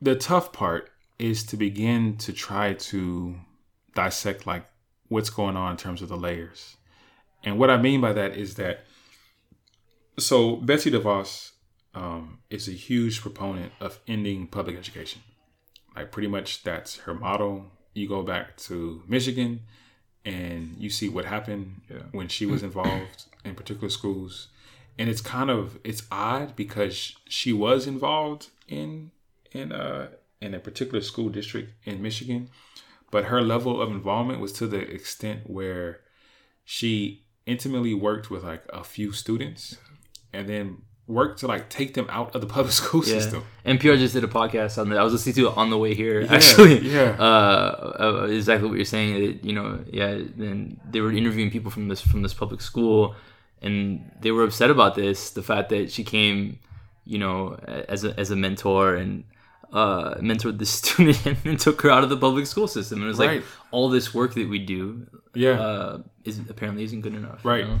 The 0.00 0.14
tough 0.16 0.52
part 0.52 0.90
is 1.18 1.44
to 1.44 1.56
begin 1.56 2.16
to 2.18 2.32
try 2.32 2.74
to 2.74 3.36
dissect 3.94 4.46
like 4.46 4.64
what's 5.08 5.30
going 5.30 5.56
on 5.56 5.72
in 5.72 5.76
terms 5.76 6.02
of 6.02 6.08
the 6.08 6.16
layers. 6.16 6.76
And 7.44 7.58
what 7.58 7.70
I 7.70 7.76
mean 7.76 8.00
by 8.00 8.12
that 8.12 8.36
is 8.36 8.54
that 8.54 8.84
so 10.18 10.56
Betsy 10.56 10.90
DeVos 10.90 11.52
um, 11.94 12.38
is 12.50 12.68
a 12.68 12.72
huge 12.72 13.20
proponent 13.20 13.72
of 13.80 13.98
ending 14.06 14.46
public 14.46 14.76
education. 14.76 15.22
Like 15.96 16.10
pretty 16.12 16.28
much 16.28 16.62
that's 16.62 16.98
her 16.98 17.14
motto. 17.14 17.70
You 17.94 18.08
go 18.08 18.22
back 18.22 18.56
to 18.68 19.02
Michigan 19.06 19.60
and 20.24 20.76
you 20.78 20.88
see 20.88 21.08
what 21.08 21.24
happened 21.24 21.82
Yeah. 21.90 22.02
when 22.12 22.28
she 22.28 22.46
was 22.46 22.62
involved 22.62 23.24
in 23.44 23.54
particular 23.54 23.90
schools. 23.90 24.48
And 24.98 25.08
it's 25.08 25.20
kind 25.20 25.50
of 25.50 25.78
it's 25.84 26.02
odd 26.10 26.54
because 26.56 27.14
she 27.28 27.52
was 27.52 27.86
involved 27.86 28.48
in 28.68 29.10
in 29.52 29.72
uh 29.72 30.08
in 30.40 30.54
a 30.54 30.58
particular 30.58 31.00
school 31.02 31.28
district 31.28 31.72
in 31.84 32.02
Michigan, 32.02 32.50
but 33.12 33.26
her 33.26 33.40
level 33.40 33.80
of 33.80 33.88
involvement 33.92 34.40
was 34.40 34.52
to 34.54 34.66
the 34.66 34.78
extent 34.80 35.48
where 35.48 36.00
she 36.64 37.24
intimately 37.46 37.94
worked 37.94 38.30
with 38.32 38.42
like 38.42 38.64
a 38.72 38.82
few 38.82 39.12
students 39.12 39.76
and 40.32 40.48
then 40.48 40.78
worked 41.08 41.40
to 41.40 41.46
like 41.46 41.68
take 41.68 41.92
them 41.94 42.06
out 42.08 42.34
of 42.34 42.40
the 42.40 42.46
public 42.56 42.72
school 42.72 43.02
Yeah. 43.04 43.18
system. 43.18 43.44
NPR 43.66 43.98
just 43.98 44.14
did 44.14 44.24
a 44.24 44.28
podcast 44.28 44.78
on 44.80 44.88
that. 44.90 44.98
I 44.98 45.04
was 45.04 45.12
listening 45.12 45.34
to 45.36 45.48
it 45.48 45.56
on 45.56 45.68
the 45.70 45.76
way 45.78 45.94
here. 45.94 46.20
Yeah, 46.22 46.32
actually, 46.34 46.78
yeah. 46.88 47.10
uh, 47.26 48.26
exactly 48.30 48.68
what 48.68 48.76
you're 48.76 48.84
saying. 48.96 49.14
That, 49.14 49.44
you 49.44 49.52
know, 49.52 49.84
yeah. 49.92 50.18
Then 50.36 50.80
they 50.90 51.00
were 51.00 51.12
interviewing 51.12 51.50
people 51.50 51.70
from 51.70 51.88
this 51.88 52.00
from 52.00 52.22
this 52.22 52.32
public 52.34 52.60
school, 52.60 53.14
and 53.60 54.10
they 54.22 54.30
were 54.30 54.44
upset 54.44 54.70
about 54.70 54.94
this. 54.94 55.30
The 55.30 55.42
fact 55.42 55.68
that 55.70 55.90
she 55.90 56.02
came, 56.04 56.58
you 57.04 57.18
know, 57.18 57.56
as 57.94 58.04
a 58.04 58.18
as 58.18 58.30
a 58.30 58.36
mentor 58.36 58.94
and 58.94 59.24
uh, 59.72 60.14
mentored 60.16 60.58
the 60.58 60.66
student 60.78 61.24
and 61.26 61.36
then 61.38 61.56
took 61.56 61.80
her 61.82 61.90
out 61.90 62.04
of 62.04 62.10
the 62.10 62.16
public 62.16 62.46
school 62.46 62.68
system. 62.68 62.98
And 62.98 63.04
it 63.06 63.08
was 63.08 63.18
Right. 63.18 63.36
like 63.36 63.44
all 63.70 63.88
this 63.88 64.12
work 64.14 64.34
that 64.34 64.48
we 64.48 64.58
do, 64.58 65.06
Yeah. 65.34 65.60
uh, 65.60 66.02
is 66.24 66.38
apparently 66.48 66.84
isn't 66.84 67.00
good 67.00 67.14
enough. 67.14 67.40
you 67.44 67.50
Right. 67.50 67.66
know? 67.66 67.80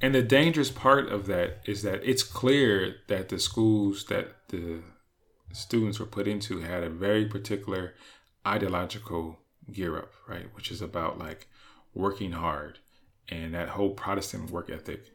And 0.00 0.14
the 0.14 0.22
dangerous 0.22 0.70
part 0.70 1.08
of 1.10 1.26
that 1.26 1.62
is 1.66 1.82
that 1.82 2.00
it's 2.04 2.22
clear 2.22 2.96
that 3.08 3.28
the 3.28 3.38
schools 3.38 4.04
that 4.06 4.48
the 4.48 4.80
students 5.52 5.98
were 5.98 6.06
put 6.06 6.28
into 6.28 6.60
had 6.60 6.82
a 6.82 6.88
very 6.90 7.24
particular 7.26 7.94
ideological 8.46 9.38
gear 9.72 9.98
up, 9.98 10.12
right? 10.26 10.46
Which 10.54 10.70
is 10.70 10.80
about 10.80 11.18
like 11.18 11.46
working 11.94 12.32
hard 12.32 12.78
and 13.28 13.54
that 13.54 13.70
whole 13.70 13.90
Protestant 13.90 14.50
work 14.50 14.70
ethic, 14.70 15.10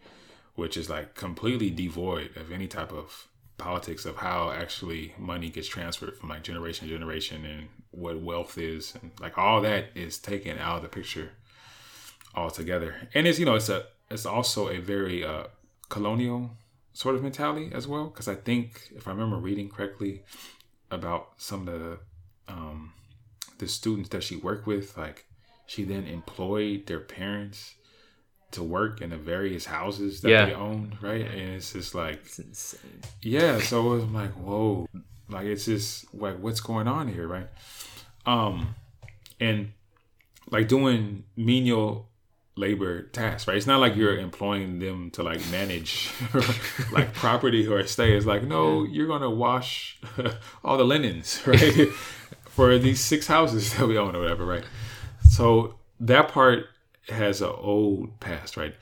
which 0.55 0.77
is 0.77 0.89
like 0.89 1.15
completely 1.15 1.69
devoid 1.69 2.35
of 2.37 2.51
any 2.51 2.67
type 2.67 2.91
of 2.91 3.27
politics 3.57 4.05
of 4.05 4.17
how 4.17 4.51
actually 4.51 5.13
money 5.17 5.49
gets 5.49 5.67
transferred 5.67 6.17
from 6.17 6.29
like 6.29 6.43
generation 6.43 6.87
to 6.87 6.93
generation 6.93 7.45
and 7.45 7.67
what 7.91 8.19
wealth 8.19 8.57
is 8.57 8.95
and 9.01 9.11
like 9.19 9.37
all 9.37 9.61
that 9.61 9.85
is 9.95 10.17
taken 10.17 10.57
out 10.57 10.77
of 10.77 10.83
the 10.83 10.89
picture 10.89 11.31
altogether. 12.35 13.07
And 13.13 13.27
it's 13.27 13.39
you 13.39 13.45
know 13.45 13.55
it's 13.55 13.69
a 13.69 13.85
it's 14.09 14.25
also 14.25 14.69
a 14.69 14.79
very 14.79 15.23
uh, 15.23 15.45
colonial 15.89 16.51
sort 16.93 17.15
of 17.15 17.23
mentality 17.23 17.71
as 17.73 17.87
well 17.87 18.05
because 18.05 18.27
I 18.27 18.35
think 18.35 18.89
if 18.95 19.07
I 19.07 19.11
remember 19.11 19.37
reading 19.37 19.69
correctly 19.69 20.23
about 20.91 21.29
some 21.37 21.67
of 21.67 21.79
the 21.79 21.99
um, 22.47 22.93
the 23.59 23.67
students 23.67 24.09
that 24.09 24.23
she 24.23 24.35
worked 24.35 24.67
with, 24.67 24.97
like 24.97 25.25
she 25.65 25.83
then 25.83 26.05
employed 26.05 26.85
their 26.87 26.99
parents 26.99 27.75
to 28.53 28.63
work 28.63 29.01
in 29.01 29.09
the 29.11 29.17
various 29.17 29.65
houses 29.65 30.21
that 30.21 30.29
Yeah. 30.29 30.45
they 30.45 30.53
owned, 30.53 30.97
right? 31.01 31.25
And 31.25 31.49
it's 31.55 31.73
just 31.73 31.93
like 31.95 32.21
It's 32.25 32.39
insane. 32.39 33.01
yeah, 33.21 33.59
so 33.59 33.93
I'm 33.93 34.13
like, 34.13 34.31
whoa, 34.33 34.87
like 35.29 35.45
it's 35.45 35.65
just 35.65 36.13
like 36.13 36.37
what's 36.39 36.59
going 36.61 36.87
on 36.87 37.07
here, 37.07 37.27
right? 37.27 37.47
Um, 38.25 38.75
and 39.39 39.71
like 40.51 40.67
doing 40.67 41.23
menial 41.35 42.09
labor 42.55 43.01
tasks, 43.03 43.47
right? 43.47 43.57
It's 43.57 43.65
not 43.65 43.79
like 43.79 43.95
you're 43.95 44.17
employing 44.17 44.77
them 44.79 45.09
to 45.11 45.23
like 45.23 45.41
manage 45.51 46.11
like 46.91 47.13
property 47.13 47.65
or 47.67 47.79
estate. 47.79 48.13
It's 48.15 48.25
like, 48.27 48.43
no, 48.43 48.83
you're 48.83 49.07
gonna 49.07 49.29
wash 49.31 49.99
all 50.63 50.77
the 50.77 50.83
linens, 50.85 51.41
right? 51.47 51.89
For 52.45 52.77
these 52.77 52.99
six 53.01 53.25
houses 53.25 53.73
that 53.73 53.87
we 53.87 53.97
own 53.97 54.15
or 54.15 54.19
whatever, 54.21 54.45
right? 54.45 54.63
So 55.29 55.79
that 55.99 56.27
part 56.27 56.67
has 57.09 57.41
an 57.41 57.51
old 57.57 58.19
past, 58.19 58.57
right? 58.57 58.75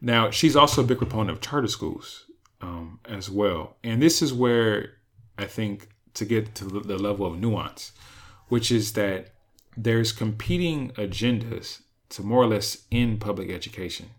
Now 0.00 0.30
she's 0.30 0.56
also 0.56 0.82
a 0.82 0.86
big 0.86 0.98
proponent 0.98 1.30
of 1.30 1.40
charter 1.40 1.68
schools 1.68 2.26
um, 2.60 3.00
as 3.04 3.30
well, 3.30 3.76
and 3.82 4.02
this 4.02 4.22
is 4.22 4.32
where 4.32 4.94
I 5.38 5.46
think 5.46 5.88
to 6.14 6.24
get 6.24 6.54
to 6.56 6.64
the 6.64 6.98
level 6.98 7.26
of 7.26 7.38
nuance, 7.38 7.92
which 8.48 8.70
is 8.70 8.92
that 8.92 9.32
there's 9.76 10.12
competing 10.12 10.90
agendas 10.90 11.80
to 12.10 12.22
more 12.22 12.42
or 12.42 12.46
less 12.46 12.84
in 12.90 13.18
public 13.18 13.50
education. 13.50 14.10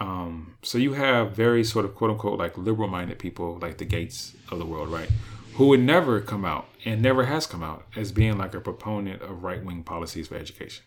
Um, 0.00 0.56
so 0.62 0.78
you 0.78 0.94
have 0.94 1.36
very 1.36 1.62
sort 1.62 1.84
of 1.84 1.94
quote 1.94 2.10
unquote 2.10 2.38
like 2.38 2.56
liberal 2.56 2.88
minded 2.88 3.18
people 3.18 3.58
like 3.60 3.78
the 3.78 3.84
Gates 3.84 4.34
of 4.50 4.58
the 4.58 4.64
world, 4.64 4.88
right? 4.88 5.08
Who 5.54 5.66
would 5.68 5.80
never 5.80 6.20
come 6.20 6.44
out 6.44 6.68
and 6.84 7.02
never 7.02 7.26
has 7.26 7.46
come 7.46 7.62
out 7.62 7.84
as 7.94 8.12
being 8.12 8.38
like 8.38 8.54
a 8.54 8.60
proponent 8.60 9.20
of 9.22 9.44
right 9.44 9.62
wing 9.62 9.82
policies 9.82 10.28
for 10.28 10.36
education. 10.36 10.84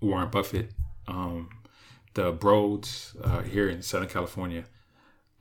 Warren 0.00 0.30
Buffett, 0.30 0.72
um, 1.10 1.50
the 2.14 2.32
Broads 2.32 3.16
uh, 3.22 3.42
here 3.42 3.68
in 3.68 3.82
Southern 3.82 4.08
California 4.08 4.64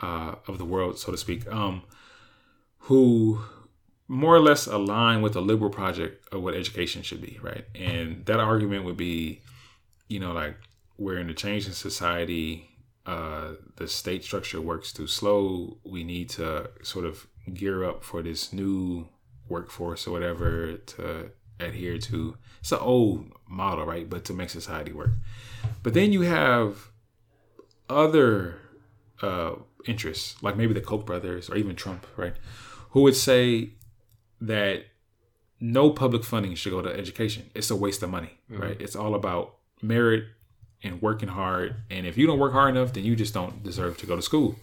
uh, 0.01 0.35
of 0.47 0.57
the 0.57 0.65
world, 0.65 0.97
so 0.97 1.11
to 1.11 1.17
speak, 1.17 1.47
um, 1.51 1.83
who 2.79 3.41
more 4.07 4.35
or 4.35 4.39
less 4.39 4.65
align 4.65 5.21
with 5.21 5.33
the 5.33 5.41
liberal 5.41 5.69
project 5.69 6.27
of 6.33 6.41
what 6.41 6.55
education 6.55 7.03
should 7.03 7.21
be, 7.21 7.37
right? 7.41 7.65
And 7.75 8.25
that 8.25 8.39
argument 8.39 8.85
would 8.85 8.97
be, 8.97 9.41
you 10.07 10.19
know, 10.19 10.31
like 10.31 10.57
we're 10.97 11.19
in 11.19 11.29
a 11.29 11.33
changing 11.33 11.73
society. 11.73 12.69
Uh, 13.05 13.53
the 13.77 13.87
state 13.87 14.23
structure 14.23 14.61
works 14.61 14.91
too 14.91 15.07
slow. 15.07 15.77
We 15.83 16.03
need 16.03 16.29
to 16.31 16.69
sort 16.81 17.05
of 17.05 17.27
gear 17.53 17.83
up 17.83 18.03
for 18.03 18.21
this 18.21 18.51
new 18.51 19.07
workforce 19.47 20.07
or 20.07 20.11
whatever 20.11 20.77
to 20.77 21.31
adhere 21.59 21.97
to. 21.97 22.37
It's 22.61 22.71
an 22.71 22.79
old 22.79 23.31
model, 23.47 23.85
right? 23.85 24.09
But 24.09 24.25
to 24.25 24.33
make 24.33 24.49
society 24.49 24.91
work. 24.91 25.11
But 25.83 25.93
then 25.93 26.11
you 26.11 26.21
have 26.21 26.89
other 27.89 28.59
uh, 29.21 29.55
interests, 29.85 30.41
like 30.41 30.57
maybe 30.57 30.73
the 30.73 30.81
Koch 30.81 31.05
brothers 31.05 31.49
or 31.49 31.55
even 31.55 31.75
Trump, 31.75 32.05
right? 32.17 32.35
Who 32.91 33.01
would 33.01 33.15
say 33.15 33.71
that 34.41 34.85
no 35.59 35.89
public 35.89 36.23
funding 36.23 36.55
should 36.55 36.71
go 36.71 36.81
to 36.81 36.89
education. 36.89 37.49
It's 37.53 37.69
a 37.69 37.75
waste 37.75 38.01
of 38.01 38.09
money, 38.09 38.39
right? 38.49 38.79
It's 38.79 38.95
all 38.95 39.13
about 39.13 39.55
merit 39.81 40.25
and 40.83 41.01
working 41.01 41.29
hard. 41.29 41.75
And 41.89 42.05
if 42.05 42.17
you 42.17 42.25
don't 42.25 42.39
work 42.39 42.53
hard 42.53 42.75
enough, 42.75 42.93
then 42.93 43.03
you 43.03 43.15
just 43.15 43.33
don't 43.33 43.61
deserve 43.63 43.97
to 43.97 44.05
go 44.05 44.15
to 44.15 44.21
school. 44.21 44.55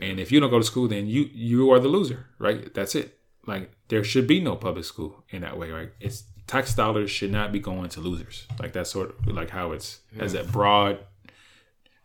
And 0.00 0.18
if 0.18 0.32
you 0.32 0.40
don't 0.40 0.50
go 0.50 0.58
to 0.58 0.64
school, 0.64 0.88
then 0.88 1.06
you 1.06 1.28
you 1.32 1.70
are 1.70 1.80
the 1.80 1.88
loser, 1.88 2.26
right? 2.38 2.72
That's 2.72 2.94
it. 2.94 3.18
Like 3.46 3.70
there 3.88 4.04
should 4.04 4.26
be 4.26 4.40
no 4.40 4.56
public 4.56 4.84
school 4.84 5.24
in 5.30 5.42
that 5.42 5.58
way, 5.58 5.70
right? 5.70 5.90
It's 6.00 6.24
tax 6.48 6.74
dollars 6.74 7.10
should 7.10 7.30
not 7.30 7.52
be 7.52 7.60
going 7.60 7.88
to 7.90 8.00
losers. 8.00 8.46
Like 8.58 8.72
that's 8.72 8.90
sort 8.90 9.10
of 9.10 9.26
like 9.28 9.50
how 9.50 9.70
it's 9.72 10.00
has 10.18 10.32
that 10.32 10.50
broad 10.50 10.98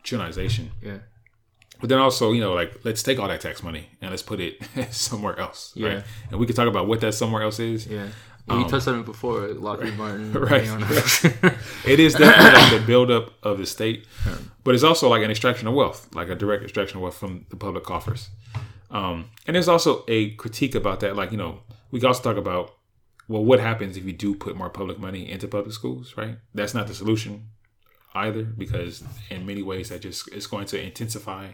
generalization. 0.02 0.70
Yeah. 0.82 0.98
But 1.80 1.88
then 1.88 1.98
also, 1.98 2.32
you 2.32 2.40
know, 2.40 2.52
like 2.54 2.84
let's 2.84 3.02
take 3.02 3.18
all 3.18 3.28
that 3.28 3.40
tax 3.40 3.62
money 3.62 3.88
and 4.00 4.10
let's 4.10 4.22
put 4.22 4.40
it 4.40 4.58
somewhere 4.92 5.38
else, 5.38 5.72
Yeah. 5.74 5.88
right? 5.88 6.04
And 6.30 6.38
we 6.40 6.46
could 6.46 6.56
talk 6.56 6.68
about 6.68 6.86
what 6.86 7.00
that 7.00 7.14
somewhere 7.14 7.42
else 7.42 7.58
is. 7.58 7.86
Yeah. 7.86 8.08
Yeah, 8.46 8.58
you 8.60 8.68
touched 8.68 8.86
on 8.88 9.00
it 9.00 9.06
before, 9.06 9.48
Lockheed 9.54 9.96
Martin. 10.02 10.36
Um, 10.36 10.42
Right. 10.42 10.68
It 11.86 11.98
is 11.98 12.12
definitely 12.14 12.52
like 12.60 12.72
the 12.78 12.86
buildup 12.86 13.32
of 13.42 13.56
the 13.56 13.64
state, 13.64 14.06
but 14.64 14.74
it's 14.74 14.84
also 14.84 15.08
like 15.08 15.22
an 15.22 15.30
extraction 15.30 15.66
of 15.66 15.72
wealth, 15.74 16.14
like 16.14 16.28
a 16.28 16.34
direct 16.34 16.62
extraction 16.62 16.98
of 16.98 17.02
wealth 17.04 17.16
from 17.16 17.46
the 17.48 17.56
public 17.56 17.84
coffers. 17.84 18.28
Um, 18.90 19.30
and 19.46 19.54
there's 19.56 19.66
also 19.68 20.04
a 20.08 20.30
critique 20.32 20.74
about 20.74 21.00
that. 21.00 21.16
Like, 21.16 21.30
you 21.32 21.38
know, 21.38 21.60
we 21.90 22.02
also 22.02 22.22
talk 22.22 22.36
about, 22.36 22.74
well, 23.28 23.44
what 23.44 23.60
happens 23.60 23.96
if 23.96 24.04
you 24.04 24.12
do 24.12 24.34
put 24.34 24.56
more 24.56 24.70
public 24.70 24.98
money 24.98 25.30
into 25.30 25.48
public 25.48 25.72
schools, 25.72 26.14
right? 26.16 26.38
That's 26.52 26.74
not 26.74 26.86
the 26.86 26.94
solution 26.94 27.48
either, 28.14 28.44
because 28.44 29.02
in 29.30 29.46
many 29.46 29.62
ways 29.62 29.88
that 29.88 30.02
just 30.02 30.32
is 30.32 30.46
going 30.46 30.66
to 30.66 30.80
intensify 30.80 31.48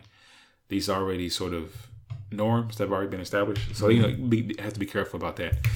these 0.68 0.90
already 0.90 1.28
sort 1.28 1.54
of 1.54 1.88
norms 2.30 2.76
that 2.76 2.84
have 2.84 2.92
already 2.92 3.10
been 3.10 3.20
established. 3.20 3.74
So, 3.74 3.88
you 3.88 4.02
know, 4.02 4.28
be, 4.28 4.54
have 4.58 4.72
to 4.74 4.80
be 4.80 4.86
careful 4.86 5.16
about 5.16 5.36
that. 5.36 5.66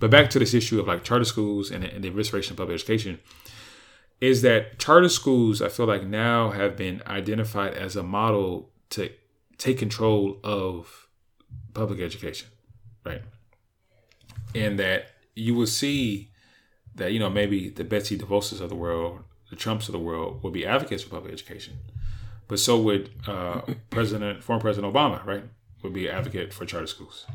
But 0.00 0.10
back 0.10 0.28
to 0.30 0.38
this 0.38 0.54
issue 0.54 0.80
of 0.80 0.86
like 0.86 1.04
charter 1.04 1.24
schools 1.24 1.70
and, 1.70 1.84
and 1.84 2.02
the 2.02 2.10
restoration 2.10 2.52
of 2.52 2.58
public 2.58 2.74
education 2.74 3.20
is 4.20 4.42
that 4.42 4.78
charter 4.78 5.08
schools, 5.08 5.62
I 5.62 5.68
feel 5.68 5.86
like 5.86 6.04
now 6.04 6.50
have 6.50 6.76
been 6.76 7.02
identified 7.06 7.74
as 7.74 7.96
a 7.96 8.02
model 8.02 8.70
to 8.90 9.10
take 9.58 9.78
control 9.78 10.38
of 10.42 11.08
public 11.74 12.00
education, 12.00 12.48
right? 13.04 13.22
And 14.54 14.78
that 14.78 15.10
you 15.34 15.54
will 15.54 15.66
see 15.66 16.30
that, 16.94 17.12
you 17.12 17.18
know, 17.18 17.30
maybe 17.30 17.68
the 17.68 17.84
Betsy 17.84 18.16
DeVoses 18.16 18.60
of 18.60 18.68
the 18.68 18.74
world, 18.74 19.20
the 19.50 19.56
Trumps 19.56 19.88
of 19.88 19.92
the 19.92 19.98
world 19.98 20.42
will 20.42 20.50
be 20.50 20.66
advocates 20.66 21.02
for 21.02 21.10
public 21.10 21.32
education. 21.32 21.78
But 22.48 22.58
so 22.58 22.80
would 22.80 23.10
uh, 23.26 23.62
President, 23.90 24.42
former 24.42 24.60
President 24.60 24.92
Obama, 24.92 25.24
right? 25.24 25.44
Would 25.82 25.92
be 25.92 26.06
an 26.06 26.14
advocate 26.14 26.52
for 26.52 26.64
charter 26.64 26.86
schools 26.86 27.26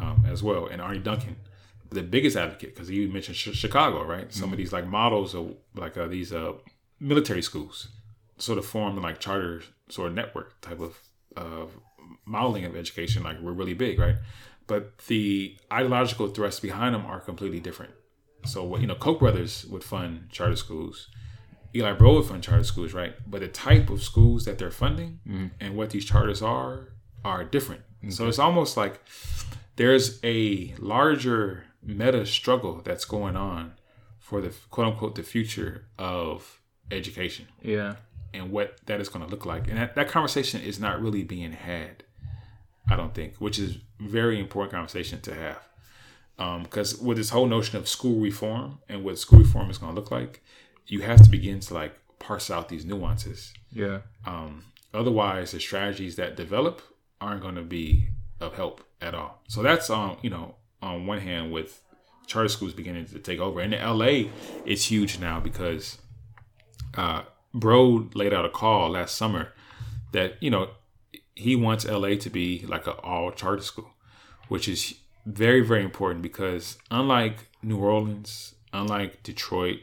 um, 0.00 0.24
as 0.28 0.42
well. 0.42 0.66
And 0.66 0.82
Arne 0.82 1.02
Duncan, 1.02 1.36
the 1.90 2.02
biggest 2.02 2.36
advocate, 2.36 2.74
because 2.74 2.90
you 2.90 3.08
mentioned 3.08 3.36
Ch- 3.36 3.54
Chicago, 3.54 4.04
right? 4.04 4.32
Some 4.32 4.52
of 4.52 4.58
these 4.58 4.72
like 4.72 4.86
models 4.86 5.34
of 5.34 5.54
like 5.74 5.96
uh, 5.96 6.06
these 6.06 6.32
uh, 6.32 6.52
military 6.98 7.42
schools 7.42 7.88
sort 8.38 8.58
of 8.58 8.66
form 8.66 9.00
like 9.00 9.18
charter 9.18 9.62
sort 9.88 10.08
of 10.08 10.14
network 10.14 10.60
type 10.60 10.80
of 10.80 10.98
uh, 11.36 11.66
modeling 12.24 12.64
of 12.64 12.76
education. 12.76 13.22
Like 13.22 13.40
we're 13.40 13.52
really 13.52 13.74
big, 13.74 13.98
right? 13.98 14.16
But 14.70 14.98
the 15.08 15.56
ideological 15.72 16.28
thrusts 16.28 16.60
behind 16.60 16.94
them 16.94 17.04
are 17.04 17.18
completely 17.18 17.58
different. 17.58 17.92
So 18.46 18.62
what 18.62 18.80
you 18.80 18.86
know, 18.86 18.94
Koch 18.94 19.18
brothers 19.18 19.66
would 19.66 19.82
fund 19.82 20.28
charter 20.30 20.54
schools. 20.54 21.08
Eli 21.74 21.92
Broad 21.94 22.14
would 22.14 22.26
fund 22.26 22.42
charter 22.44 22.62
schools, 22.62 22.94
right? 22.94 23.14
But 23.26 23.40
the 23.40 23.48
type 23.48 23.90
of 23.90 24.00
schools 24.00 24.44
that 24.44 24.58
they're 24.58 24.70
funding 24.70 25.18
mm-hmm. 25.26 25.46
and 25.58 25.76
what 25.76 25.90
these 25.90 26.04
charters 26.04 26.40
are 26.40 26.92
are 27.24 27.42
different. 27.42 27.82
So 28.10 28.28
it's 28.28 28.38
almost 28.38 28.76
like 28.76 29.02
there's 29.74 30.20
a 30.22 30.72
larger 30.78 31.64
meta 31.82 32.24
struggle 32.24 32.80
that's 32.84 33.04
going 33.04 33.34
on 33.34 33.72
for 34.20 34.40
the 34.40 34.54
quote 34.70 34.86
unquote 34.86 35.16
the 35.16 35.24
future 35.24 35.86
of 35.98 36.60
education 36.92 37.46
yeah. 37.60 37.96
and 38.32 38.52
what 38.52 38.78
that 38.86 39.00
is 39.00 39.08
going 39.08 39.24
to 39.24 39.30
look 39.30 39.44
like. 39.44 39.66
And 39.66 39.78
that, 39.78 39.96
that 39.96 40.08
conversation 40.08 40.60
is 40.60 40.78
not 40.78 41.02
really 41.02 41.24
being 41.24 41.52
had, 41.52 42.04
I 42.90 42.96
don't 42.96 43.14
think, 43.14 43.36
which 43.36 43.58
is 43.58 43.78
very 43.98 44.38
important 44.40 44.72
conversation 44.72 45.20
to 45.22 45.34
have. 45.34 46.62
Because 46.62 46.98
with 46.98 47.18
this 47.18 47.30
whole 47.30 47.46
notion 47.46 47.78
of 47.78 47.88
school 47.88 48.18
reform 48.18 48.78
and 48.88 49.04
what 49.04 49.18
school 49.18 49.38
reform 49.38 49.70
is 49.70 49.78
going 49.78 49.94
to 49.94 50.00
look 50.00 50.10
like, 50.10 50.42
you 50.86 51.02
have 51.02 51.22
to 51.22 51.30
begin 51.30 51.60
to 51.60 51.74
like 51.74 51.94
parse 52.18 52.50
out 52.50 52.68
these 52.68 52.84
nuances. 52.84 53.52
Yeah. 53.72 54.00
Um, 54.26 54.64
otherwise, 54.92 55.52
the 55.52 55.60
strategies 55.60 56.16
that 56.16 56.36
develop 56.36 56.82
aren't 57.20 57.42
going 57.42 57.56
to 57.56 57.62
be 57.62 58.08
of 58.40 58.54
help 58.54 58.82
at 59.00 59.14
all. 59.14 59.42
So 59.48 59.62
that's 59.62 59.90
on 59.90 60.16
you 60.22 60.30
know 60.30 60.56
on 60.82 61.06
one 61.06 61.20
hand 61.20 61.52
with 61.52 61.82
charter 62.26 62.48
schools 62.48 62.72
beginning 62.72 63.06
to 63.06 63.18
take 63.18 63.38
over, 63.38 63.60
and 63.60 63.74
in 63.74 63.82
LA 63.82 64.30
it's 64.64 64.90
huge 64.90 65.18
now 65.18 65.40
because 65.40 65.98
uh, 66.96 67.22
Broad 67.52 68.14
laid 68.14 68.32
out 68.32 68.44
a 68.44 68.50
call 68.50 68.90
last 68.90 69.16
summer 69.16 69.52
that 70.12 70.42
you 70.42 70.50
know 70.50 70.70
he 71.34 71.56
wants 71.56 71.86
LA 71.86 72.14
to 72.16 72.30
be 72.30 72.64
like 72.66 72.86
an 72.86 72.94
all 73.02 73.30
charter 73.30 73.62
school, 73.62 73.90
which 74.48 74.68
is 74.68 74.94
very 75.26 75.60
very 75.60 75.84
important 75.84 76.22
because 76.22 76.78
unlike 76.90 77.48
New 77.62 77.78
Orleans, 77.78 78.54
unlike 78.72 79.22
Detroit, 79.22 79.80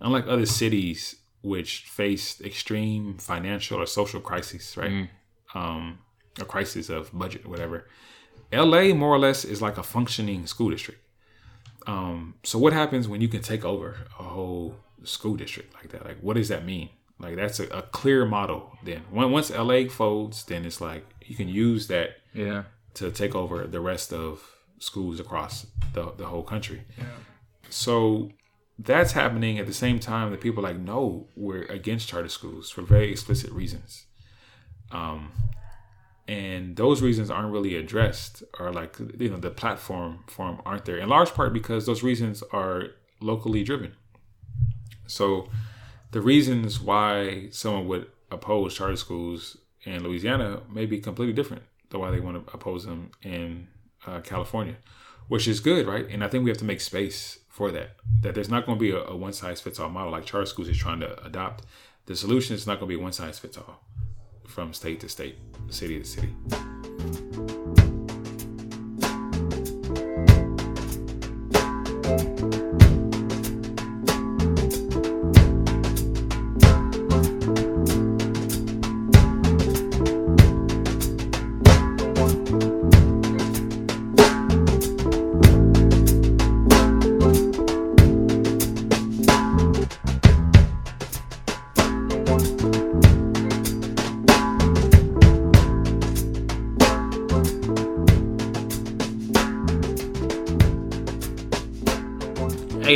unlike 0.00 0.26
other 0.26 0.46
cities 0.46 1.16
which 1.42 1.80
faced 1.80 2.40
extreme 2.40 3.18
financial 3.18 3.80
or 3.80 3.86
social 3.86 4.20
crises, 4.20 4.76
right? 4.76 5.10
Um, 5.54 5.98
a 6.40 6.44
crisis 6.44 6.88
of 6.88 7.12
budget 7.12 7.46
whatever. 7.46 7.86
LA 8.52 8.94
more 8.94 9.10
or 9.10 9.18
less 9.18 9.44
is 9.44 9.60
like 9.60 9.78
a 9.78 9.82
functioning 9.82 10.46
school 10.46 10.70
district. 10.70 11.00
Um, 11.86 12.34
so 12.42 12.58
what 12.58 12.72
happens 12.72 13.08
when 13.08 13.20
you 13.20 13.28
can 13.28 13.42
take 13.42 13.64
over 13.64 14.06
a 14.18 14.22
whole 14.22 14.76
school 15.02 15.36
district 15.36 15.74
like 15.74 15.90
that? 15.90 16.04
Like, 16.04 16.18
what 16.20 16.36
does 16.36 16.48
that 16.48 16.64
mean? 16.64 16.88
Like, 17.24 17.36
that's 17.36 17.58
a, 17.60 17.66
a 17.68 17.82
clear 17.82 18.24
model. 18.24 18.76
Then 18.84 19.02
When- 19.10 19.30
once 19.30 19.50
LA 19.50 19.88
folds, 19.88 20.44
then 20.44 20.64
it's 20.64 20.80
like 20.80 21.04
you 21.24 21.34
can 21.34 21.48
use 21.48 21.86
that 21.88 22.08
Yeah. 22.34 22.64
to 22.94 23.10
take 23.10 23.34
over 23.34 23.66
the 23.66 23.80
rest 23.80 24.12
of 24.12 24.54
schools 24.78 25.18
across 25.20 25.66
the, 25.94 26.12
the 26.16 26.26
whole 26.26 26.42
country. 26.42 26.82
So 27.70 28.30
that's 28.78 29.12
happening 29.12 29.58
at 29.58 29.66
the 29.66 29.72
same 29.74 29.98
time 30.00 30.30
that 30.30 30.40
people 30.40 30.62
like, 30.62 30.78
no, 30.78 31.28
we're 31.36 31.62
against 31.78 32.08
charter 32.08 32.28
schools 32.28 32.70
for 32.70 32.82
very 32.82 33.10
explicit 33.10 33.50
reasons. 33.50 34.04
Um, 34.90 35.32
and 36.28 36.76
those 36.76 37.02
reasons 37.02 37.30
aren't 37.30 37.52
really 37.52 37.76
addressed 37.76 38.42
or 38.58 38.72
like, 38.72 38.96
you 39.18 39.28
know, 39.30 39.36
the 39.36 39.50
platform 39.50 40.24
form 40.26 40.60
aren't 40.64 40.84
there 40.84 40.98
in 40.98 41.08
large 41.08 41.32
part 41.34 41.52
because 41.52 41.86
those 41.86 42.02
reasons 42.02 42.42
are 42.52 42.88
locally 43.20 43.62
driven. 43.64 43.94
So 45.06 45.48
the 46.14 46.20
reasons 46.20 46.80
why 46.80 47.48
someone 47.50 47.88
would 47.88 48.06
oppose 48.30 48.76
charter 48.76 48.94
schools 48.94 49.56
in 49.82 50.04
Louisiana 50.04 50.60
may 50.72 50.86
be 50.86 51.00
completely 51.00 51.32
different 51.32 51.64
than 51.90 51.98
why 51.98 52.12
they 52.12 52.20
want 52.20 52.46
to 52.46 52.54
oppose 52.54 52.86
them 52.86 53.10
in 53.24 53.66
uh, 54.06 54.20
California, 54.20 54.76
which 55.26 55.48
is 55.48 55.58
good, 55.58 55.88
right? 55.88 56.06
And 56.08 56.22
I 56.22 56.28
think 56.28 56.44
we 56.44 56.50
have 56.50 56.58
to 56.58 56.64
make 56.64 56.80
space 56.80 57.40
for 57.48 57.72
that. 57.72 57.96
That 58.20 58.36
there's 58.36 58.48
not 58.48 58.64
going 58.64 58.78
to 58.78 58.80
be 58.80 58.92
a, 58.92 59.02
a 59.02 59.16
one 59.16 59.32
size 59.32 59.60
fits 59.60 59.80
all 59.80 59.88
model 59.88 60.12
like 60.12 60.24
charter 60.24 60.46
schools 60.46 60.68
is 60.68 60.78
trying 60.78 61.00
to 61.00 61.20
adopt. 61.26 61.64
The 62.06 62.14
solution 62.14 62.54
is 62.54 62.64
not 62.64 62.78
going 62.78 62.88
to 62.92 62.96
be 62.96 63.02
one 63.02 63.12
size 63.12 63.40
fits 63.40 63.58
all 63.58 63.80
from 64.46 64.72
state 64.72 65.00
to 65.00 65.08
state, 65.08 65.36
city 65.68 65.98
to 65.98 66.04
city. 66.04 66.32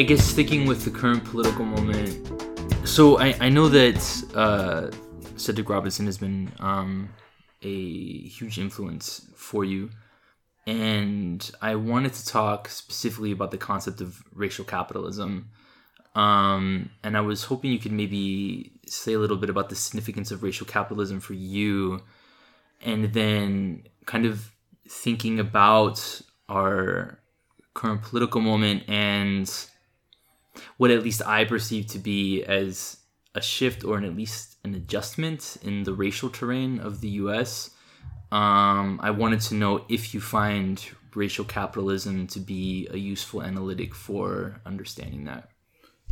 Guess 0.09 0.25
sticking 0.25 0.65
with 0.65 0.87
the 0.87 0.91
current 0.91 1.23
political 1.23 1.67
moment. 1.67 2.89
So 2.89 3.19
I, 3.19 3.35
I 3.41 3.51
know 3.51 3.69
that 3.69 4.25
uh, 4.35 4.91
Cedric 5.37 5.69
Robinson 5.69 6.07
has 6.07 6.17
been 6.17 6.51
um, 6.61 7.11
a 7.61 8.23
huge 8.23 8.59
influence 8.59 9.27
for 9.37 9.67
you, 9.67 9.91
and 10.67 11.51
I 11.61 11.75
wanted 11.75 12.15
to 12.15 12.25
talk 12.25 12.71
specifically 12.71 13.33
about 13.33 13.51
the 13.51 13.59
concept 13.59 14.01
of 14.01 14.23
racial 14.33 14.65
capitalism. 14.65 15.51
Um, 16.15 16.89
and 17.05 17.15
I 17.15 17.21
was 17.21 17.45
hoping 17.45 17.71
you 17.71 17.79
could 17.79 17.93
maybe 17.93 18.73
say 18.87 19.13
a 19.13 19.19
little 19.19 19.37
bit 19.37 19.51
about 19.51 19.69
the 19.69 19.77
significance 19.77 20.31
of 20.31 20.43
racial 20.43 20.67
capitalism 20.67 21.21
for 21.21 21.35
you, 21.35 22.01
and 22.81 23.13
then 23.13 23.83
kind 24.07 24.25
of 24.25 24.53
thinking 24.89 25.39
about 25.39 26.23
our 26.49 27.19
current 27.75 28.01
political 28.01 28.41
moment 28.41 28.85
and 28.89 29.69
what 30.77 30.91
at 30.91 31.03
least 31.03 31.23
I 31.25 31.45
perceive 31.45 31.87
to 31.89 31.99
be 31.99 32.43
as 32.45 32.99
a 33.35 33.43
shift 33.43 33.85
or 33.85 33.99
an, 33.99 34.05
at 34.05 34.17
least 34.17 34.57
an 34.65 34.75
adjustment 34.75 35.57
in 35.63 35.85
the 35.85 35.93
racial 35.93 36.31
terrain 36.31 36.81
of 36.81 37.01
the 37.01 37.09
U.S. 37.23 37.71
Um, 38.33 39.01
I 39.03 39.11
wanted 39.11 39.41
to 39.43 39.55
know 39.55 39.85
if 39.89 40.13
you 40.15 40.21
find 40.21 40.85
racial 41.15 41.45
capitalism 41.45 42.27
to 42.29 42.41
be 42.41 42.89
a 42.91 42.97
useful 42.97 43.43
analytic 43.43 43.95
for 43.95 44.61
understanding 44.67 45.25
that. 45.25 45.51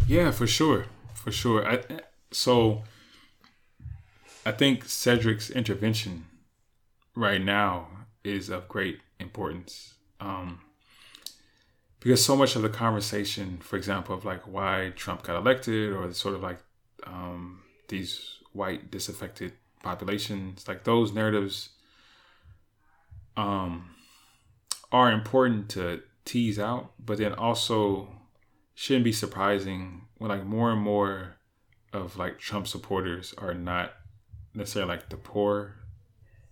Yeah, 0.07 0.31
for 0.31 0.47
sure, 0.47 0.87
for 1.15 1.33
sure. 1.33 1.67
I, 1.67 1.83
so 2.31 2.85
I 4.45 4.53
think 4.53 4.85
Cedric's 4.85 5.51
intervention 5.51 6.27
right 7.15 7.43
now 7.43 7.89
is 8.25 8.49
of 8.49 8.69
great 8.69 9.01
importance. 9.19 9.95
Um, 10.21 10.61
because 12.07 12.25
so 12.25 12.37
much 12.37 12.55
of 12.55 12.63
the 12.63 12.69
conversation, 12.69 13.59
for 13.59 13.77
example, 13.77 14.15
of 14.15 14.25
like 14.25 14.43
why 14.43 14.93
Trump 14.95 15.25
got 15.25 15.35
elected 15.35 15.93
or 15.93 16.13
sort 16.13 16.37
of 16.37 16.41
like 16.41 16.59
um, 17.03 17.63
these 17.89 18.39
white 18.53 18.93
disaffected 18.93 19.53
populations, 19.83 20.69
like 20.69 20.85
those 20.85 21.13
narratives 21.13 21.71
um, 23.37 23.91
are 24.93 25.11
important 25.11 25.69
to 25.71 26.01
tease 26.25 26.61
out, 26.61 26.93
but 27.05 27.19
then 27.19 27.33
also 27.33 28.09
shouldn't 28.77 29.05
be 29.05 29.11
surprising 29.11 30.03
when 30.19 30.29
like 30.29 30.45
more 30.45 30.71
and 30.71 30.81
more 30.81 31.35
of 31.93 32.17
like 32.17 32.39
Trump 32.39 32.69
supporters 32.69 33.35
are 33.37 33.53
not 33.53 33.95
necessarily 34.55 34.93
like 34.93 35.09
the 35.09 35.17
poor 35.17 35.75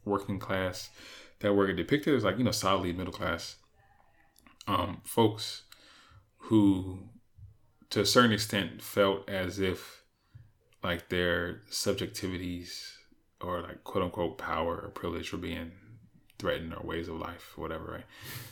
working 0.05 0.41
class 0.41 0.91
that 1.39 1.55
were 1.55 1.73
depicted 1.73 2.13
as 2.13 2.25
like 2.25 2.39
you 2.39 2.45
know 2.45 2.51
solidly 2.51 2.93
middle 2.93 3.13
class 3.13 3.55
um, 4.67 5.01
folks 5.05 5.63
who 6.37 7.01
to 7.91 8.01
a 8.01 8.07
certain 8.07 8.33
extent 8.33 8.83
felt 8.83 9.29
as 9.29 9.59
if 9.61 10.03
like 10.83 11.09
their 11.09 11.61
subjectivities 11.71 12.95
or 13.41 13.63
like 13.63 13.85
quote 13.85 14.05
unquote 14.05 14.39
power 14.39 14.77
or 14.77 14.89
privilege 14.89 15.33
were 15.33 15.39
being 15.39 15.73
threatened 16.39 16.75
or 16.75 16.87
ways 16.87 17.09
of 17.09 17.17
life 17.17 17.55
or 17.57 17.63
whatever 17.63 17.93
right? 17.93 18.05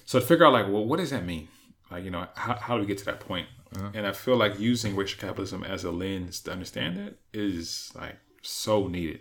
So 0.05 0.21
to 0.21 0.27
figure 0.27 0.47
out 0.47 0.53
like 0.53 0.67
well 0.67 0.85
what 0.85 0.99
does 0.99 1.11
that 1.11 1.25
mean? 1.25 1.49
Like 1.91 2.05
you 2.05 2.11
know 2.11 2.27
how, 2.35 2.57
how 2.57 2.77
do 2.77 2.81
we 2.81 2.87
get 2.87 2.99
to 2.99 3.05
that 3.07 3.21
point? 3.21 3.49
Uh-huh. 3.75 3.89
and 3.95 4.07
i 4.07 4.13
feel 4.13 4.37
like 4.37 4.61
using 4.61 4.95
racial 4.95 5.19
capitalism 5.19 5.65
as 5.65 5.83
a 5.83 5.91
lens 5.91 6.41
to 6.41 6.53
understand 6.53 6.99
it 6.99 7.19
is 7.33 7.91
like 7.95 8.17
so 8.43 8.87
needed 8.87 9.21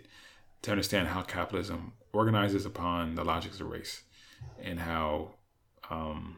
to 0.60 0.70
understand 0.70 1.08
how 1.08 1.22
capitalism 1.22 1.94
organizes 2.12 2.66
upon 2.66 3.14
the 3.14 3.24
logics 3.24 3.60
of 3.60 3.68
race 3.68 4.02
and 4.62 4.80
how 4.80 5.30
um, 5.90 6.36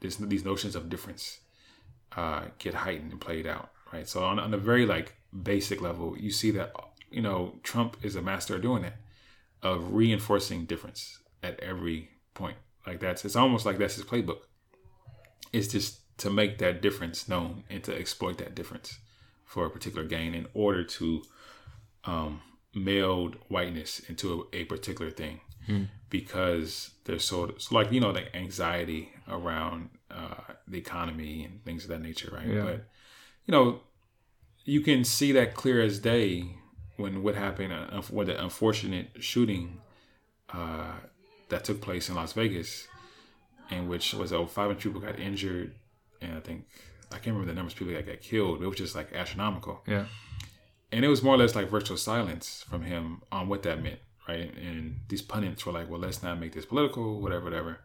this, 0.00 0.16
these 0.16 0.44
notions 0.44 0.74
of 0.74 0.88
difference 0.88 1.40
uh, 2.16 2.44
get 2.58 2.74
heightened 2.74 3.12
and 3.12 3.20
played 3.20 3.46
out, 3.46 3.70
right? 3.92 4.08
So 4.08 4.24
on, 4.24 4.38
on 4.38 4.54
a 4.54 4.58
very 4.58 4.86
like 4.86 5.14
basic 5.42 5.80
level, 5.80 6.16
you 6.18 6.30
see 6.30 6.50
that 6.52 6.72
you 7.10 7.22
know 7.22 7.56
Trump 7.62 7.96
is 8.02 8.16
a 8.16 8.22
master 8.22 8.56
of 8.56 8.62
doing 8.62 8.82
that, 8.82 8.96
of 9.62 9.92
reinforcing 9.92 10.66
difference 10.66 11.18
at 11.42 11.58
every 11.60 12.10
point. 12.34 12.56
Like 12.86 13.00
that's 13.00 13.24
it's 13.24 13.36
almost 13.36 13.66
like 13.66 13.78
that's 13.78 13.96
his 13.96 14.04
playbook. 14.04 14.40
It's 15.52 15.68
just 15.68 16.00
to 16.18 16.30
make 16.30 16.58
that 16.58 16.80
difference 16.80 17.28
known 17.28 17.64
and 17.68 17.82
to 17.84 17.96
exploit 17.96 18.38
that 18.38 18.54
difference 18.54 18.98
for 19.44 19.66
a 19.66 19.70
particular 19.70 20.04
gain 20.06 20.34
in 20.34 20.46
order 20.54 20.84
to 20.84 21.22
um, 22.04 22.40
meld 22.74 23.36
whiteness 23.48 24.00
into 24.00 24.46
a, 24.52 24.58
a 24.58 24.64
particular 24.64 25.10
thing 25.10 25.40
hmm. 25.66 25.84
because 26.10 26.90
there's 27.04 27.24
so, 27.24 27.54
so 27.58 27.74
like 27.74 27.92
you 27.92 28.00
know 28.00 28.10
like 28.10 28.30
anxiety 28.34 29.12
around 29.28 29.90
uh, 30.10 30.52
the 30.68 30.78
economy 30.78 31.44
and 31.44 31.64
things 31.64 31.84
of 31.84 31.90
that 31.90 32.00
nature 32.00 32.30
right 32.32 32.46
yeah. 32.46 32.62
but 32.62 32.84
you 33.46 33.52
know 33.52 33.80
you 34.64 34.80
can 34.80 35.04
see 35.04 35.32
that 35.32 35.54
clear 35.54 35.82
as 35.82 35.98
day 35.98 36.56
when 36.96 37.22
what 37.22 37.34
happened 37.34 37.72
uh, 37.72 38.02
with 38.10 38.28
the 38.28 38.42
unfortunate 38.42 39.10
shooting 39.20 39.80
uh, 40.52 40.92
that 41.48 41.64
took 41.64 41.80
place 41.80 42.08
in 42.08 42.14
Las 42.14 42.32
Vegas 42.32 42.86
in 43.70 43.88
which 43.88 44.14
was 44.14 44.32
over 44.32 44.48
500 44.48 44.80
people 44.80 45.00
got 45.00 45.18
injured 45.18 45.74
and 46.20 46.36
I 46.36 46.40
think 46.40 46.66
I 47.10 47.16
can't 47.16 47.28
remember 47.28 47.46
the 47.46 47.54
numbers 47.54 47.72
of 47.72 47.78
people 47.78 47.94
that 47.94 48.06
got 48.06 48.20
killed 48.20 48.62
it 48.62 48.66
was 48.66 48.76
just 48.76 48.94
like 48.94 49.12
astronomical 49.12 49.82
yeah 49.86 50.06
and 50.94 51.04
it 51.04 51.08
was 51.08 51.24
more 51.24 51.34
or 51.34 51.38
less 51.38 51.56
like 51.56 51.68
virtual 51.68 51.96
silence 51.96 52.64
from 52.68 52.82
him 52.82 53.22
on 53.32 53.48
what 53.48 53.64
that 53.64 53.82
meant, 53.82 53.98
right? 54.28 54.54
And 54.56 55.00
these 55.08 55.22
pundits 55.22 55.64
were 55.66 55.72
like, 55.72 55.88
"Well, 55.88 56.00
let's 56.00 56.22
not 56.22 56.40
make 56.40 56.52
this 56.52 56.66
political, 56.66 57.20
whatever, 57.20 57.44
whatever." 57.44 57.80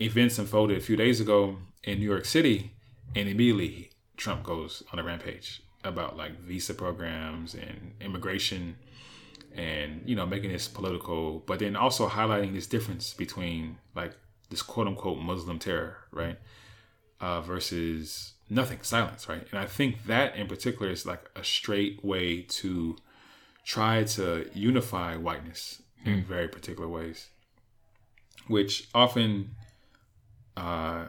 Events 0.00 0.38
unfolded 0.38 0.78
a 0.78 0.80
few 0.80 0.96
days 0.96 1.20
ago 1.20 1.58
in 1.84 1.98
New 1.98 2.08
York 2.08 2.24
City, 2.24 2.72
and 3.14 3.28
immediately 3.28 3.90
Trump 4.16 4.44
goes 4.44 4.82
on 4.92 4.98
a 4.98 5.02
rampage 5.02 5.62
about 5.84 6.16
like 6.16 6.38
visa 6.40 6.74
programs 6.74 7.54
and 7.54 7.94
immigration, 8.00 8.76
and 9.54 10.02
you 10.04 10.16
know 10.16 10.26
making 10.26 10.52
this 10.52 10.68
political, 10.68 11.40
but 11.46 11.58
then 11.60 11.76
also 11.76 12.08
highlighting 12.08 12.54
this 12.54 12.66
difference 12.66 13.14
between 13.14 13.78
like 13.94 14.14
this 14.50 14.62
quote 14.62 14.86
unquote 14.86 15.18
Muslim 15.18 15.58
terror, 15.58 15.98
right, 16.10 16.38
uh, 17.20 17.40
versus 17.40 18.34
nothing, 18.50 18.78
silence, 18.82 19.28
right? 19.28 19.46
And 19.50 19.58
I 19.58 19.66
think 19.66 20.04
that 20.06 20.36
in 20.36 20.46
particular 20.46 20.90
is 20.90 21.06
like 21.06 21.30
a 21.36 21.44
straight 21.44 22.04
way 22.04 22.42
to 22.42 22.96
try 23.68 24.02
to 24.02 24.50
unify 24.54 25.14
whiteness 25.14 25.82
mm. 26.02 26.10
in 26.10 26.22
hmm. 26.22 26.26
very 26.28 26.48
particular 26.48 26.88
ways, 26.88 27.28
which 28.46 28.88
often 28.94 29.50
uh, 30.56 31.04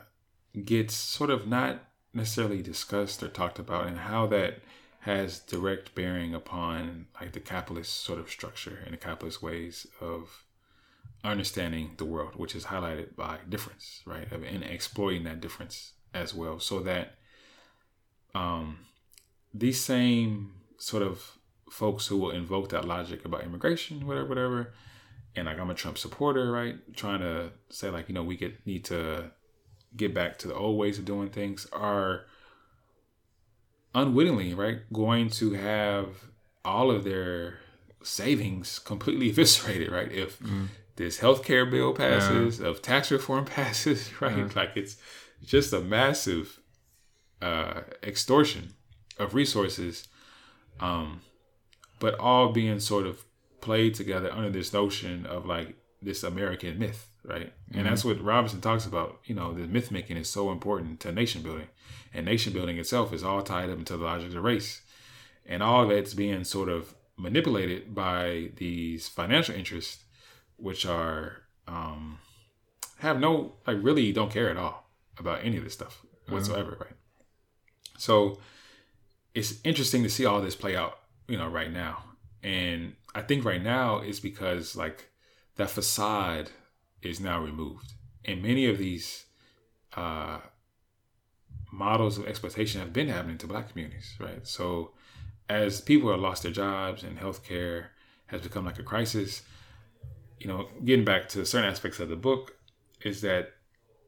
gets 0.66 0.94
sort 0.94 1.30
of 1.30 1.48
not 1.48 1.82
necessarily 2.14 2.62
discussed 2.62 3.24
or 3.24 3.30
talked 3.30 3.60
about, 3.60 3.88
and 3.88 4.00
how 4.00 4.28
that 4.28 4.60
has 5.04 5.40
direct 5.40 5.96
bearing 5.96 6.36
upon 6.36 7.08
like 7.22 7.32
the 7.32 7.40
capitalist 7.40 8.04
sort 8.04 8.20
of 8.20 8.30
structure 8.30 8.80
and 8.84 8.94
the 8.94 8.98
capitalist 8.98 9.42
ways 9.42 9.88
of 10.02 10.44
understanding 11.24 11.92
the 11.96 12.04
world, 12.04 12.36
which 12.36 12.56
is 12.56 12.66
highlighted 12.66 13.16
by 13.16 13.38
difference, 13.48 14.02
right? 14.06 14.30
And 14.34 14.64
exploiting 14.66 15.24
that 15.24 15.40
difference 15.40 15.94
as 16.14 16.34
well, 16.34 16.60
so 16.60 16.82
that 16.82 17.16
um, 18.36 18.80
these 19.54 19.80
same 19.80 20.52
sort 20.78 21.04
of 21.04 21.39
folks 21.70 22.08
who 22.08 22.18
will 22.18 22.32
invoke 22.32 22.70
that 22.70 22.86
logic 22.86 23.26
about 23.26 23.44
immigration, 23.44 24.08
whatever, 24.08 24.28
whatever, 24.28 24.74
and 25.36 25.46
like 25.46 25.60
I'm 25.60 25.70
a 25.70 25.76
Trump 25.76 25.98
supporter, 25.98 26.52
right? 26.52 26.76
Trying 26.96 27.20
to 27.20 27.52
say 27.70 27.90
like, 27.90 28.10
you 28.10 28.16
know, 28.16 28.24
we 28.24 28.36
get 28.36 28.66
need 28.66 28.86
to 28.86 29.32
get 29.96 30.14
back 30.14 30.38
to 30.40 30.48
the 30.48 30.56
old 30.56 30.78
ways 30.78 31.00
of 31.00 31.06
doing 31.06 31.30
things 31.30 31.68
are 31.72 32.26
unwittingly, 33.96 34.54
right, 34.54 34.82
going 34.92 35.30
to 35.30 35.54
have 35.54 36.08
all 36.64 36.92
of 36.92 37.04
their 37.04 37.60
savings 38.04 38.80
completely 38.80 39.30
eviscerated, 39.32 39.92
right? 39.92 40.12
If 40.12 40.40
mm. 40.40 40.68
this 40.96 41.20
healthcare 41.20 41.70
bill 41.70 41.94
passes, 41.94 42.60
yeah. 42.60 42.70
if 42.70 42.82
tax 42.82 43.12
reform 43.12 43.46
passes, 43.58 44.22
right? 44.22 44.38
Yeah. 44.38 44.50
Like 44.56 44.72
it's 44.76 44.98
just 45.44 45.74
a 45.74 45.82
massive 45.82 46.60
uh, 47.42 47.82
extortion 48.04 48.74
of 49.18 49.34
resources, 49.34 50.08
um, 50.80 51.22
but 52.00 52.18
all 52.20 52.52
being 52.52 52.80
sort 52.80 53.06
of 53.06 53.24
played 53.62 53.94
together 53.94 54.32
under 54.32 54.50
this 54.50 54.74
notion 54.74 55.26
of 55.26 55.46
like 55.46 55.76
this 56.02 56.24
American 56.24 56.80
myth, 56.80 57.10
right? 57.24 57.48
Mm-hmm. 57.48 57.80
And 57.80 57.88
that's 57.88 58.06
what 58.06 58.24
Robinson 58.24 58.62
talks 58.62 58.86
about. 58.86 59.20
You 59.26 59.36
know, 59.36 59.54
the 59.54 59.68
myth 59.68 59.92
making 59.92 60.18
is 60.18 60.30
so 60.30 60.52
important 60.52 61.00
to 61.02 61.12
nation 61.12 61.42
building, 61.42 61.68
and 62.14 62.26
nation 62.26 62.54
building 62.54 62.78
itself 62.78 63.14
is 63.14 63.24
all 63.24 63.42
tied 63.42 63.70
up 63.70 63.78
into 63.78 63.98
the 63.98 64.04
logic 64.04 64.34
of 64.34 64.44
race, 64.44 64.82
and 65.46 65.62
all 65.62 65.84
of 65.84 65.92
it's 65.92 66.14
being 66.14 66.44
sort 66.44 66.70
of 66.70 66.96
manipulated 67.18 67.94
by 67.94 68.52
these 68.56 69.10
financial 69.10 69.54
interests, 69.56 70.04
which 70.56 70.86
are 70.86 71.44
um, 71.68 72.20
have 73.00 73.20
no 73.20 73.54
like 73.68 73.78
really 73.82 74.12
don't 74.12 74.32
care 74.32 74.50
at 74.50 74.58
all 74.58 74.90
about 75.18 75.44
any 75.44 75.58
of 75.58 75.64
this 75.64 75.74
stuff 75.74 76.02
mm-hmm. 76.24 76.34
whatsoever, 76.34 76.72
mm-hmm. 76.72 76.84
right? 76.84 76.94
So 77.98 78.40
it's 79.34 79.60
interesting 79.64 80.04
to 80.04 80.10
see 80.10 80.26
all 80.26 80.42
this 80.42 80.56
play 80.56 80.76
out, 80.76 81.00
you 81.30 81.38
know, 81.38 81.48
right 81.48 81.72
now. 81.72 82.04
And 82.44 82.96
I 83.14 83.22
think 83.22 83.46
right 83.46 83.62
now 83.62 84.02
is 84.02 84.20
because 84.20 84.76
like 84.76 85.10
that 85.56 85.70
facade 85.70 86.50
is 87.02 87.20
now 87.20 87.42
removed. 87.42 87.94
And 88.26 88.42
many 88.42 88.66
of 88.66 88.78
these 88.78 89.26
uh, 89.96 90.40
models 91.72 92.18
of 92.18 92.28
exploitation 92.28 92.82
have 92.82 92.92
been 92.92 93.08
happening 93.08 93.38
to 93.38 93.48
black 93.48 93.70
communities, 93.70 94.16
right? 94.20 94.46
So 94.46 94.92
as 95.48 95.82
people 95.82 96.12
have 96.12 96.20
lost 96.20 96.44
their 96.44 96.52
jobs 96.52 97.04
and 97.04 97.20
healthcare 97.20 97.88
has 98.28 98.42
become 98.42 98.66
like 98.66 98.80
a 98.80 98.84
crisis, 98.84 99.44
you 100.40 100.48
know, 100.48 100.70
getting 100.84 101.06
back 101.06 101.30
to 101.30 101.46
certain 101.46 101.70
aspects 101.70 102.00
of 102.00 102.10
the 102.10 102.16
book 102.16 102.58
is 103.04 103.22
that 103.22 103.54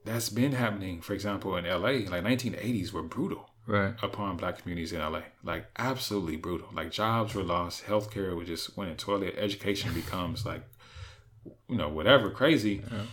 that's 0.06 0.30
been 0.30 0.54
happening, 0.54 1.02
for 1.02 1.14
example, 1.14 1.56
in 1.58 1.66
LA, 1.66 2.10
like 2.10 2.24
1980s 2.24 2.92
were 2.92 3.04
brutal 3.04 3.51
right. 3.68 3.94
upon 4.02 4.38
black 4.38 4.60
communities 4.60 4.94
in 4.94 5.00
LA. 5.00 5.22
Like 5.44 5.66
absolutely 5.78 6.38
brutal. 6.38 6.70
Like 6.74 6.92
jobs 6.92 7.36
were 7.36 7.44
lost, 7.44 7.86
healthcare 7.86 8.36
was 8.36 8.48
just 8.48 8.78
went 8.78 8.92
in 8.92 8.98
toilet, 8.98 9.36
education 9.38 9.94
becomes 9.96 10.46
like 10.46 10.64
you 11.68 11.78
know, 11.78 11.90
whatever, 11.90 12.30
crazy. 12.30 12.84
Yeah. 12.92 13.04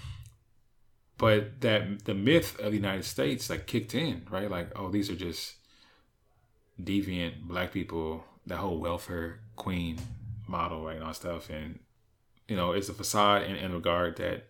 But 1.16 1.60
that 1.62 2.04
the 2.04 2.14
myth 2.14 2.58
of 2.60 2.70
the 2.70 2.76
United 2.76 3.04
States 3.04 3.50
like 3.50 3.66
kicked 3.66 3.94
in, 3.94 4.26
right? 4.30 4.50
Like, 4.50 4.70
oh, 4.76 4.90
these 4.90 5.10
are 5.10 5.16
just 5.16 5.54
deviant 6.80 7.42
black 7.42 7.72
people, 7.72 8.24
that 8.46 8.58
whole 8.58 8.78
welfare 8.78 9.40
queen 9.56 9.98
model, 10.46 10.84
right, 10.84 10.96
and 10.96 11.04
all 11.04 11.14
stuff. 11.14 11.50
And 11.50 11.80
you 12.46 12.56
know, 12.56 12.72
it's 12.72 12.88
a 12.88 12.94
facade 12.94 13.42
in, 13.42 13.56
in 13.56 13.72
regard 13.72 14.16
that 14.16 14.46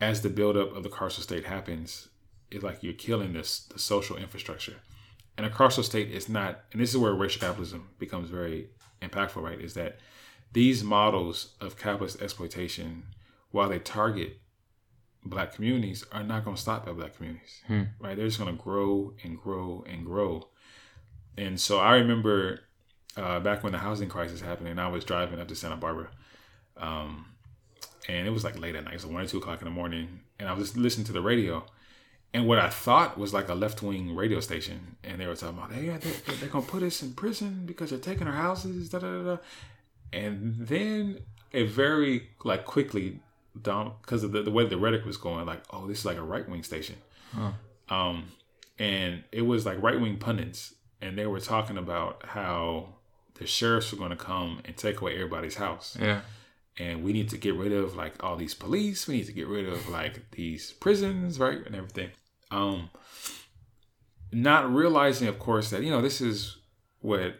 as 0.00 0.22
the 0.22 0.28
buildup 0.28 0.74
of 0.74 0.82
the 0.82 0.88
carceral 0.88 1.22
state 1.22 1.44
happens, 1.44 2.08
it's 2.50 2.64
like 2.64 2.82
you're 2.82 2.92
killing 2.92 3.32
this 3.32 3.60
the 3.60 3.78
social 3.78 4.16
infrastructure. 4.16 4.76
And 5.36 5.46
a 5.46 5.50
carceral 5.50 5.84
state 5.84 6.10
is 6.10 6.28
not, 6.28 6.60
and 6.72 6.80
this 6.80 6.90
is 6.90 6.96
where 6.98 7.14
racial 7.14 7.40
capitalism 7.40 7.88
becomes 7.98 8.28
very 8.28 8.68
impactful, 9.00 9.42
right? 9.42 9.60
Is 9.60 9.74
that 9.74 9.98
these 10.52 10.84
models 10.84 11.54
of 11.60 11.78
capitalist 11.78 12.20
exploitation, 12.20 13.04
while 13.50 13.68
they 13.70 13.78
target 13.78 14.38
black 15.24 15.54
communities, 15.54 16.04
are 16.12 16.22
not 16.22 16.44
going 16.44 16.56
to 16.56 16.60
stop 16.62 16.86
at 16.86 16.96
black 16.96 17.16
communities, 17.16 17.62
Hmm. 17.66 17.82
right? 17.98 18.16
They're 18.16 18.26
just 18.26 18.38
going 18.38 18.54
to 18.54 18.62
grow 18.62 19.14
and 19.24 19.38
grow 19.38 19.84
and 19.88 20.04
grow. 20.04 20.48
And 21.38 21.58
so 21.58 21.78
I 21.78 21.94
remember 21.94 22.60
uh, 23.16 23.40
back 23.40 23.62
when 23.62 23.72
the 23.72 23.78
housing 23.78 24.08
crisis 24.08 24.40
happened, 24.40 24.68
and 24.68 24.80
I 24.80 24.88
was 24.88 25.04
driving 25.04 25.40
up 25.40 25.48
to 25.48 25.54
Santa 25.54 25.76
Barbara, 25.76 26.08
um, 26.76 27.26
and 28.08 28.26
it 28.26 28.30
was 28.30 28.44
like 28.44 28.58
late 28.58 28.74
at 28.74 28.84
night, 28.84 29.00
so 29.00 29.08
one 29.08 29.22
or 29.22 29.26
two 29.26 29.38
o'clock 29.38 29.60
in 29.60 29.64
the 29.66 29.70
morning, 29.70 30.20
and 30.38 30.48
I 30.48 30.52
was 30.52 30.68
just 30.68 30.76
listening 30.76 31.06
to 31.06 31.12
the 31.12 31.22
radio, 31.22 31.64
and 32.34 32.46
what 32.46 32.58
I 32.58 32.68
thought 32.70 33.18
was 33.18 33.34
like 33.34 33.48
a 33.48 33.54
left 33.54 33.82
wing 33.82 34.14
radio 34.16 34.40
station, 34.40 34.96
and 35.04 35.20
they 35.20 35.26
were 35.26 35.36
talking 35.36 35.58
about, 35.58 35.72
hey, 35.72 35.86
yeah, 35.86 35.98
they, 35.98 36.10
they're 36.36 36.48
gonna 36.48 36.64
put 36.64 36.82
us 36.82 37.02
in 37.02 37.12
prison 37.14 37.62
because 37.66 37.90
they're 37.90 37.98
taking 37.98 38.26
our 38.26 38.32
houses, 38.32 38.88
da 38.88 38.98
da 39.00 39.08
da, 39.22 39.22
da. 39.34 39.36
and 40.12 40.56
then 40.66 41.18
it 41.52 41.68
very 41.68 42.28
like 42.44 42.64
quickly 42.64 43.20
down 43.60 43.92
because 44.00 44.24
of 44.24 44.32
the, 44.32 44.42
the 44.42 44.50
way 44.50 44.64
the 44.66 44.78
rhetoric 44.78 45.04
was 45.04 45.16
going, 45.16 45.44
like, 45.46 45.62
oh, 45.70 45.86
this 45.86 45.98
is 46.00 46.04
like 46.04 46.16
a 46.16 46.22
right 46.22 46.48
wing 46.48 46.62
station, 46.62 46.96
Huh. 47.34 47.52
um, 47.88 48.24
and 48.78 49.22
it 49.32 49.42
was 49.42 49.66
like 49.66 49.82
right 49.82 50.00
wing 50.00 50.16
pundits, 50.16 50.74
and 51.00 51.18
they 51.18 51.26
were 51.26 51.40
talking 51.40 51.76
about 51.76 52.24
how 52.24 52.94
the 53.34 53.46
sheriffs 53.46 53.92
were 53.92 53.98
going 53.98 54.10
to 54.10 54.16
come 54.16 54.60
and 54.64 54.76
take 54.76 55.00
away 55.00 55.14
everybody's 55.14 55.56
house 55.56 55.96
Yeah. 56.00 56.20
and 56.78 57.02
we 57.02 57.12
need 57.12 57.28
to 57.30 57.38
get 57.38 57.54
rid 57.54 57.72
of 57.72 57.96
like 57.96 58.22
all 58.22 58.36
these 58.36 58.54
police 58.54 59.08
we 59.08 59.16
need 59.16 59.26
to 59.26 59.32
get 59.32 59.48
rid 59.48 59.66
of 59.68 59.88
like 59.88 60.30
these 60.32 60.72
prisons 60.72 61.38
right 61.40 61.58
and 61.66 61.74
everything 61.74 62.10
um 62.52 62.90
not 64.30 64.72
realizing 64.72 65.26
of 65.26 65.38
course 65.38 65.70
that 65.70 65.82
you 65.82 65.90
know 65.90 66.00
this 66.00 66.20
is 66.20 66.58
what 67.00 67.34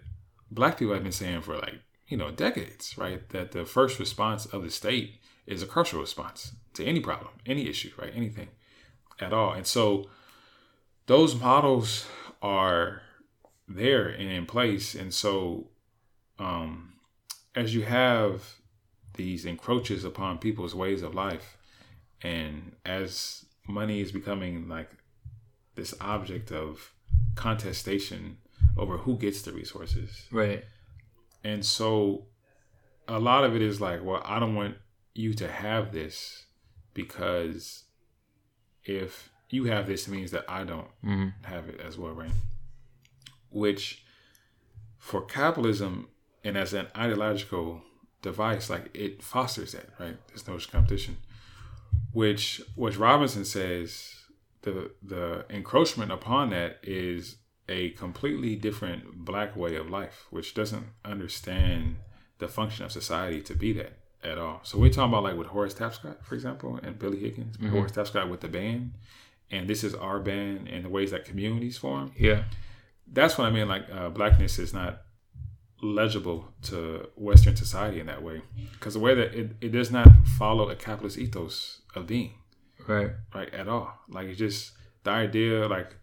black 0.51 0.79
people 0.79 0.93
have 0.95 1.03
been 1.03 1.13
saying 1.13 1.43
for 1.43 1.57
like 1.57 1.81
you 2.09 2.17
know 2.17 2.31
decades 2.31 2.97
right? 2.99 3.29
That 3.31 3.53
the 3.53 3.65
first 3.65 3.99
response 3.99 4.47
of 4.47 4.63
the 4.63 4.71
state 4.71 5.21
is 5.47 5.63
a 5.63 5.67
carceral 5.67 6.01
response 6.01 6.53
to 6.75 6.85
any 6.85 7.01
problem 7.01 7.33
any 7.47 7.69
issue 7.69 7.91
right? 7.99 8.13
Anything 8.15 8.49
at 9.21 9.33
all. 9.33 9.53
And 9.53 9.67
so 9.67 10.07
those 11.07 11.39
models 11.39 12.07
are 12.41 13.03
there 13.69 14.09
and 14.09 14.31
in 14.31 14.47
place. 14.47 14.95
And 14.95 15.15
so 15.15 15.69
um 16.39 16.95
as 17.55 17.75
you 17.75 17.83
have 17.83 18.57
these 19.15 19.45
encroaches 19.45 20.05
upon 20.05 20.39
people's 20.39 20.75
ways 20.75 21.03
of 21.03 21.15
life 21.15 21.59
and 22.23 22.75
as 22.87 23.45
money 23.69 24.01
is 24.01 24.13
becoming 24.13 24.69
like 24.69 24.91
this 25.75 25.95
object 26.01 26.51
of 26.53 26.93
contestation 27.35 28.39
over 28.77 28.99
who 28.99 29.17
gets 29.17 29.43
the 29.43 29.53
resources 29.53 30.27
Right. 30.31 30.65
and 31.45 31.65
so 31.65 32.27
a 33.09 33.19
lot 33.19 33.45
of 33.45 33.55
it 33.57 33.63
is 33.63 33.81
like 33.81 34.05
well 34.05 34.23
i 34.25 34.39
don't 34.39 34.55
want 34.55 34.77
you 35.15 35.35
to 35.35 35.49
have 35.49 35.93
this 35.93 36.47
because 36.95 37.85
if 38.85 39.31
you 39.51 39.65
have 39.65 39.87
this 39.87 40.07
it 40.09 40.11
means 40.11 40.31
that 40.31 40.45
i 40.49 40.65
don't 40.65 40.89
hmm 41.03 41.29
have 41.45 41.69
it 41.69 41.81
as 41.81 41.99
well, 41.99 42.13
right? 42.13 42.31
Which 43.51 44.05
for 44.99 45.21
capitalism 45.23 46.09
and 46.45 46.57
as 46.57 46.73
an 46.73 46.87
ideological 46.97 47.83
device, 48.23 48.71
like 48.71 48.89
it 48.95 49.23
fosters 49.23 49.73
that, 49.73 49.89
right? 50.01 50.17
There's 50.29 50.47
no 50.49 50.57
competition. 50.71 51.19
Which 52.13 52.63
which 52.77 52.97
Robinson 52.97 53.45
says 53.45 54.15
the 54.63 54.91
the 55.03 55.45
encroachment 55.51 56.11
upon 56.13 56.51
that 56.51 56.79
is 56.83 57.37
a 57.69 57.91
completely 57.91 58.57
different 58.57 59.25
black 59.25 59.57
way 59.57 59.77
of 59.77 59.89
life, 59.91 60.27
which 60.31 60.55
doesn't 60.55 60.87
understand 61.05 61.97
the 62.39 62.49
function 62.49 62.85
of 62.85 62.91
society 62.93 63.41
to 63.41 63.55
be 63.55 63.73
that 63.73 63.99
at 64.25 64.39
all. 64.39 64.61
So 64.65 64.79
we're 64.79 64.91
talking 64.91 65.11
about 65.13 65.25
like 65.25 65.37
with 65.37 65.49
Horace 65.49 65.75
Tapscott, 65.75 66.25
for 66.25 66.35
example, 66.35 66.79
and 66.83 66.99
Billy 66.99 67.19
Higgins, 67.21 67.57
Mhm. 67.57 67.71
Horace 67.71 67.93
Tapscott 67.93 68.29
with 68.29 68.41
the 68.41 68.49
band, 68.49 68.93
and 69.51 69.69
this 69.69 69.85
is 69.85 69.95
our 69.95 70.19
band 70.21 70.69
and 70.69 70.85
the 70.85 70.89
ways 70.89 71.11
that 71.13 71.25
communities 71.25 71.77
form. 71.79 72.13
Yeah. 72.19 72.45
That's 73.07 73.37
what 73.39 73.47
I 73.47 73.51
mean. 73.51 73.69
Like 73.69 73.87
uh, 73.93 74.09
blackness 74.11 74.59
is 74.59 74.73
not 74.75 75.03
legible 75.83 76.53
to 76.63 77.09
Western 77.17 77.57
society 77.57 77.99
in 78.01 78.07
that 78.07 78.23
way, 78.23 78.43
because 78.73 78.95
the 78.95 79.01
way 79.01 79.15
that 79.15 79.35
it, 79.35 79.57
it 79.61 79.73
does 79.73 79.91
not 79.91 80.09
follow 80.39 80.69
a 80.71 80.77
capitalist 80.77 81.19
ethos 81.19 81.83
of 81.95 82.07
being 82.07 82.35
Right. 82.87 83.11
right 83.35 83.53
at 83.55 83.69
all. 83.69 83.93
Like 84.09 84.29
it's 84.29 84.39
just 84.39 84.73
the 85.05 85.11
idea, 85.11 85.67
like 85.69 85.95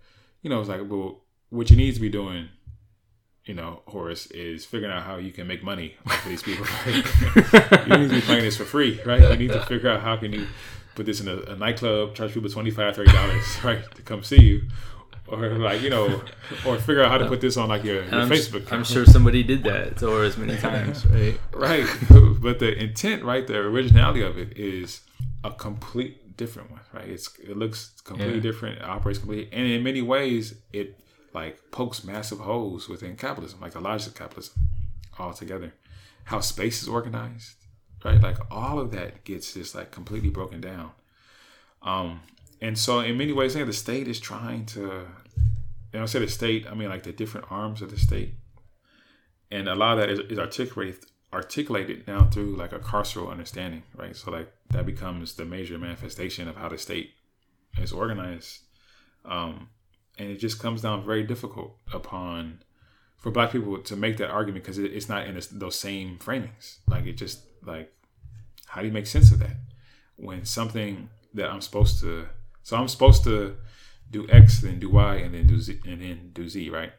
you 0.42 0.50
know, 0.50 0.60
it's 0.60 0.70
like 0.70 0.82
well, 0.88 1.22
what 1.50 1.70
you 1.70 1.78
need 1.78 1.96
to 1.96 2.02
be 2.02 2.10
doing, 2.10 2.50
you 3.46 3.54
know, 3.54 3.82
Horace, 3.88 4.28
is 4.28 4.66
figuring 4.66 4.94
out 4.94 5.04
how 5.04 5.18
you 5.18 5.32
can 5.32 5.48
make 5.48 5.64
money 5.64 5.96
off 6.06 6.24
of 6.24 6.30
these 6.30 6.44
people. 6.44 6.66
Right? 6.86 7.88
you 7.88 7.98
need 7.98 8.10
to 8.10 8.16
be 8.16 8.22
playing 8.22 8.44
this 8.44 8.58
for 8.58 8.66
free, 8.66 9.00
right? 9.06 9.22
You 9.22 9.38
need 9.38 9.52
to 9.52 9.66
figure 9.66 9.90
out 9.90 10.02
how 10.02 10.18
can 10.18 10.34
you 10.34 10.48
put 10.96 11.06
this 11.06 11.22
in 11.22 11.28
a, 11.28 11.38
a 11.52 11.56
nightclub, 11.56 12.16
charge 12.16 12.34
people 12.34 12.50
25 12.50 12.96
30 12.96 13.12
dollars, 13.12 13.58
right, 13.64 13.96
to 13.96 14.02
come 14.02 14.24
see 14.24 14.42
you. 14.42 14.62
Or 15.28 15.60
like 15.60 15.82
you 15.82 15.92
know, 15.92 16.24
or 16.66 16.78
figure 16.78 17.04
out 17.04 17.12
how 17.12 17.20
to 17.20 17.28
put 17.28 17.40
this 17.40 17.56
on 17.56 17.70
like 17.70 17.84
your, 17.84 18.04
your 18.04 18.16
I'm, 18.16 18.30
Facebook. 18.30 18.72
I'm 18.72 18.84
sure 18.84 19.06
somebody 19.06 19.44
did 19.44 19.64
that 19.64 19.98
to 19.98 20.10
her 20.10 20.24
as 20.24 20.38
many 20.38 20.58
times. 20.70 21.06
Right. 21.06 21.40
right 21.54 21.86
but 22.42 22.58
the 22.58 22.76
intent 22.76 23.24
right 23.24 23.46
the 23.46 23.58
originality 23.58 24.22
of 24.22 24.40
it 24.40 24.58
is 24.58 25.02
a 25.44 25.52
complete 25.52 26.29
different 26.44 26.68
one 26.76 26.86
right? 26.98 27.10
It's 27.16 27.28
it 27.52 27.58
looks 27.64 27.80
completely 28.10 28.36
Yeah. 28.42 28.48
different 28.50 28.74
it 28.82 28.86
operates 28.96 29.20
completely 29.22 29.48
and 29.58 29.66
in 29.76 29.82
many 29.90 30.02
ways 30.16 30.44
it 30.80 30.88
like 31.40 31.56
pokes 31.78 32.00
massive 32.14 32.40
holes 32.50 32.82
within 32.92 33.14
capitalism 33.26 33.58
like 33.66 33.74
the 33.78 33.84
logic 33.90 34.08
of 34.14 34.16
capitalism 34.24 34.56
altogether. 35.24 35.70
How 36.32 36.40
space 36.54 36.78
is 36.84 36.88
organized 37.00 37.56
right? 38.06 38.22
Like 38.30 38.40
all 38.60 38.78
of 38.84 38.88
that 38.98 39.12
gets 39.30 39.48
just 39.60 39.76
like 39.80 39.90
completely 40.00 40.32
broken 40.40 40.60
down. 40.72 40.90
Um 41.92 42.10
and 42.66 42.76
so 42.86 42.94
in 43.10 43.16
many 43.24 43.34
ways 43.40 43.52
yeah, 43.56 43.66
the 43.66 43.80
state 43.86 44.08
is 44.14 44.20
trying 44.32 44.66
to 44.76 44.82
and 45.94 46.00
I 46.04 46.06
say 46.14 46.20
the 46.20 46.34
state 46.42 46.62
I 46.72 46.74
mean 46.80 46.90
like 46.96 47.04
the 47.10 47.16
different 47.22 47.46
arms 47.62 47.80
of 47.84 47.90
the 47.94 48.00
state. 48.10 48.32
And 49.56 49.68
a 49.68 49.78
lot 49.84 49.92
of 49.94 50.00
that 50.02 50.10
is, 50.14 50.20
is 50.34 50.40
articulated 50.48 51.06
articulated 51.32 52.08
now 52.08 52.26
through 52.26 52.56
like 52.56 52.72
a 52.72 52.80
carceral 52.80 53.32
understanding 53.32 53.84
right? 53.96 54.16
So 54.16 54.32
like 54.32 54.52
that 54.72 54.86
becomes 54.86 55.36
the 55.36 55.46
major 55.46 55.78
manifestation 55.78 56.48
of 56.48 56.56
how 56.56 56.70
the 56.70 56.78
state 56.78 57.12
is 57.78 57.92
organized. 57.92 58.60
Um 59.26 59.70
and 60.18 60.30
it 60.30 60.38
just 60.38 60.60
comes 60.60 60.82
down 60.82 61.06
very 61.06 61.24
difficult 61.24 61.78
upon 61.94 62.60
for 63.18 63.32
black 63.32 63.52
people 63.52 63.78
to 63.78 63.96
make 63.96 64.18
that 64.18 64.30
argument 64.30 64.64
because 64.64 64.78
it, 64.78 64.94
it's 64.94 65.10
not 65.10 65.28
in 65.28 65.40
those 65.52 65.76
same 65.76 66.18
framings. 66.18 66.78
Like 66.88 67.06
it 67.06 67.14
just 67.14 67.44
like 67.64 67.94
how 68.70 68.82
do 68.82 68.88
you 68.88 68.94
make 68.94 69.08
sense 69.08 69.32
of 69.32 69.40
that 69.40 69.58
when 70.16 70.46
something 70.46 71.10
that 71.34 71.50
i'm 71.50 71.62
supposed 71.62 72.00
to 72.00 72.28
so 72.64 72.78
i'm 72.78 72.88
supposed 72.88 73.24
to 73.24 73.56
do 74.12 74.28
x 74.30 74.62
then 74.62 74.80
do 74.80 74.90
y 74.90 75.16
and 75.16 75.34
then 75.34 75.48
do 75.48 75.60
z 75.60 75.80
and 75.86 76.02
then 76.02 76.32
do 76.34 76.48
z 76.48 76.70
right 76.70 76.92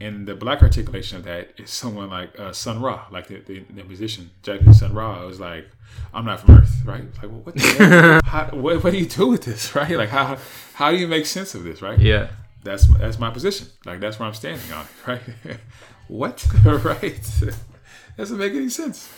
and 0.00 0.26
the 0.26 0.34
black 0.34 0.62
articulation 0.62 1.16
of 1.18 1.24
that 1.24 1.52
is 1.58 1.70
someone 1.70 2.10
like 2.10 2.38
uh, 2.38 2.52
Sun 2.52 2.82
Ra, 2.82 3.06
like 3.10 3.28
the, 3.28 3.40
the, 3.40 3.60
the 3.60 3.84
musician 3.84 4.30
Japanese 4.42 4.80
Sun 4.80 4.92
Ra. 4.92 5.24
was 5.24 5.40
like, 5.40 5.66
"I'm 6.12 6.26
not 6.26 6.40
from 6.40 6.56
Earth, 6.56 6.82
right?" 6.84 7.04
Like, 7.22 7.22
well, 7.22 7.40
what, 7.40 7.54
the 7.54 8.20
how, 8.24 8.46
what, 8.52 8.84
what 8.84 8.90
do 8.90 8.98
you 8.98 9.06
do 9.06 9.28
with 9.28 9.44
this, 9.44 9.74
right? 9.74 9.96
Like, 9.96 10.10
how 10.10 10.36
how 10.74 10.90
do 10.90 10.98
you 10.98 11.08
make 11.08 11.24
sense 11.26 11.54
of 11.54 11.64
this, 11.64 11.80
right? 11.80 11.98
Yeah. 11.98 12.28
That's 12.62 12.86
that's 12.98 13.18
my 13.18 13.30
position. 13.30 13.68
Like, 13.84 14.00
that's 14.00 14.18
where 14.18 14.26
I'm 14.28 14.34
standing 14.34 14.70
on, 14.72 14.84
it, 14.84 15.06
right? 15.06 15.58
what, 16.08 16.46
right? 16.64 17.42
doesn't 18.16 18.38
make 18.38 18.52
any 18.54 18.68
sense. 18.68 19.12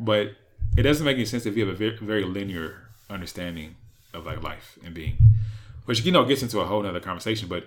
But 0.00 0.32
it 0.76 0.82
doesn't 0.82 1.04
make 1.04 1.16
any 1.16 1.24
sense 1.24 1.46
if 1.46 1.56
you 1.56 1.66
have 1.66 1.74
a 1.74 1.78
very, 1.78 1.96
very 1.98 2.24
linear 2.24 2.88
understanding 3.08 3.76
of 4.12 4.26
like 4.26 4.42
life 4.42 4.78
and 4.84 4.94
being, 4.94 5.18
which 5.84 6.04
you 6.04 6.12
know 6.12 6.24
gets 6.24 6.42
into 6.42 6.60
a 6.60 6.64
whole 6.64 6.82
nother 6.82 7.00
conversation. 7.00 7.48
But 7.48 7.66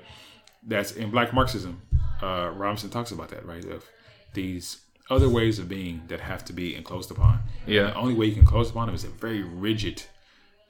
that's 0.66 0.92
in 0.92 1.10
Black 1.10 1.34
Marxism. 1.34 1.82
Uh, 2.22 2.52
Robinson 2.54 2.90
talks 2.90 3.12
about 3.12 3.30
that, 3.30 3.46
right? 3.46 3.64
Of 3.66 3.86
these 4.34 4.82
other 5.10 5.30
ways 5.30 5.58
of 5.60 5.68
being 5.68 6.04
that 6.08 6.20
have 6.20 6.46
to 6.46 6.54
be 6.54 6.76
enclosed 6.76 7.10
upon. 7.12 7.40
Yeah. 7.66 7.86
And 7.88 7.90
the 7.90 7.96
only 7.98 8.14
way 8.14 8.28
you 8.28 8.36
can 8.36 8.46
close 8.46 8.70
upon 8.70 8.88
them 8.88 8.96
is 8.96 9.04
a 9.04 9.10
very 9.10 9.42
rigid, 9.42 10.04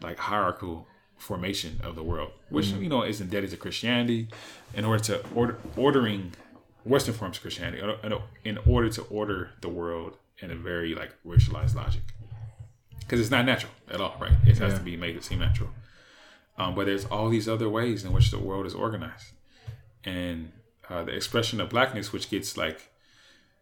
like 0.01 0.17
hierarchical 0.17 0.87
formation 1.17 1.79
of 1.83 1.95
the 1.95 2.03
world, 2.03 2.31
which 2.49 2.67
you 2.67 2.87
know 2.87 3.03
is 3.03 3.19
indebted 3.19 3.49
to 3.49 3.57
Christianity, 3.57 4.29
in 4.73 4.85
order 4.85 5.03
to 5.03 5.25
order 5.35 5.57
ordering 5.75 6.31
Western 6.85 7.13
forms 7.13 7.35
of 7.37 7.41
Christianity, 7.41 7.81
in- 8.03 8.13
in 8.45 8.57
order 8.65 8.89
to 8.89 9.01
order 9.03 9.51
the 9.61 9.67
world 9.67 10.17
in 10.39 10.51
a 10.51 10.55
very 10.55 10.95
like 10.95 11.11
racialized 11.25 11.75
logic, 11.75 12.03
because 13.01 13.19
it's 13.19 13.31
not 13.31 13.43
natural 13.45 13.73
at 13.91 13.99
all, 13.99 14.15
right? 14.21 14.31
It 14.45 14.57
has 14.59 14.71
Yeah. 14.71 14.77
to 14.77 14.83
be 14.85 14.95
made 14.95 15.13
to 15.17 15.21
seem 15.21 15.39
natural. 15.39 15.71
Um, 16.57 16.75
but 16.75 16.85
there's 16.85 17.03
all 17.05 17.27
these 17.29 17.49
other 17.49 17.67
ways 17.67 18.05
in 18.05 18.13
which 18.13 18.31
the 18.31 18.39
world 18.39 18.65
is 18.65 18.73
organized, 18.73 19.33
and 20.05 20.53
uh, 20.89 21.03
the 21.03 21.15
expression 21.15 21.61
of 21.61 21.69
blackness, 21.69 22.11
which 22.11 22.29
gets 22.29 22.57
like 22.57 22.91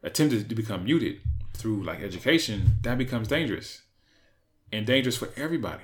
attempted 0.03 0.49
to 0.49 0.55
become 0.55 0.83
muted 0.85 1.19
through 1.53 1.83
like 1.83 2.01
education, 2.01 2.73
that 2.83 2.97
becomes 2.97 3.27
dangerous 3.27 3.81
and 4.71 4.85
dangerous 4.85 5.17
for 5.17 5.29
everybody 5.35 5.83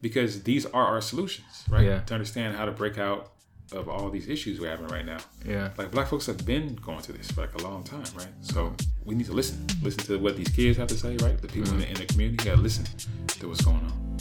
because 0.00 0.42
these 0.44 0.66
are 0.66 0.84
our 0.84 1.00
solutions, 1.00 1.64
right? 1.68 1.84
Yeah. 1.84 2.00
To 2.00 2.14
understand 2.14 2.56
how 2.56 2.64
to 2.64 2.72
break 2.72 2.98
out 2.98 3.32
of 3.72 3.88
all 3.88 4.08
these 4.10 4.28
issues 4.28 4.60
we're 4.60 4.70
having 4.70 4.86
right 4.88 5.04
now. 5.04 5.18
Yeah. 5.44 5.70
Like 5.76 5.90
black 5.90 6.08
folks 6.08 6.26
have 6.26 6.44
been 6.46 6.74
going 6.76 7.00
through 7.00 7.18
this 7.18 7.30
for 7.30 7.42
like 7.42 7.54
a 7.54 7.62
long 7.62 7.84
time, 7.84 8.04
right? 8.16 8.28
So 8.40 8.74
we 9.04 9.14
need 9.14 9.26
to 9.26 9.32
listen. 9.32 9.66
Listen 9.82 10.04
to 10.04 10.18
what 10.18 10.36
these 10.36 10.48
kids 10.48 10.78
have 10.78 10.88
to 10.88 10.96
say, 10.96 11.16
right? 11.18 11.40
The 11.40 11.48
people 11.48 11.70
in, 11.72 11.80
the, 11.80 11.88
in 11.88 11.94
the 11.94 12.06
community 12.06 12.42
gotta 12.44 12.60
listen 12.60 12.86
to 13.28 13.48
what's 13.48 13.64
going 13.64 13.76
on. 13.76 14.18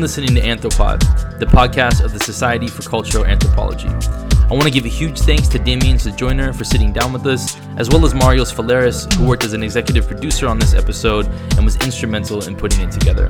Been 0.00 0.06
listening 0.06 0.34
to 0.36 0.40
Anthropod, 0.40 1.38
the 1.38 1.44
podcast 1.44 2.02
of 2.02 2.14
the 2.14 2.20
Society 2.20 2.68
for 2.68 2.80
Cultural 2.80 3.26
Anthropology. 3.26 3.88
I 3.88 4.48
want 4.52 4.62
to 4.62 4.70
give 4.70 4.86
a 4.86 4.88
huge 4.88 5.18
thanks 5.18 5.46
to 5.48 5.58
Damien 5.58 5.98
Sojoyner 5.98 6.54
for 6.54 6.64
sitting 6.64 6.90
down 6.90 7.12
with 7.12 7.26
us, 7.26 7.60
as 7.76 7.90
well 7.90 8.06
as 8.06 8.14
Marios 8.14 8.50
Falaris, 8.50 9.12
who 9.12 9.26
worked 9.26 9.44
as 9.44 9.52
an 9.52 9.62
executive 9.62 10.06
producer 10.06 10.48
on 10.48 10.58
this 10.58 10.72
episode 10.72 11.26
and 11.58 11.66
was 11.66 11.76
instrumental 11.84 12.42
in 12.44 12.56
putting 12.56 12.80
it 12.80 12.90
together. 12.90 13.26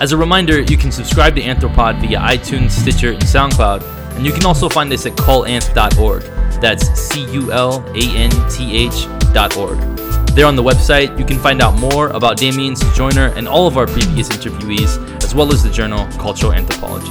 As 0.00 0.10
a 0.10 0.16
reminder, 0.16 0.60
you 0.62 0.76
can 0.76 0.90
subscribe 0.90 1.36
to 1.36 1.40
Anthropod 1.40 2.00
via 2.00 2.18
iTunes, 2.18 2.72
Stitcher, 2.72 3.12
and 3.12 3.22
SoundCloud, 3.22 3.84
and 4.16 4.26
you 4.26 4.32
can 4.32 4.46
also 4.46 4.68
find 4.68 4.92
us 4.92 5.06
at 5.06 5.12
culanth.org. 5.12 6.22
That's 6.60 6.88
C 6.98 7.30
U 7.30 7.52
L 7.52 7.84
A 7.94 8.16
N 8.16 8.30
T 8.50 8.76
H.org. 8.76 10.09
There 10.34 10.46
on 10.46 10.54
the 10.54 10.62
website, 10.62 11.18
you 11.18 11.24
can 11.24 11.38
find 11.40 11.60
out 11.60 11.74
more 11.74 12.08
about 12.10 12.36
Damien's 12.36 12.80
Sojoyner 12.80 13.36
and 13.36 13.48
all 13.48 13.66
of 13.66 13.76
our 13.76 13.86
previous 13.86 14.28
interviewees, 14.28 14.96
as 15.24 15.34
well 15.34 15.52
as 15.52 15.64
the 15.64 15.70
journal 15.70 16.06
Cultural 16.18 16.52
Anthropology. 16.52 17.10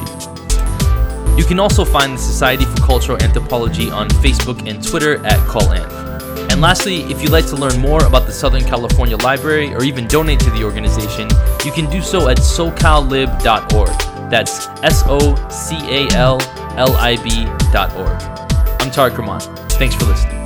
You 1.38 1.44
can 1.44 1.60
also 1.60 1.84
find 1.84 2.14
the 2.14 2.18
Society 2.18 2.64
for 2.64 2.78
Cultural 2.78 3.22
Anthropology 3.22 3.92
on 3.92 4.08
Facebook 4.08 4.70
and 4.70 4.82
Twitter 4.86 5.18
at 5.26 5.38
CulAnth. 5.48 6.52
And 6.52 6.62
lastly, 6.62 7.02
if 7.04 7.22
you'd 7.22 7.32
like 7.32 7.46
to 7.48 7.58
learn 7.58 7.80
more 7.80 8.04
about 8.06 8.26
the 8.26 8.32
Southern 8.32 8.64
California 8.64 9.18
Library 9.18 9.74
or 9.74 9.84
even 9.84 10.08
donate 10.08 10.40
to 10.40 10.50
the 10.52 10.64
organization, 10.64 11.30
you 11.66 11.74
can 11.74 11.90
do 11.90 12.02
so 12.02 12.30
at 12.30 12.38
socallib.org. 12.38 14.30
That's 14.32 14.68
S 14.84 15.04
O 15.08 15.36
C 15.50 15.76
A 15.76 16.08
L 16.16 16.42
L 16.78 16.96
I 16.96 17.16
B.org. 17.24 18.22
I'm 18.82 18.92
Tariq 18.92 19.18
Rahman. 19.18 19.42
Thanks 19.72 19.96
for 19.96 20.06
listening. 20.06 20.39